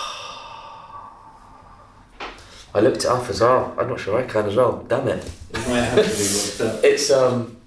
looked 2.82 2.98
it 2.98 3.06
up 3.06 3.28
as 3.30 3.40
well. 3.42 3.74
I'm 3.80 3.88
not 3.90 4.00
sure 4.02 4.20
I 4.20 4.24
can 4.28 4.46
as 4.48 4.56
well. 4.56 4.84
Damn 4.88 5.08
it. 5.08 5.24
It 5.52 5.68
might 5.70 5.82
have 5.82 6.06
to 6.06 6.12
be 6.12 6.64
looked 6.68 6.78
up. 6.78 6.84
It's 6.84 7.10
um. 7.10 7.58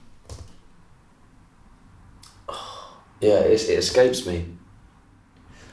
Yeah, 3.21 3.41
it's, 3.41 3.65
it 3.69 3.79
escapes 3.79 4.27
me. 4.27 4.47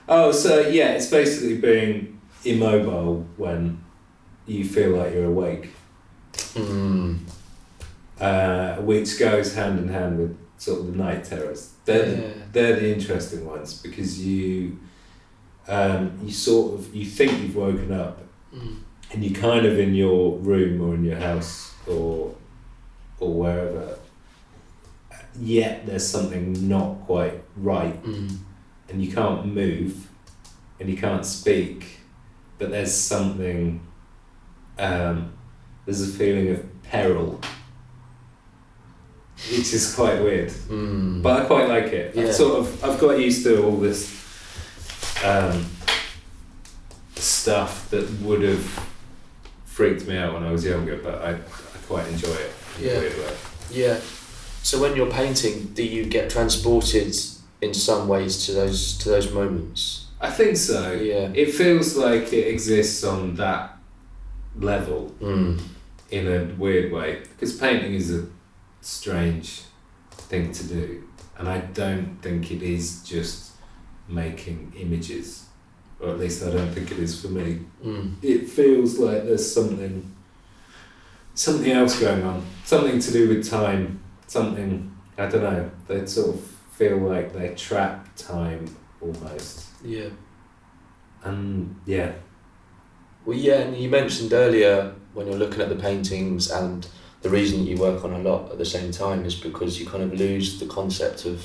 Oh, 0.07 0.31
so 0.31 0.61
yeah, 0.61 0.91
it's 0.93 1.09
basically 1.09 1.57
being 1.57 2.19
immobile 2.43 3.25
when 3.37 3.83
you 4.45 4.63
feel 4.65 4.91
like 4.97 5.13
you're 5.13 5.25
awake. 5.25 5.69
Mm. 6.53 7.19
uh, 8.19 8.75
which 8.77 9.19
goes 9.19 9.55
hand 9.55 9.79
in 9.79 9.87
hand 9.89 10.17
with 10.19 10.37
sort 10.57 10.79
of 10.81 10.87
the 10.87 10.97
night 10.97 11.23
terrors. 11.25 11.73
They're 11.85 12.05
the, 12.05 12.21
Yeah. 12.21 12.27
they're 12.51 12.75
the 12.77 12.93
interesting 12.93 13.45
ones 13.45 13.81
because 13.81 14.25
you 14.25 14.79
um, 15.67 16.17
you 16.23 16.31
sort 16.31 16.75
of 16.79 16.95
you 16.95 17.05
think 17.05 17.31
you've 17.41 17.55
woken 17.55 17.91
up 17.91 18.19
Mm. 18.55 18.77
and 19.11 19.23
you're 19.23 19.39
kind 19.41 19.65
of 19.65 19.77
in 19.79 19.93
your 19.95 20.37
room 20.37 20.79
or 20.81 20.95
in 20.95 21.03
your 21.03 21.17
house 21.17 21.73
or 21.87 22.33
or 23.19 23.33
wherever. 23.33 23.97
Yet 25.39 25.85
there's 25.85 26.07
something 26.07 26.67
not 26.69 27.01
quite 27.05 27.43
right, 27.57 28.01
Mm. 28.03 28.37
and 28.89 29.03
you 29.03 29.11
can't 29.13 29.45
move, 29.47 30.07
and 30.79 30.89
you 30.89 30.97
can't 30.97 31.25
speak, 31.25 31.99
but 32.57 32.69
there's 32.71 32.93
something. 32.93 33.81
Um, 34.79 35.33
there's 35.85 36.01
a 36.01 36.07
feeling 36.17 36.49
of 36.49 36.63
peril, 36.83 37.39
which 39.51 39.73
is 39.73 39.93
quite 39.93 40.21
weird. 40.21 40.49
Mm. 40.69 41.21
But 41.21 41.43
I 41.43 41.45
quite 41.45 41.67
like 41.69 41.85
it. 41.93 42.15
Yeah. 42.15 42.23
I've 42.23 42.33
sort 42.35 42.59
of 42.59 42.83
I've 42.83 42.99
got 42.99 43.19
used 43.19 43.43
to 43.43 43.63
all 43.63 43.77
this 43.77 44.11
um, 45.23 45.65
stuff 47.15 47.89
that 47.89 48.09
would 48.21 48.41
have 48.41 48.63
freaked 49.65 50.07
me 50.07 50.17
out 50.17 50.33
when 50.33 50.43
I 50.43 50.51
was 50.51 50.63
younger, 50.65 50.97
but 50.97 51.21
I, 51.21 51.31
I 51.33 51.37
quite 51.87 52.07
enjoy 52.07 52.29
it. 52.29 52.53
in 52.79 52.83
a 52.85 52.87
Yeah. 52.93 52.99
weird 52.99 53.17
way. 53.17 53.33
Yeah. 53.71 53.99
So 54.65 54.81
when 54.81 54.95
you're 54.95 55.11
painting, 55.11 55.73
do 55.75 55.83
you 55.83 56.05
get 56.07 56.31
transported 56.31 57.15
in 57.61 57.71
some 57.75 58.07
ways 58.07 58.47
to 58.47 58.51
those 58.53 58.97
to 58.97 59.09
those 59.09 59.31
moments? 59.31 60.07
I 60.19 60.31
think 60.31 60.57
so. 60.57 60.91
Yeah. 60.93 61.29
It 61.35 61.53
feels 61.53 61.95
like 61.95 62.33
it 62.33 62.47
exists 62.47 63.03
on 63.03 63.35
that 63.35 63.77
level 64.59 65.13
Mm. 65.21 65.59
in 66.09 66.27
a 66.27 66.39
weird 66.57 66.91
way 66.91 67.19
because 67.29 67.55
painting 67.57 67.93
is 67.93 68.09
a 68.11 68.25
strange 68.81 69.61
thing 70.29 70.51
to 70.53 70.63
do, 70.63 71.03
and 71.37 71.47
I 71.47 71.59
don't 71.81 72.17
think 72.23 72.51
it 72.51 72.63
is 72.63 73.03
just 73.03 73.51
making 74.09 74.73
images, 74.75 75.43
or 75.99 76.09
at 76.09 76.17
least 76.19 76.41
I 76.43 76.49
don't 76.49 76.71
think 76.73 76.89
it 76.91 76.97
is 76.97 77.21
for 77.21 77.27
me. 77.27 77.59
Mm. 77.85 78.15
it 78.23 78.49
feels 78.49 78.97
like 78.97 79.25
there's 79.25 79.45
something 79.59 80.11
something 81.35 81.71
else 81.71 81.99
going 81.99 82.23
on 82.23 82.41
something 82.63 82.97
to 82.99 83.11
do 83.11 83.27
with 83.29 83.47
time 83.47 83.99
something 84.27 84.95
i 85.17 85.25
don't 85.27 85.43
know 85.43 85.69
they 85.87 86.05
sort 86.05 86.35
of 86.35 86.41
feel 86.71 86.97
like 86.97 87.33
they 87.33 87.49
trap 87.55 88.07
time 88.15 88.65
almost 89.01 89.65
Yeah. 89.83 90.09
and 91.23 91.75
yeah 91.85 92.13
Well, 93.25 93.37
yeah, 93.37 93.59
and 93.61 93.75
you 93.77 93.89
mentioned 93.89 94.33
earlier 94.33 94.93
when 95.13 95.25
you're 95.27 95.37
looking 95.37 95.61
at 95.61 95.69
the 95.69 95.75
paintings, 95.75 96.51
and 96.51 96.87
the 97.23 97.29
reason 97.29 97.59
that 97.59 97.65
you 97.71 97.77
work 97.77 98.03
on 98.05 98.13
a 98.13 98.19
lot 98.19 98.51
at 98.51 98.57
the 98.59 98.65
same 98.65 98.91
time 98.91 99.25
is 99.25 99.33
because 99.33 99.79
you 99.79 99.85
kind 99.87 100.03
of 100.03 100.13
lose 100.13 100.59
the 100.59 100.67
concept 100.67 101.25
of 101.25 101.39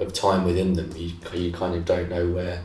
of 0.00 0.12
time 0.12 0.44
within 0.44 0.72
them. 0.72 0.90
You 0.96 1.12
you 1.34 1.52
kind 1.52 1.74
of 1.76 1.84
don't 1.84 2.08
know 2.08 2.26
where. 2.30 2.64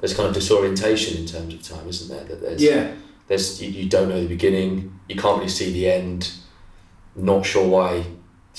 There's 0.00 0.12
kind 0.14 0.28
of 0.28 0.34
disorientation 0.34 1.16
in 1.20 1.26
terms 1.26 1.54
of 1.54 1.62
time, 1.62 1.88
isn't 1.88 2.08
there? 2.14 2.24
That 2.28 2.40
there's 2.42 2.62
yeah 2.62 2.92
there's 3.28 3.62
you, 3.62 3.70
you 3.70 3.88
don't 3.88 4.08
know 4.10 4.20
the 4.20 4.28
beginning. 4.28 5.00
You 5.08 5.16
can't 5.16 5.38
really 5.38 5.48
see 5.48 5.72
the 5.72 5.90
end. 5.90 6.32
Not 7.16 7.46
sure 7.46 7.66
why 7.66 8.04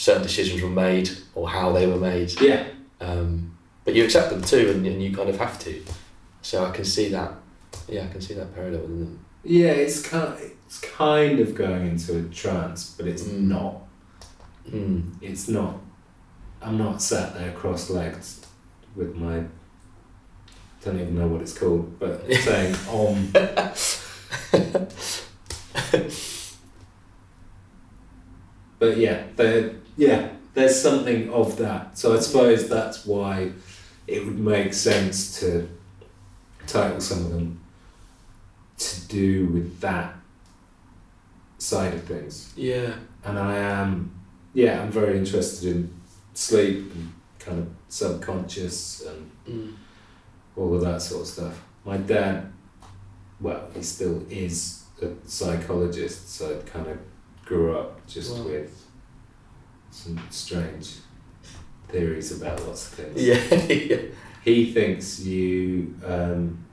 certain 0.02 0.24
decisions 0.24 0.62
were 0.64 0.76
made 0.88 1.08
or 1.36 1.48
how 1.48 1.72
they 1.72 1.86
were 1.86 2.00
made. 2.12 2.30
yeah 2.42 2.64
Um, 3.00 3.56
but 3.86 3.94
you 3.96 4.04
accept 4.04 4.30
them 4.32 4.42
too, 4.42 4.66
and, 4.74 4.86
and 4.88 5.02
you 5.04 5.16
kind 5.16 5.30
of 5.30 5.38
have 5.38 5.60
to. 5.66 5.72
So 6.42 6.66
I 6.66 6.72
can 6.72 6.86
see 6.86 7.10
that. 7.10 7.32
Yeah, 7.88 8.04
I 8.06 8.08
can 8.14 8.22
see 8.22 8.34
that 8.36 8.54
parallel 8.56 8.82
within 8.82 9.00
them. 9.06 9.20
Yeah, 9.44 9.72
it's 9.86 10.02
kind 10.02 10.34
it's 10.66 10.80
kind 10.80 11.40
of 11.40 11.54
going 11.56 11.86
into 11.88 12.18
a 12.18 12.24
trance, 12.42 12.96
but 12.98 13.06
it's 13.08 13.24
Mm. 13.24 13.42
not. 13.56 13.76
Mm. 14.70 15.02
It's 15.22 15.48
not. 15.48 15.76
I'm 16.62 16.78
not 16.78 17.02
sat 17.02 17.34
there 17.36 17.52
cross-legged 17.52 18.26
with 18.96 19.16
my. 19.16 19.44
Don't 20.84 21.00
even 21.00 21.16
know 21.16 21.28
what 21.28 21.42
it's 21.42 21.58
called, 21.58 22.00
but 22.00 22.26
saying 22.46 22.76
om. 22.90 23.32
but 28.80 28.98
yeah, 28.98 29.24
there. 29.36 29.76
Yeah, 29.98 30.30
there's 30.54 30.80
something 30.82 31.30
of 31.32 31.58
that. 31.58 31.98
So 31.98 32.16
I 32.16 32.20
suppose 32.20 32.70
that's 32.70 33.06
why 33.06 33.52
it 34.08 34.26
would 34.26 34.40
make 34.40 34.74
sense 34.74 35.40
to 35.40 35.70
title 36.68 37.00
some 37.02 37.26
of 37.26 37.32
them 37.32 37.62
to 38.78 39.08
do 39.08 39.48
with 39.48 39.80
that 39.82 40.16
side 41.58 41.94
of 41.94 42.04
things. 42.04 42.52
Yeah. 42.56 42.94
And 43.24 43.38
I 43.38 43.56
am, 43.58 44.12
yeah, 44.54 44.82
I'm 44.82 44.92
very 44.92 45.18
interested 45.18 45.70
in 45.76 45.94
sleep 46.34 46.92
and 46.96 47.14
kind 47.40 47.60
of 47.60 47.68
subconscious 47.90 49.02
and 49.06 49.32
Mm. 49.48 49.74
all 50.56 50.76
of 50.76 50.82
that 50.82 51.02
sort 51.02 51.22
of 51.22 51.28
stuff. 51.28 51.62
My 51.86 51.98
dad, 51.98 52.52
well, 53.40 53.68
he 53.76 53.82
still 53.84 54.24
is 54.30 54.84
a 55.02 55.10
psychologist, 55.28 56.30
so 56.30 56.60
I 56.60 56.70
kind 56.70 56.88
of 56.88 56.98
grew 57.46 57.76
up 57.76 58.06
just 58.08 58.34
Wow. 58.38 58.44
with 58.44 58.86
some 59.92 60.20
strange 60.30 60.96
theories 61.90 62.32
about 62.42 62.66
lots 62.66 62.88
of 62.88 62.94
things. 62.94 63.22
Yeah. 63.22 63.98
He 64.44 64.74
thinks 64.74 65.20
you 65.20 65.96
um, 66.04 66.66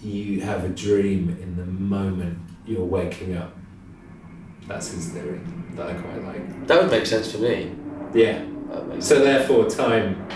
you 0.00 0.40
have 0.40 0.64
a 0.64 0.68
dream 0.68 1.36
in 1.42 1.56
the 1.56 1.64
moment 1.66 2.38
you're 2.66 2.84
waking 2.84 3.36
up. 3.36 3.54
That's 4.66 4.90
his 4.92 5.08
theory 5.10 5.40
that 5.74 5.86
I 5.90 5.92
quite 5.94 6.24
like. 6.24 6.66
That 6.66 6.80
would 6.82 6.90
make 6.90 7.04
sense 7.04 7.30
for 7.32 7.38
me. 7.38 7.74
Yeah. 8.14 8.42
So 9.00 9.20
therefore, 9.22 9.68
time 9.68 10.26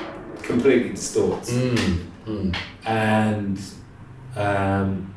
completely 0.43 0.91
distorts, 0.91 1.51
Mm. 1.51 2.07
Mm. 2.26 2.57
and 2.84 3.59
um, 4.36 5.14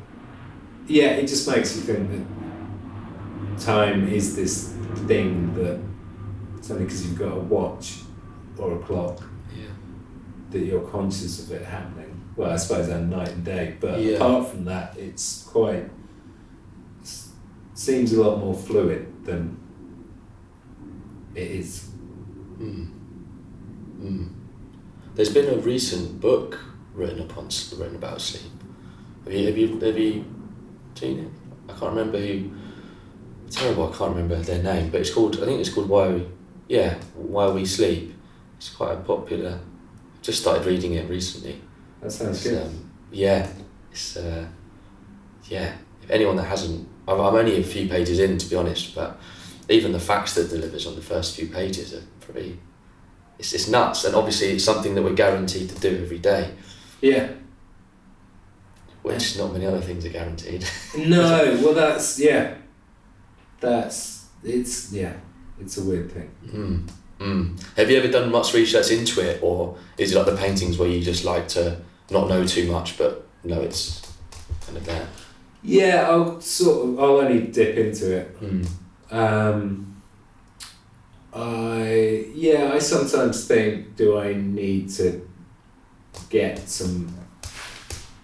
yeah, 0.86 1.08
it 1.20 1.26
just 1.28 1.46
makes 1.48 1.76
you 1.76 1.82
think 1.82 2.10
that 2.10 3.60
time 3.62 4.08
is 4.08 4.34
this 4.34 4.72
thing 5.06 5.52
that 5.54 5.78
only 6.72 6.84
because 6.84 7.06
you've 7.06 7.18
got 7.18 7.32
a 7.36 7.40
watch 7.40 8.00
or 8.58 8.74
a 8.76 8.78
clock 8.80 9.18
Yeah. 9.56 9.64
that 10.50 10.60
you're 10.60 10.80
conscious 10.88 11.42
of 11.44 11.52
it 11.52 11.64
happening. 11.64 12.20
Well, 12.36 12.50
I 12.50 12.56
suppose 12.56 12.86
they're 12.88 13.00
night 13.00 13.28
and 13.30 13.44
day, 13.44 13.76
but 13.80 14.00
Yeah. 14.00 14.16
apart 14.16 14.48
from 14.48 14.64
that, 14.64 14.96
it's 14.98 15.42
quite 15.44 15.90
s- 17.02 17.30
seems 17.74 18.12
a 18.12 18.22
lot 18.22 18.38
more 18.38 18.54
fluid 18.54 19.06
than 19.24 19.56
it 21.34 21.50
is. 21.50 21.88
Mm. 22.58 22.88
Mm. 24.02 24.28
There's 25.14 25.32
been 25.32 25.48
a 25.52 25.58
recent 25.62 26.20
book 26.20 26.58
written 26.94 27.20
upon 27.20 27.48
written 27.78 27.96
about 27.96 28.20
sleep. 28.20 28.50
Have 29.24 29.32
you 29.32 29.46
have 29.46 29.58
you 29.58 29.78
have 29.80 29.98
you 29.98 30.24
seen 30.94 31.18
it? 31.20 31.28
I 31.68 31.72
can't 31.78 31.94
remember 31.94 32.18
who. 32.18 32.50
Terrible, 33.50 33.92
I 33.92 33.96
can't 33.96 34.10
remember 34.16 34.36
their 34.36 34.62
name, 34.62 34.90
but 34.90 35.00
it's 35.02 35.12
called. 35.12 35.36
I 35.42 35.44
think 35.44 35.60
it's 35.60 35.68
called 35.68 35.88
Why 35.88 36.08
We. 36.08 36.26
Yeah, 36.72 36.94
Why 37.14 37.50
We 37.50 37.66
Sleep. 37.66 38.14
It's 38.56 38.70
quite 38.70 38.92
a 38.92 38.96
popular. 38.96 39.60
Just 40.22 40.40
started 40.40 40.64
reading 40.66 40.94
it 40.94 41.06
recently. 41.06 41.60
That 42.00 42.10
sounds 42.10 42.38
It's, 42.46 42.48
good. 42.48 42.62
um, 42.66 42.90
yeah, 43.10 43.46
it's 43.90 44.16
uh, 44.16 44.46
yeah. 45.44 45.74
If 46.02 46.10
anyone 46.10 46.36
that 46.36 46.44
hasn't, 46.44 46.88
I'm, 47.06 47.20
I'm 47.20 47.34
only 47.34 47.60
a 47.60 47.62
few 47.62 47.86
pages 47.90 48.18
in 48.20 48.38
to 48.38 48.48
be 48.48 48.56
honest, 48.56 48.94
but 48.94 49.20
even 49.68 49.92
the 49.92 50.00
facts 50.00 50.34
that 50.36 50.46
it 50.46 50.48
delivers 50.56 50.86
on 50.86 50.94
the 50.94 51.02
first 51.02 51.36
few 51.36 51.48
pages 51.48 51.92
are 51.92 52.04
pretty. 52.20 52.58
It's 53.38 53.52
it's 53.52 53.68
nuts, 53.68 54.04
and 54.06 54.14
obviously 54.14 54.52
it's 54.52 54.64
something 54.64 54.94
that 54.94 55.02
we're 55.02 55.12
guaranteed 55.12 55.68
to 55.68 55.78
do 55.78 56.02
every 56.02 56.20
day, 56.20 56.52
Yeah. 57.02 57.32
which 59.02 59.36
not 59.36 59.52
many 59.52 59.66
other 59.66 59.82
things 59.82 60.06
are 60.06 60.08
guaranteed. 60.08 60.64
No, 60.96 61.58
well, 61.62 61.74
that's 61.74 62.18
yeah. 62.18 62.54
That's 63.60 64.24
it's 64.42 64.90
yeah. 64.90 65.12
It's 65.60 65.78
a 65.78 65.84
weird 65.84 66.10
thing. 66.10 66.30
Mm. 66.46 66.88
Mm. 67.20 67.76
Have 67.76 67.90
you 67.90 67.98
ever 67.98 68.08
done 68.08 68.30
much 68.30 68.52
research 68.52 68.90
into 68.90 69.20
it, 69.20 69.42
or 69.42 69.76
is 69.96 70.12
it 70.12 70.16
like 70.16 70.26
the 70.26 70.36
paintings 70.36 70.78
where 70.78 70.88
you 70.88 71.00
just 71.00 71.24
like 71.24 71.46
to 71.48 71.80
not 72.10 72.28
know 72.28 72.44
too 72.44 72.70
much, 72.70 72.98
but 72.98 73.26
know 73.44 73.60
it's 73.60 74.02
kind 74.66 74.76
of 74.76 74.84
there? 74.84 75.06
Yeah, 75.62 76.08
I'll 76.10 76.40
sort 76.40 76.88
of. 76.88 76.98
I'll 76.98 77.18
only 77.18 77.46
dip 77.46 77.76
into 77.76 78.16
it. 78.16 78.40
Mm. 78.40 78.68
Um, 79.12 80.02
I 81.32 82.26
yeah. 82.34 82.72
I 82.74 82.78
sometimes 82.78 83.46
think, 83.46 83.94
do 83.96 84.18
I 84.18 84.34
need 84.34 84.90
to 84.90 85.28
get 86.28 86.68
some 86.68 87.14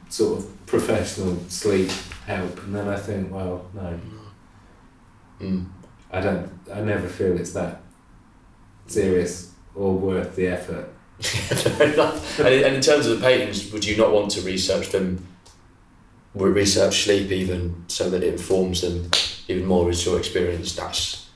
sort 0.09 0.41
of 0.41 0.67
professional 0.67 1.39
sleep 1.49 1.91
help? 2.27 2.59
And 2.65 2.75
then 2.75 2.89
I 2.89 2.97
think, 2.97 3.33
well, 3.33 3.67
no. 3.73 4.01
Mm. 5.41 5.67
I 6.11 6.21
don't. 6.21 6.51
I 6.73 6.81
never 6.81 7.07
feel 7.09 7.39
it's 7.39 7.53
that 7.53 7.81
serious 8.87 9.53
or 9.75 9.95
worth 9.95 10.37
the 10.37 10.47
effort. 10.49 10.89
And 12.39 12.49
in, 12.55 12.65
and 12.65 12.77
in 12.77 12.81
terms 12.81 13.07
of 13.07 13.19
the 13.19 13.25
paintings, 13.27 13.73
would 13.73 13.85
you 13.85 13.97
not 13.97 14.13
want 14.13 14.31
to 14.33 14.41
research 14.43 14.91
them, 14.91 15.27
re- 16.35 16.51
research 16.51 17.03
sleep 17.05 17.31
even, 17.33 17.85
so 17.89 18.09
that 18.11 18.23
it 18.23 18.33
informs 18.33 18.81
them 18.83 19.11
even 19.49 19.67
more 19.67 19.91
as 19.91 20.05
your 20.07 20.19
experience? 20.19 20.75
That's 20.77 21.27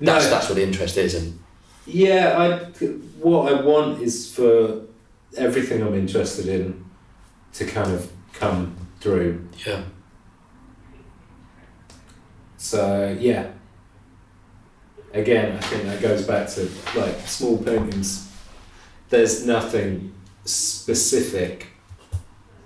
that's, 0.00 0.28
that's 0.28 0.48
what 0.48 0.56
the 0.56 0.62
interest 0.62 0.96
is, 0.96 1.14
and 1.14 1.38
Yeah, 1.86 2.36
I. 2.38 2.64
What 3.20 3.52
I 3.52 3.60
want 3.62 4.00
is 4.02 4.32
for 4.34 4.82
everything 5.36 5.82
I'm 5.82 5.94
interested 5.94 6.46
in 6.46 6.84
to 7.54 7.64
kind 7.66 7.92
of 7.92 8.10
come 8.32 8.76
through. 9.00 9.48
yeah, 9.66 9.82
So 12.56 13.16
yeah. 13.20 13.50
Again, 15.14 15.56
I 15.56 15.60
think 15.60 15.84
that 15.84 16.02
goes 16.02 16.26
back 16.26 16.48
to 16.50 16.68
like 16.96 17.16
small 17.20 17.56
paintings. 17.58 18.30
There's 19.08 19.46
nothing 19.46 20.12
specific 20.44 21.68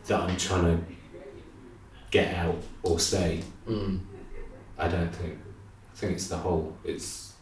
that 0.07 0.19
I'm 0.21 0.37
trying 0.37 0.65
to 0.65 0.85
get 2.11 2.35
out 2.35 2.57
or 2.83 2.99
say. 2.99 3.43
mm. 3.69 4.01
I 4.79 4.89
don't 4.89 5.15
think. 5.15 5.39
I 5.93 5.97
think 5.97 6.13
it's 6.15 6.29
the 6.29 6.39
whole. 6.39 6.77
It's 6.85 7.35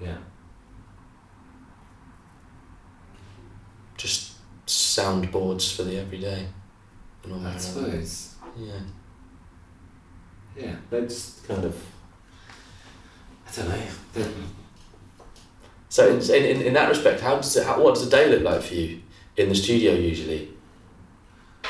yeah. 0.00 0.16
just 3.96 4.34
soundboards 4.66 5.76
for 5.76 5.84
the 5.84 5.98
everyday. 5.98 6.46
in 7.24 7.30
one 7.30 7.44
way 7.44 7.50
I 7.50 7.58
suppose. 7.58 8.34
Yeah. 8.58 8.80
Yeah, 10.56 10.76
they're 10.90 11.08
kind 11.46 11.64
of. 11.64 11.93
I 13.58 14.18
don't 14.18 14.38
know. 14.38 14.46
So 15.88 16.08
in, 16.08 16.44
in, 16.44 16.62
in 16.62 16.74
that 16.74 16.88
respect, 16.88 17.20
how 17.20 17.36
does 17.36 17.56
it? 17.56 17.66
How, 17.66 17.80
what 17.82 17.94
does 17.94 18.06
a 18.06 18.10
day 18.10 18.28
look 18.28 18.42
like 18.42 18.62
for 18.62 18.74
you 18.74 19.00
in 19.36 19.48
the 19.48 19.54
studio 19.54 19.92
usually? 19.94 20.48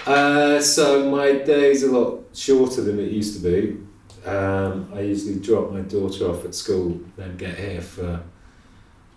Uh, 0.07 0.61
so 0.61 1.11
my 1.11 1.33
day's 1.33 1.83
a 1.83 1.91
lot 1.91 2.25
shorter 2.35 2.83
than 2.83 2.99
it 2.99 3.11
used 3.11 3.43
to 3.43 3.51
be. 3.51 3.79
Um, 4.29 4.91
I 4.95 5.01
usually 5.01 5.39
drop 5.41 5.71
my 5.71 5.81
daughter 5.81 6.31
off 6.31 6.45
at 6.45 6.55
school, 6.55 7.01
then 7.17 7.37
get 7.37 7.59
here 7.59 7.81
for. 7.81 8.23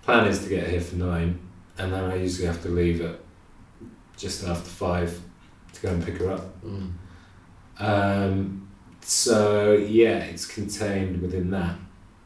Plan 0.04 0.28
is 0.28 0.44
to 0.44 0.50
get 0.50 0.68
here 0.70 0.82
for 0.82 0.96
nine, 0.96 1.40
and 1.78 1.92
then 1.92 2.04
I 2.06 2.16
usually 2.16 2.48
have 2.48 2.62
to 2.64 2.70
leave 2.70 3.02
at 3.02 3.20
just 4.16 4.46
after 4.46 4.70
five 4.70 5.20
to 5.74 5.82
go 5.82 5.90
and 5.90 6.04
pick 6.04 6.18
her 6.18 6.32
up. 6.32 6.64
Mm. 6.64 6.94
Um, 7.80 8.70
so 9.02 9.74
yeah, 9.74 10.20
it's 10.20 10.46
contained 10.46 11.22
within 11.22 11.52
that, 11.52 11.76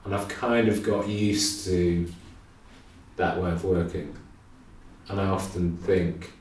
and 0.05 0.15
I've 0.15 0.27
kind 0.27 0.67
of 0.67 0.83
got 0.83 1.07
used 1.07 1.65
to 1.65 2.11
that 3.17 3.41
way 3.41 3.51
of 3.51 3.63
working, 3.63 4.15
and 5.07 5.19
I 5.19 5.27
often 5.27 5.77
think 5.77 6.31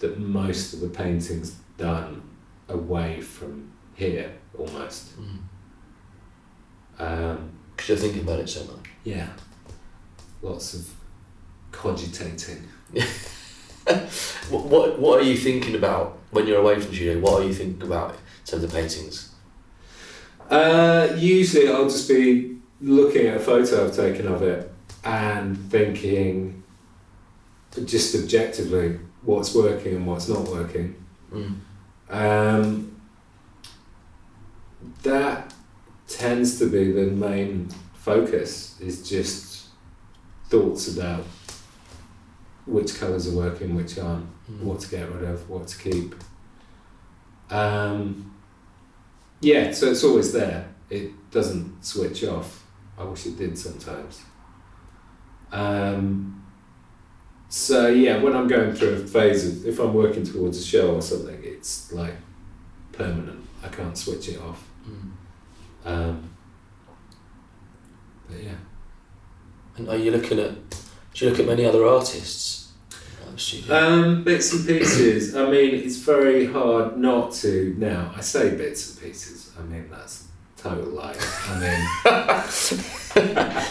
that 0.00 0.18
most 0.18 0.74
of 0.74 0.80
the 0.80 0.88
paintings 0.88 1.56
done 1.76 2.22
away 2.68 3.20
from 3.20 3.70
here 3.94 4.32
almost. 4.56 5.14
Mm. 5.20 5.38
Um, 7.00 7.50
Because 7.76 7.88
you're 7.88 7.98
thinking 7.98 8.22
about 8.22 8.40
it 8.40 8.48
so 8.48 8.64
much. 8.64 8.86
yeah, 9.04 9.28
lots 10.42 10.74
of 10.74 10.88
cogitating. 11.72 12.68
What, 14.50 14.64
what 14.66 14.98
What 14.98 15.20
are 15.20 15.24
you 15.24 15.36
thinking 15.36 15.74
about 15.74 16.18
when 16.30 16.46
you're 16.46 16.58
away 16.60 16.74
from 16.74 16.90
the 16.90 16.96
studio? 16.96 17.18
What 17.20 17.40
are 17.42 17.46
you 17.46 17.54
thinking 17.54 17.82
about 17.82 18.10
in 18.10 18.44
terms 18.44 18.64
of 18.64 18.70
paintings? 18.72 19.32
Uh, 20.50 21.08
usually, 21.16 21.68
I'll 21.70 21.88
just 21.88 22.06
be 22.08 22.57
looking 22.80 23.26
at 23.26 23.36
a 23.36 23.40
photo 23.40 23.86
I've 23.86 23.94
taken 23.96 24.26
of 24.28 24.42
it 24.42 24.72
and 25.04 25.56
thinking, 25.70 26.62
just 27.84 28.14
objectively, 28.14 28.98
what's 29.22 29.54
working 29.54 29.96
and 29.96 30.06
what's 30.06 30.28
not 30.28 30.48
working. 30.48 30.94
Mm. 31.32 31.58
Um, 32.10 33.00
that 35.02 35.52
tends 36.06 36.58
to 36.58 36.66
be 36.70 36.92
the 36.92 37.06
main 37.10 37.68
focus. 37.94 38.80
Is 38.80 39.08
just 39.08 39.66
thoughts 40.48 40.96
about 40.96 41.24
which 42.66 42.98
colours 42.98 43.28
are 43.32 43.36
working, 43.36 43.74
which 43.74 43.98
aren't, 43.98 44.26
Mm. 44.50 44.62
what 44.62 44.80
to 44.80 44.88
get 44.88 45.12
rid 45.12 45.24
of, 45.24 45.48
what 45.50 45.68
to 45.68 45.76
keep. 45.78 46.14
Um, 47.50 48.34
yeah, 49.40 49.72
so 49.72 49.90
it's 49.90 50.02
always 50.02 50.32
there. 50.32 50.68
It 50.88 51.10
doesn't 51.30 51.84
switch 51.84 52.24
off. 52.24 52.64
I 52.98 53.04
wish 53.04 53.26
it 53.26 53.36
did 53.36 53.56
sometimes. 53.56 54.22
Um, 55.52 56.44
so 57.48 57.88
yeah, 57.88 58.18
when 58.22 58.36
I'm 58.36 58.48
going 58.48 58.74
through 58.74 58.94
a 58.94 59.06
phase 59.06 59.46
of 59.46 59.66
if 59.66 59.78
I'm 59.78 59.94
working 59.94 60.24
towards 60.24 60.58
a 60.58 60.64
show 60.64 60.96
or 60.96 61.02
something, 61.02 61.38
it's 61.42 61.92
like 61.92 62.14
permanent. 62.92 63.46
I 63.62 63.68
can't 63.68 63.96
switch 63.96 64.28
it 64.28 64.40
off. 64.40 64.68
Mm. 64.86 65.10
Um, 65.84 66.30
but 68.28 68.42
yeah. 68.42 68.56
And 69.76 69.88
are 69.88 69.96
you 69.96 70.10
looking 70.10 70.38
at? 70.38 70.54
Do 71.14 71.24
you 71.24 71.30
look 71.30 71.40
at 71.40 71.46
many 71.46 71.64
other 71.64 71.86
artists? 71.86 72.58
at 73.28 73.32
the 73.32 73.38
studio? 73.38 73.76
Um, 73.76 74.24
bits 74.24 74.52
and 74.52 74.66
pieces. 74.66 75.34
I 75.34 75.48
mean, 75.50 75.74
it's 75.74 75.96
very 75.96 76.46
hard 76.46 76.98
not 76.98 77.32
to 77.34 77.74
now. 77.78 78.12
I 78.16 78.20
say 78.20 78.56
bits 78.56 78.90
and 78.90 79.02
pieces. 79.02 79.52
I 79.58 79.62
mean 79.62 79.88
that's 79.90 80.27
total 80.58 80.92
lie. 80.92 81.16
I 81.46 81.58
mean, 81.60 81.88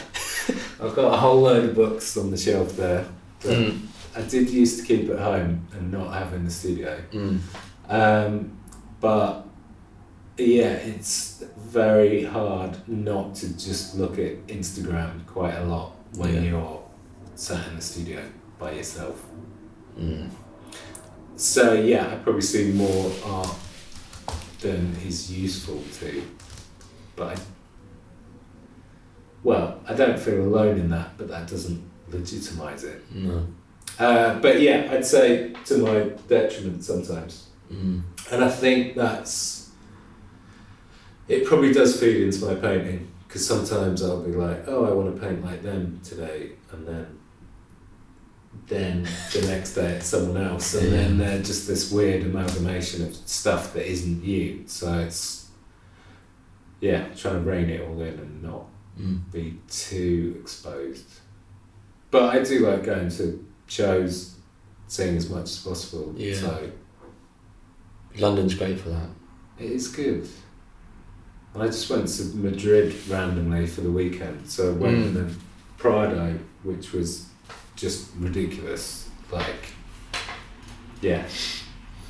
I've 0.80 0.96
got 0.96 1.14
a 1.14 1.18
whole 1.18 1.42
load 1.42 1.66
of 1.70 1.76
books 1.76 2.16
on 2.18 2.32
the 2.32 2.38
shelf 2.38 2.76
there. 2.78 3.06
That 3.42 3.58
Mm. 3.58 3.88
I 4.16 4.22
did 4.22 4.50
used 4.50 4.80
to 4.80 4.86
keep 4.86 5.10
at 5.12 5.20
home 5.20 5.68
and 5.74 5.92
not 5.92 6.12
have 6.14 6.34
in 6.34 6.44
the 6.46 6.52
studio. 6.52 7.00
Mm. 7.12 7.40
Um, 7.88 8.58
but 9.00 9.46
yeah, 10.38 10.72
it's 10.74 11.44
very 11.58 12.24
hard 12.24 12.78
not 12.88 13.36
to 13.36 13.54
just 13.58 13.96
look 13.96 14.18
at 14.18 14.48
Instagram 14.48 15.26
quite 15.28 15.54
a 15.56 15.64
lot 15.66 15.96
when 16.16 16.34
Yeah. 16.34 16.42
you're 16.42 16.84
sat 17.36 17.68
in 17.68 17.76
the 17.76 17.82
studio 17.82 18.24
by 18.58 18.72
yourself. 18.72 19.24
Mm. 20.00 20.30
So 21.36 21.74
yeah, 21.74 22.08
I 22.12 22.16
probably 22.16 22.42
see 22.42 22.72
more 22.72 23.12
art 23.24 23.56
than 24.62 24.96
is 25.06 25.32
useful 25.32 25.84
to, 26.00 26.24
but 27.18 27.38
I, 27.38 27.42
well, 29.44 29.82
I 29.86 29.94
don't 29.94 30.18
feel 30.18 30.42
alone 30.42 30.78
in 30.78 30.90
that, 30.92 31.18
but 31.18 31.28
that 31.28 31.48
doesn't 31.50 31.84
legitimize 32.08 32.86
it. 32.86 33.04
No. 33.14 33.46
Uh, 34.00 34.40
but 34.40 34.62
yeah, 34.62 34.88
I'd 34.92 35.06
say 35.06 35.54
to 35.66 35.78
my 35.80 36.00
detriment 36.30 36.86
sometimes. 36.86 37.48
Mm. 37.72 38.04
And 38.32 38.44
I 38.44 38.50
think 38.50 38.96
that's 38.96 39.72
it 41.28 41.46
probably 41.46 41.74
does 41.74 42.00
feed 42.00 42.24
into 42.24 42.46
my 42.46 42.56
painting 42.56 43.12
because 43.28 43.46
sometimes 43.46 44.02
I'll 44.02 44.22
be 44.22 44.32
like, 44.32 44.68
oh, 44.68 44.86
I 44.86 44.92
want 44.92 45.14
to 45.14 45.22
paint 45.22 45.44
like 45.44 45.64
them 45.64 46.00
today, 46.04 46.52
and 46.72 46.88
then 46.88 47.20
then 48.68 49.08
the 49.34 49.48
next 49.48 49.74
day 49.74 49.94
it's 49.94 50.08
someone 50.08 50.42
else, 50.42 50.76
and 50.76 50.92
then 50.92 51.18
they're 51.18 51.42
just 51.42 51.68
this 51.68 51.92
weird 51.92 52.24
amalgamation 52.24 53.06
of 53.06 53.16
stuff 53.16 53.74
that 53.74 53.90
isn't 53.90 54.24
you. 54.24 54.64
So 54.68 55.00
it's 55.00 55.47
yeah, 56.80 57.08
trying 57.16 57.44
to 57.44 57.50
rein 57.50 57.70
it 57.70 57.82
all 57.88 58.00
in 58.02 58.20
and 58.20 58.44
not 58.44 58.66
Mm. 59.00 59.32
be 59.32 59.60
too 59.70 60.38
exposed. 60.42 61.06
But 62.10 62.36
I 62.36 62.44
do 62.44 62.68
like 62.68 62.84
going 62.84 63.10
to 63.12 63.46
shows, 63.68 64.36
seeing 64.88 65.16
as 65.18 65.30
much 65.30 65.44
as 65.44 65.58
possible. 65.60 66.14
Yeah. 66.18 66.34
So 66.36 66.72
London's 68.18 68.56
great 68.56 68.80
for 68.80 68.90
that. 68.90 69.10
it 69.60 69.72
is 69.72 69.88
good. 69.88 70.28
And 71.54 71.64
I 71.64 71.68
just 71.68 71.90
went 71.90 72.08
to 72.08 72.24
Madrid 72.36 72.96
randomly 73.08 73.66
for 73.68 73.82
the 73.82 73.92
weekend. 73.92 74.50
So 74.50 74.70
I 74.70 74.74
went 74.78 74.98
Mm. 74.98 75.14
the 75.14 75.36
Prado, 75.78 76.40
which 76.64 76.92
was 76.94 77.28
just 77.76 78.10
ridiculous. 78.18 79.10
Like, 79.32 79.74
yeah. 81.02 81.26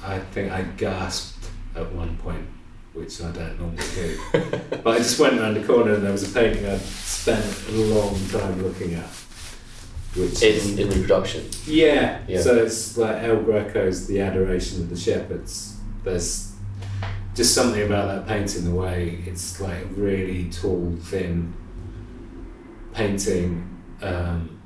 I 0.04 0.20
think 0.20 0.52
I 0.52 0.62
gasped 0.64 1.50
at 1.76 1.92
one 1.94 2.16
point, 2.18 2.48
which 2.98 3.22
I 3.22 3.32
don't 3.32 3.60
normally 3.60 3.84
do. 3.96 4.20
but 4.84 4.88
I 4.88 4.98
just 4.98 5.20
went 5.20 5.40
around 5.40 5.54
the 5.56 5.64
corner 5.64 5.94
and 5.94 6.04
there 6.04 6.12
was 6.12 6.30
a 6.30 6.34
painting 6.34 6.66
I'd 6.66 6.82
spent 6.82 7.46
a 7.70 7.72
long 7.72 8.16
time 8.30 8.62
looking 8.64 8.96
at. 8.96 9.10
Which 10.16 10.42
is 10.42 10.72
In 10.74 10.80
in 10.80 10.90
reproduction. 10.90 11.46
yeah. 11.68 12.22
Yeah. 12.28 12.42
So 12.42 12.56
it's 12.58 12.98
like 12.98 13.22
El 13.22 13.38
Greco's 13.44 14.08
The 14.08 14.22
Adoration 14.22 14.82
of 14.82 14.90
the 14.90 14.98
Shepherds. 14.98 15.78
There's 16.04 16.54
just 17.36 17.54
something 17.54 17.84
about 17.84 18.08
that 18.08 18.28
painting, 18.28 18.66
the 18.66 18.72
way 18.76 19.24
it's 19.28 19.60
like 19.62 19.84
a 19.84 19.86
really 19.90 20.50
tall, 20.50 20.98
thin 21.02 21.54
painting, 22.94 23.78
um, 24.02 24.60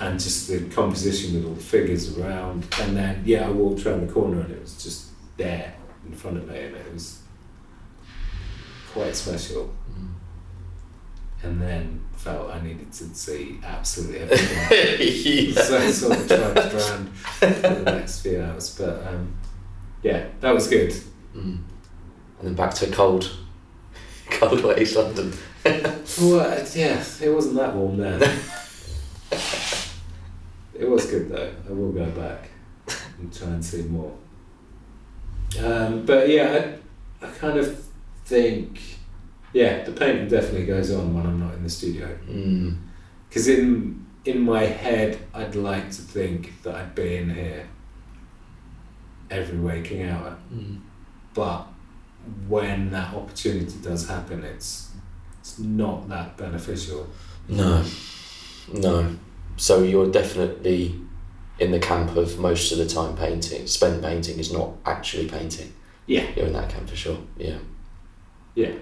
and 0.00 0.18
just 0.18 0.48
the 0.48 0.60
composition 0.70 1.34
with 1.34 1.44
all 1.44 1.54
the 1.54 1.62
figures 1.62 2.16
around. 2.16 2.66
And 2.80 2.96
then, 2.96 3.22
yeah, 3.26 3.46
I 3.46 3.50
walked 3.50 3.84
around 3.84 4.06
the 4.06 4.12
corner 4.12 4.40
and 4.40 4.50
it 4.52 4.60
was 4.60 4.82
just 4.82 5.08
there 5.36 5.74
in 6.08 6.14
front 6.14 6.38
of 6.38 6.48
me, 6.48 6.58
and 6.58 6.76
it 6.76 6.92
was 6.92 7.22
quite 8.92 9.14
special. 9.14 9.74
Mm. 9.90 10.14
And 11.42 11.62
then 11.62 12.00
felt 12.16 12.50
I 12.50 12.60
needed 12.60 12.92
to 12.92 13.14
see 13.14 13.60
absolutely 13.64 14.18
everything. 14.20 15.54
yeah. 15.54 15.62
so 15.62 15.78
I 15.78 15.90
sort 15.90 16.18
of 16.18 16.26
trudged 16.26 16.74
around 16.74 17.08
for 17.16 17.46
the 17.46 17.82
next 17.84 18.20
few 18.22 18.42
hours. 18.42 18.76
But 18.76 19.06
um, 19.06 19.34
yeah, 20.02 20.26
that 20.40 20.52
was 20.52 20.66
good. 20.68 20.90
Mm. 21.34 21.58
And 22.38 22.42
then 22.42 22.54
back 22.54 22.74
to 22.74 22.90
cold, 22.90 23.30
cold 24.30 24.78
East 24.78 24.96
London. 24.96 25.32
Well, 26.20 26.66
yeah, 26.74 27.04
it 27.22 27.28
wasn't 27.28 27.56
that 27.56 27.76
warm 27.76 27.98
then. 27.98 28.22
it 30.74 30.88
was 30.88 31.06
good 31.06 31.28
though. 31.28 31.52
I 31.68 31.72
will 31.72 31.92
go 31.92 32.06
back 32.06 32.48
and 33.18 33.32
try 33.32 33.48
and 33.48 33.64
see 33.64 33.82
more. 33.82 34.16
Um, 35.62 36.04
but 36.04 36.28
yeah, 36.28 36.74
I, 37.22 37.26
I 37.26 37.30
kind 37.30 37.58
of 37.58 37.84
think, 38.24 38.80
yeah, 39.52 39.84
the 39.84 39.92
painting 39.92 40.28
definitely 40.28 40.66
goes 40.66 40.92
on 40.92 41.14
when 41.14 41.26
I'm 41.26 41.40
not 41.40 41.54
in 41.54 41.62
the 41.62 41.70
studio. 41.70 42.06
Mm. 42.28 42.76
Because 43.28 43.48
in 43.48 44.06
in 44.24 44.40
my 44.42 44.64
head, 44.64 45.18
I'd 45.32 45.54
like 45.54 45.90
to 45.90 46.02
think 46.02 46.62
that 46.62 46.74
I'd 46.74 46.94
be 46.94 47.16
in 47.16 47.34
here 47.34 47.66
every 49.30 49.58
waking 49.58 50.08
hour. 50.08 50.36
Mm. 50.52 50.80
but 51.34 51.66
when 52.46 52.90
that 52.90 53.14
opportunity 53.14 53.78
does 53.82 54.08
happen, 54.08 54.44
it's 54.44 54.92
it's 55.40 55.58
not 55.58 56.08
that 56.08 56.36
beneficial. 56.36 57.06
No, 57.48 57.84
no. 58.72 59.16
So 59.56 59.82
you're 59.82 60.10
definitely 60.10 61.00
in 61.58 61.70
the 61.72 61.78
camp 61.78 62.16
of 62.16 62.38
most 62.38 62.70
of 62.72 62.78
the 62.78 62.86
time 62.86 63.16
painting. 63.16 63.66
Spent 63.66 64.02
painting 64.02 64.38
is 64.38 64.52
not 64.52 64.70
actually 64.86 65.28
painting. 65.28 65.72
Yeah, 66.06 66.24
You're 66.36 66.46
in 66.46 66.52
that 66.54 66.70
camp 66.70 66.88
for 66.88 66.96
sure. 66.96 67.18
Yeah. 67.36 67.58
yeah. 68.54 68.72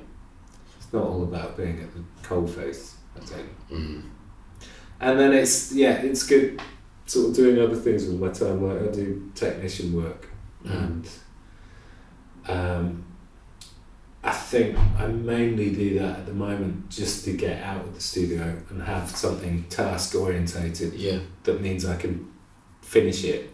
It's 0.79 0.93
not 0.93 1.03
all 1.05 1.23
about 1.25 1.57
being 1.57 1.81
at 1.81 1.93
the 1.95 2.03
cold 2.23 2.51
face, 2.51 2.95
I 3.17 3.21
think. 3.25 3.49
Mm. 3.71 4.03
And 5.01 5.19
then 5.19 5.33
it's 5.33 5.73
yeah, 5.73 5.95
it's 6.03 6.25
good 6.27 6.61
sort 7.07 7.31
of 7.31 7.37
doing 7.37 7.61
other 7.61 7.77
things 7.77 8.07
with 8.07 8.21
my 8.21 8.29
time. 8.29 8.63
Like 8.67 8.89
I 8.89 8.93
do 8.95 9.31
technician 9.35 9.93
work, 9.95 10.29
Mm. 10.65 10.71
and 10.73 11.09
um, 12.49 13.05
I 14.23 14.31
think 14.33 14.77
I 14.99 15.07
mainly 15.07 15.71
do 15.75 15.99
that 15.99 16.21
at 16.21 16.27
the 16.27 16.33
moment 16.33 16.89
just 16.91 17.25
to 17.25 17.33
get 17.33 17.63
out 17.63 17.85
of 17.85 17.95
the 17.95 18.01
studio 18.01 18.57
and 18.71 18.83
have 18.83 19.11
something 19.11 19.65
task 19.65 20.15
orientated 20.15 20.95
Yeah. 20.95 21.19
that 21.45 21.61
means 21.61 21.85
I 21.85 21.97
can 21.97 22.29
finish 22.87 23.25
it. 23.25 23.51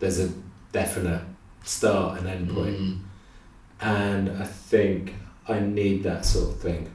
There's 0.00 0.18
a 0.18 0.30
definite 0.72 1.22
start 1.64 2.18
and 2.18 2.26
end 2.28 2.50
point. 2.50 2.76
Mm. 2.78 2.98
and 3.80 4.30
I 4.42 4.44
think 4.44 5.14
I 5.46 5.60
need 5.60 6.02
that 6.02 6.24
sort 6.24 6.54
of 6.54 6.60
thing. 6.60 6.90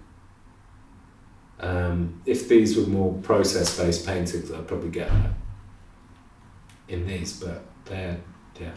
Um, 1.60 2.22
if 2.26 2.50
these 2.50 2.76
were 2.78 2.86
more 2.88 3.14
process 3.22 3.78
based 3.78 4.06
paintings, 4.06 4.52
I'd 4.52 4.68
probably 4.68 4.90
get 4.90 5.08
that 5.10 5.32
in 6.90 7.08
these, 7.08 7.40
but 7.42 7.64
they're, 7.86 8.20
yeah, 8.60 8.74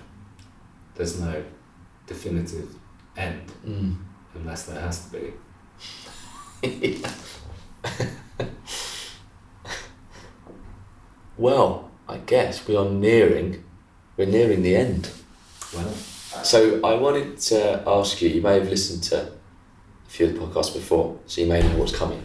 there's 0.94 1.18
no 1.20 1.42
definitive 2.06 2.68
end 3.16 3.52
Mm. 3.66 3.96
unless 4.34 4.64
there 4.66 4.80
has 4.80 5.06
to 5.06 5.12
be. 5.18 5.32
Well, 11.38 11.85
I 12.08 12.18
guess 12.18 12.66
we 12.68 12.76
are 12.76 12.88
nearing, 12.88 13.64
we're 14.16 14.26
nearing 14.26 14.62
the 14.62 14.76
end. 14.76 15.10
Well, 15.74 15.92
So 16.44 16.80
I 16.84 16.94
wanted 16.94 17.38
to 17.50 17.82
ask 17.86 18.22
you. 18.22 18.28
You 18.28 18.42
may 18.42 18.54
have 18.54 18.68
listened 18.68 19.02
to 19.04 19.22
a 19.22 19.30
few 20.08 20.26
of 20.26 20.34
the 20.34 20.40
podcasts 20.40 20.72
before, 20.72 21.18
so 21.26 21.40
you 21.40 21.46
may 21.46 21.60
know 21.62 21.78
what's 21.78 21.96
coming. 21.96 22.22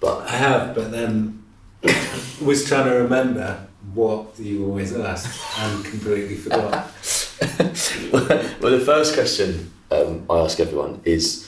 But 0.00 0.26
I 0.26 0.36
have, 0.36 0.74
but 0.74 0.90
then 0.90 1.44
was 2.40 2.64
trying 2.66 2.88
to 2.88 2.94
remember 2.96 3.66
what 3.92 4.38
you 4.38 4.66
always 4.66 4.94
asked 4.96 5.58
and 5.58 5.84
completely 5.84 6.36
forgot. 6.36 6.72
well, 8.12 8.70
the 8.70 8.82
first 8.84 9.14
question 9.14 9.70
um, 9.90 10.24
I 10.30 10.38
ask 10.38 10.60
everyone 10.60 11.00
is 11.04 11.46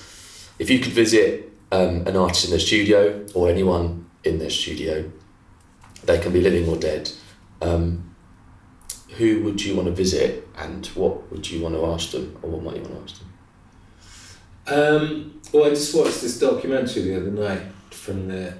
if 0.59 0.69
you 0.71 0.79
could 0.81 0.93
visit 0.93 1.53
um, 1.71 2.07
an 2.07 2.17
artist 2.17 2.45
in 2.45 2.51
their 2.51 2.61
studio 2.61 3.25
or 3.35 3.49
anyone 3.49 4.07
in 4.25 4.39
their 4.39 4.51
studio, 4.51 5.11
they 6.05 6.19
can 6.19 6.33
be 6.33 6.41
living 6.41 6.69
or 6.69 6.77
dead. 6.77 7.11
Um, 7.63 8.15
who 9.17 9.43
would 9.45 9.63
you 9.63 9.77
want 9.77 9.89
to 9.89 9.95
visit, 9.95 10.49
and 10.57 10.87
what 10.89 11.31
would 11.31 11.51
you 11.51 11.63
want 11.63 11.75
to 11.75 11.87
ask 11.87 12.11
them, 12.13 12.37
or 12.43 12.51
what 12.51 12.63
might 12.63 12.77
you 12.77 12.83
want 12.83 13.07
to 13.07 13.13
ask 13.13 13.19
them? 13.21 13.29
Um, 14.67 15.41
well, 15.53 15.67
I 15.67 15.71
just 15.71 15.95
watched 15.95 16.23
this 16.23 16.39
documentary 16.39 17.03
the 17.03 17.17
other 17.17 17.31
night 17.31 17.63
from 17.91 18.29
the 18.29 18.55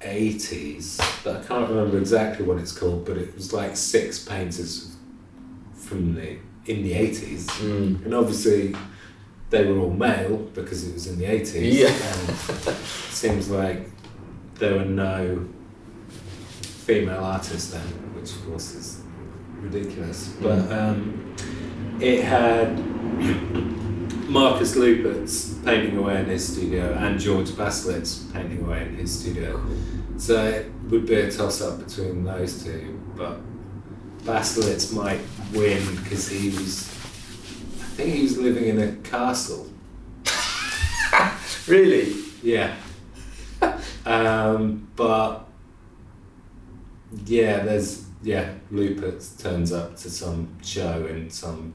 80s, 0.00 0.98
but 1.24 1.36
I 1.36 1.44
can't 1.44 1.68
remember 1.68 1.98
exactly 1.98 2.44
what 2.44 2.58
it's 2.58 2.72
called, 2.72 3.04
but 3.04 3.16
it 3.16 3.34
was 3.34 3.52
like 3.52 3.76
six 3.76 4.24
painters 4.24 4.96
from 5.74 6.14
the 6.14 6.38
in 6.66 6.82
the 6.82 6.92
80s. 6.92 7.46
Mm. 7.60 8.04
And 8.04 8.14
obviously, 8.14 8.74
they 9.50 9.64
were 9.64 9.78
all 9.78 9.90
male 9.90 10.36
because 10.36 10.86
it 10.86 10.92
was 10.92 11.06
in 11.06 11.18
the 11.18 11.24
80s. 11.24 11.72
Yeah. 11.72 11.88
And 11.88 12.28
it 12.68 12.76
seems 13.10 13.48
like 13.48 13.88
there 14.56 14.74
were 14.74 14.84
no 14.84 15.48
female 16.86 17.24
artist 17.24 17.72
then, 17.72 17.82
which 18.14 18.30
of 18.32 18.46
course 18.46 18.74
is 18.74 19.00
ridiculous. 19.60 20.28
But 20.40 20.58
Mm. 20.68 20.72
um, 20.78 21.34
it 22.00 22.22
had 22.24 22.78
Markus 24.28 24.76
Lüpertz 24.76 25.64
painting 25.64 25.96
away 25.98 26.20
in 26.20 26.26
his 26.26 26.46
studio 26.52 26.94
and 26.94 27.18
George 27.18 27.50
Baselitz 27.50 28.32
painting 28.32 28.62
away 28.64 28.86
in 28.88 28.96
his 28.96 29.10
studio. 29.18 29.60
So 30.16 30.44
it 30.44 30.70
would 30.90 31.06
be 31.06 31.14
a 31.14 31.30
toss 31.30 31.60
up 31.60 31.84
between 31.84 32.24
those 32.24 32.62
two, 32.64 33.00
but 33.16 33.40
Baselitz 34.24 34.92
might 34.92 35.20
win 35.52 35.82
because 35.96 36.28
he 36.28 36.50
was, 36.50 36.88
I 37.80 37.86
think 37.96 38.14
he 38.14 38.22
was 38.22 38.38
living 38.38 38.64
in 38.68 38.78
a 38.80 38.92
castle. 39.02 39.66
Really? 41.66 42.14
Yeah. 42.44 42.76
um, 44.06 44.86
but 44.94 45.45
yeah, 47.24 47.60
there's 47.60 48.04
yeah, 48.22 48.54
Lüpertz 48.72 49.40
turns 49.40 49.72
up 49.72 49.96
to 49.98 50.10
some 50.10 50.56
show 50.62 51.06
in 51.06 51.30
some 51.30 51.74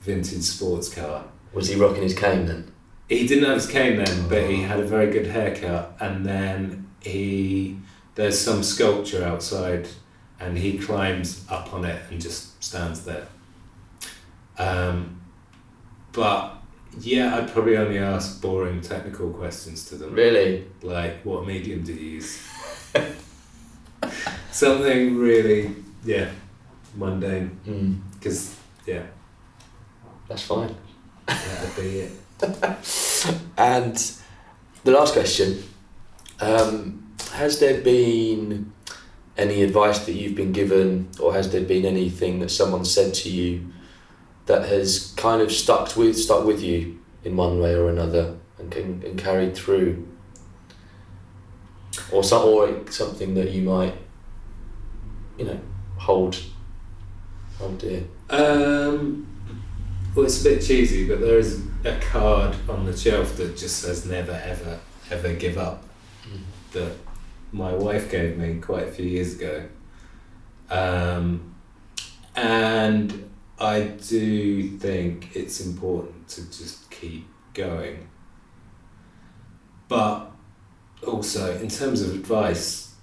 vintage 0.00 0.42
sports 0.42 0.92
car. 0.92 1.24
Was 1.52 1.68
he 1.68 1.76
rocking 1.76 2.02
his 2.02 2.14
cane 2.14 2.46
then? 2.46 2.72
He 3.08 3.26
didn't 3.26 3.44
have 3.44 3.54
his 3.54 3.66
cane 3.66 4.02
then, 4.02 4.28
but 4.28 4.48
he 4.50 4.62
had 4.62 4.80
a 4.80 4.84
very 4.84 5.10
good 5.10 5.26
haircut, 5.26 5.96
and 6.00 6.24
then 6.26 6.88
he 7.00 7.78
there's 8.14 8.38
some 8.38 8.62
sculpture 8.62 9.24
outside, 9.24 9.88
and 10.40 10.58
he 10.58 10.78
climbs 10.78 11.44
up 11.48 11.72
on 11.72 11.84
it 11.84 12.02
and 12.10 12.20
just 12.20 12.62
stands 12.62 13.04
there. 13.04 13.26
Um, 14.58 15.20
but 16.12 16.54
yeah, 17.00 17.36
I'd 17.36 17.52
probably 17.52 17.76
only 17.76 17.98
ask 17.98 18.42
boring 18.42 18.80
technical 18.80 19.30
questions 19.30 19.84
to 19.90 19.94
them, 19.94 20.14
Really? 20.14 20.66
like 20.82 21.24
what 21.24 21.46
medium 21.46 21.84
do 21.84 21.92
you 21.92 22.10
use? 22.14 22.42
Something 24.50 25.16
really, 25.16 25.74
yeah, 26.04 26.30
mundane. 26.96 27.58
Mm. 27.66 28.00
Because 28.14 28.56
yeah, 28.86 29.02
That's 30.28 30.42
fine. 30.42 30.74
that'd 31.26 31.76
be 31.76 32.00
it. 32.00 32.12
And 33.58 33.96
the 34.84 34.92
last 34.92 35.12
question 35.12 35.64
um, 36.40 37.12
Has 37.32 37.58
there 37.58 37.80
been 37.80 38.72
any 39.36 39.62
advice 39.62 40.04
that 40.06 40.12
you've 40.12 40.34
been 40.34 40.52
given, 40.52 41.08
or 41.20 41.32
has 41.32 41.50
there 41.50 41.62
been 41.62 41.84
anything 41.84 42.40
that 42.40 42.50
someone 42.50 42.84
said 42.84 43.14
to 43.14 43.30
you 43.30 43.66
that 44.46 44.68
has 44.68 45.12
kind 45.16 45.40
of 45.42 45.52
stuck 45.52 45.96
with 45.96 46.16
stuck 46.18 46.44
with 46.44 46.62
you 46.62 46.98
in 47.24 47.36
one 47.36 47.60
way 47.60 47.74
or 47.74 47.88
another 47.88 48.36
and, 48.58 48.70
can, 48.70 49.02
and 49.04 49.18
carried 49.18 49.54
through? 49.56 50.06
Or, 52.10 52.24
some, 52.24 52.44
or 52.44 52.90
something 52.90 53.34
that 53.34 53.50
you 53.50 53.62
might, 53.62 53.94
you 55.36 55.44
know, 55.44 55.60
hold, 55.96 56.40
hold 57.58 57.78
dear. 57.78 58.04
Um, 58.30 59.26
well, 60.14 60.24
it's 60.24 60.40
a 60.40 60.44
bit 60.44 60.62
cheesy, 60.62 61.06
but 61.06 61.20
there 61.20 61.38
is 61.38 61.62
a 61.84 61.98
card 62.00 62.56
on 62.68 62.86
the 62.86 62.96
shelf 62.96 63.36
that 63.36 63.56
just 63.56 63.78
says 63.82 64.06
"Never, 64.06 64.32
ever, 64.32 64.80
ever 65.10 65.34
give 65.34 65.58
up." 65.58 65.84
That 66.72 66.92
my 67.52 67.72
wife 67.72 68.10
gave 68.10 68.36
me 68.36 68.60
quite 68.60 68.88
a 68.88 68.90
few 68.90 69.06
years 69.06 69.34
ago, 69.34 69.68
um, 70.70 71.54
and 72.34 73.30
I 73.58 73.82
do 73.82 74.78
think 74.78 75.34
it's 75.34 75.60
important 75.60 76.28
to 76.28 76.46
just 76.46 76.90
keep 76.90 77.26
going. 77.54 78.08
But 79.88 80.30
also, 81.06 81.58
in 81.58 81.68
terms 81.68 82.02
of 82.02 82.14
advice, 82.14 82.94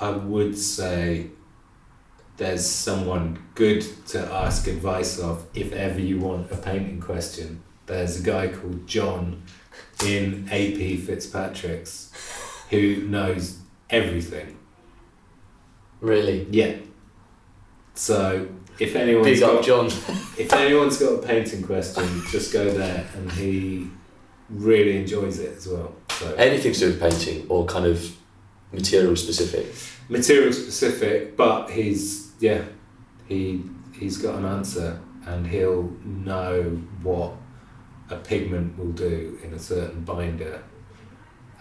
I 0.00 0.10
would 0.10 0.56
say 0.56 1.28
there's 2.36 2.66
someone 2.66 3.42
good 3.54 3.84
to 4.08 4.20
ask 4.32 4.66
advice 4.66 5.18
of 5.18 5.46
if 5.54 5.72
ever 5.72 6.00
you 6.00 6.18
want 6.18 6.50
a 6.50 6.56
painting 6.56 7.00
question. 7.00 7.62
There's 7.86 8.20
a 8.20 8.22
guy 8.22 8.48
called 8.48 8.86
John 8.86 9.42
in 10.04 10.48
AP 10.50 11.00
Fitzpatrick's 11.06 12.10
who 12.70 12.96
knows 13.02 13.58
everything. 13.90 14.58
Really? 16.00 16.46
Yeah. 16.50 16.76
So 17.94 18.48
if 18.78 18.96
anyone's 18.96 19.26
Big 19.26 19.40
got, 19.40 19.62
John. 19.62 19.86
if 20.38 20.52
anyone's 20.52 20.98
got 20.98 21.22
a 21.22 21.26
painting 21.26 21.62
question, 21.62 22.22
just 22.30 22.52
go 22.52 22.70
there 22.70 23.06
and 23.14 23.30
he 23.32 23.88
really 24.52 24.96
enjoys 24.98 25.38
it 25.38 25.56
as 25.56 25.66
well. 25.68 25.94
So 26.10 26.34
Anything 26.34 26.72
to 26.74 26.78
do 26.78 26.86
with 26.88 27.00
painting 27.00 27.46
or 27.48 27.64
kind 27.66 27.86
of 27.86 28.16
material 28.72 29.16
specific. 29.16 29.66
material 30.08 30.52
specific, 30.52 31.36
but 31.36 31.70
he's 31.70 32.32
yeah, 32.40 32.62
he 33.26 33.62
he's 33.98 34.18
got 34.18 34.36
an 34.36 34.44
answer 34.44 35.00
and 35.26 35.46
he'll 35.46 35.90
know 36.04 36.62
what 37.02 37.32
a 38.10 38.16
pigment 38.16 38.76
will 38.78 38.92
do 38.92 39.38
in 39.42 39.52
a 39.54 39.58
certain 39.58 40.02
binder 40.04 40.62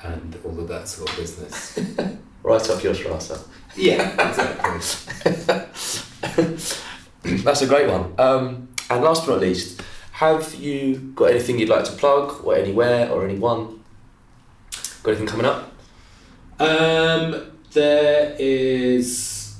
and 0.03 0.37
all 0.43 0.59
of 0.59 0.67
that 0.67 0.87
sort 0.87 1.09
of 1.11 1.15
business. 1.17 1.79
Right 2.43 2.69
up 2.71 2.81
your 2.83 2.95
strata. 2.95 3.39
yeah, 3.75 4.13
exactly. 4.29 4.79
That's 7.43 7.61
a 7.61 7.67
great 7.67 7.87
one. 7.87 8.13
Um, 8.17 8.69
and 8.89 9.03
last 9.03 9.25
but 9.27 9.33
not 9.33 9.41
least, 9.41 9.80
have 10.21 10.53
you 10.53 10.97
got 11.15 11.31
anything 11.31 11.57
you'd 11.57 11.69
like 11.69 11.83
to 11.85 11.93
plug, 11.93 12.45
or 12.45 12.55
anywhere, 12.55 13.09
or 13.09 13.25
anyone? 13.27 13.83
Got 15.01 15.11
anything 15.11 15.25
coming 15.25 15.47
up? 15.47 15.73
Um, 16.59 17.57
there 17.73 18.35
is. 18.37 19.57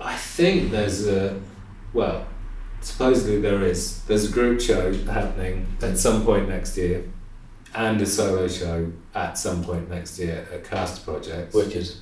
I 0.00 0.16
think 0.16 0.72
there's 0.72 1.06
a. 1.06 1.40
Well, 1.92 2.26
supposedly 2.80 3.40
there 3.40 3.62
is. 3.62 4.02
There's 4.06 4.28
a 4.28 4.32
group 4.32 4.60
show 4.60 4.92
happening 5.04 5.68
at 5.80 5.96
some 5.96 6.24
point 6.24 6.48
next 6.48 6.76
year, 6.76 7.04
and 7.76 8.02
a 8.02 8.06
solo 8.06 8.48
show 8.48 8.90
at 9.14 9.38
some 9.38 9.62
point 9.62 9.88
next 9.88 10.18
year 10.18 10.48
at 10.52 10.64
Castor 10.64 11.04
Projects. 11.04 11.54
Wicked. 11.54 11.92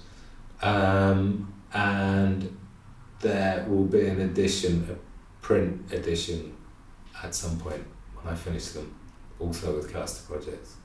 Um, 0.62 1.53
and 1.75 2.57
there 3.20 3.66
will 3.68 3.85
be 3.85 4.07
an 4.07 4.22
edition, 4.22 4.99
print 5.45 5.92
edition, 5.92 6.57
at 7.22 7.34
some 7.34 7.59
point 7.61 7.84
when 8.14 8.32
I 8.32 8.34
finish 8.36 8.68
them, 8.68 8.95
also 9.38 9.76
with 9.76 9.92
Castor 9.92 10.24
Projects. 10.32 10.76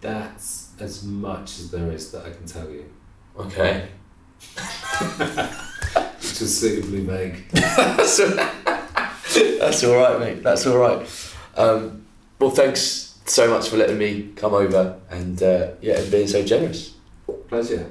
That's 0.00 0.70
as 0.78 1.02
much 1.02 1.58
as 1.58 1.70
there 1.72 1.90
is 1.90 2.12
that 2.12 2.24
I 2.24 2.30
can 2.30 2.46
tell 2.46 2.70
you, 2.70 2.84
Okay. 3.36 3.88
which 5.18 6.40
is 6.40 6.60
suitably 6.60 7.00
vague. 7.00 7.48
that's, 7.50 8.20
all, 8.20 8.28
that's 9.58 9.82
all 9.84 9.96
right, 9.96 10.20
mate. 10.20 10.42
That's 10.44 10.64
all 10.68 10.78
right. 10.78 11.32
Um, 11.56 12.06
well, 12.38 12.50
thanks 12.50 13.18
so 13.24 13.50
much 13.50 13.68
for 13.70 13.76
letting 13.76 13.98
me 13.98 14.30
come 14.36 14.54
over 14.54 15.00
and 15.10 15.42
uh, 15.42 15.70
yeah, 15.80 15.98
and 15.98 16.10
being 16.12 16.28
so 16.28 16.44
generous. 16.44 16.94
Pleasure. 17.48 17.90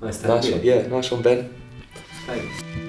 Nice 0.00 0.18
to 0.22 0.26
have 0.28 0.36
Nice 0.36 0.46
you. 0.46 0.52
one. 0.54 0.64
Yeah, 0.64 0.86
nice 0.86 1.10
one, 1.10 1.20
Ben. 1.22 1.54
Thanks. 2.24 2.85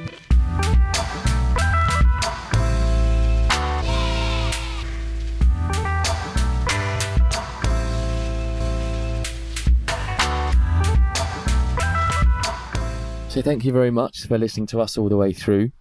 So 13.38 13.44
thank 13.44 13.64
you 13.64 13.72
very 13.72 13.92
much 13.92 14.26
for 14.26 14.36
listening 14.40 14.66
to 14.66 14.82
us 14.82 14.98
all 14.98 15.10
the 15.10 15.16
way 15.16 15.32
through. 15.32 15.72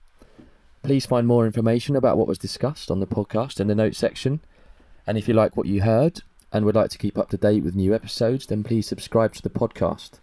Please 0.82 1.06
find 1.06 1.26
more 1.26 1.46
information 1.46 1.96
about 1.96 2.18
what 2.18 2.28
was 2.28 2.36
discussed 2.36 2.90
on 2.90 3.00
the 3.00 3.06
podcast 3.06 3.60
in 3.60 3.66
the 3.66 3.74
notes 3.74 3.96
section. 3.96 4.40
And 5.06 5.16
if 5.16 5.26
you 5.26 5.32
like 5.32 5.56
what 5.56 5.66
you 5.66 5.80
heard 5.80 6.20
and 6.52 6.66
would 6.66 6.74
like 6.74 6.90
to 6.90 6.98
keep 6.98 7.16
up 7.16 7.30
to 7.30 7.38
date 7.38 7.62
with 7.62 7.74
new 7.74 7.94
episodes, 7.94 8.44
then 8.44 8.62
please 8.62 8.86
subscribe 8.86 9.32
to 9.36 9.42
the 9.42 9.48
podcast. 9.48 10.20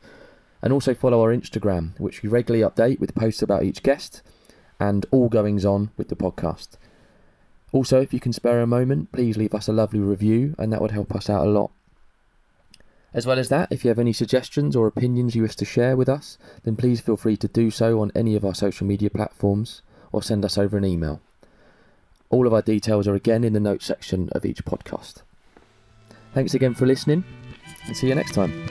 And 0.61 0.71
also 0.71 0.93
follow 0.93 1.23
our 1.23 1.35
Instagram, 1.35 1.99
which 1.99 2.21
we 2.21 2.29
regularly 2.29 2.63
update 2.63 2.99
with 2.99 3.15
posts 3.15 3.41
about 3.41 3.63
each 3.63 3.81
guest 3.81 4.21
and 4.79 5.07
all 5.09 5.27
goings 5.27 5.65
on 5.65 5.89
with 5.97 6.09
the 6.09 6.15
podcast. 6.15 6.77
Also, 7.71 7.99
if 7.99 8.13
you 8.13 8.19
can 8.19 8.31
spare 8.31 8.61
a 8.61 8.67
moment, 8.67 9.11
please 9.11 9.37
leave 9.37 9.55
us 9.55 9.67
a 9.67 9.73
lovely 9.73 10.01
review, 10.01 10.53
and 10.59 10.71
that 10.71 10.81
would 10.83 10.91
help 10.91 11.15
us 11.15 11.31
out 11.31 11.47
a 11.47 11.49
lot. 11.49 11.71
As 13.13 13.27
well 13.27 13.37
as 13.37 13.49
that, 13.49 13.71
if 13.71 13.83
you 13.83 13.89
have 13.89 13.99
any 13.99 14.13
suggestions 14.13 14.75
or 14.75 14.87
opinions 14.87 15.35
you 15.35 15.43
wish 15.43 15.55
to 15.57 15.65
share 15.65 15.95
with 15.95 16.09
us, 16.09 16.37
then 16.63 16.75
please 16.75 16.99
feel 16.99 17.17
free 17.17 17.37
to 17.37 17.47
do 17.47 17.69
so 17.69 18.01
on 18.01 18.11
any 18.15 18.35
of 18.35 18.43
our 18.43 18.55
social 18.55 18.87
media 18.87 19.09
platforms 19.09 19.81
or 20.11 20.23
send 20.23 20.43
us 20.43 20.57
over 20.57 20.77
an 20.77 20.85
email. 20.85 21.21
All 22.29 22.47
of 22.47 22.53
our 22.53 22.63
details 22.63 23.07
are 23.07 23.15
again 23.15 23.43
in 23.43 23.53
the 23.53 23.59
notes 23.59 23.85
section 23.85 24.29
of 24.31 24.45
each 24.45 24.65
podcast. 24.65 25.21
Thanks 26.33 26.55
again 26.55 26.73
for 26.73 26.87
listening, 26.87 27.23
and 27.85 27.95
see 27.95 28.07
you 28.07 28.15
next 28.15 28.33
time. 28.33 28.69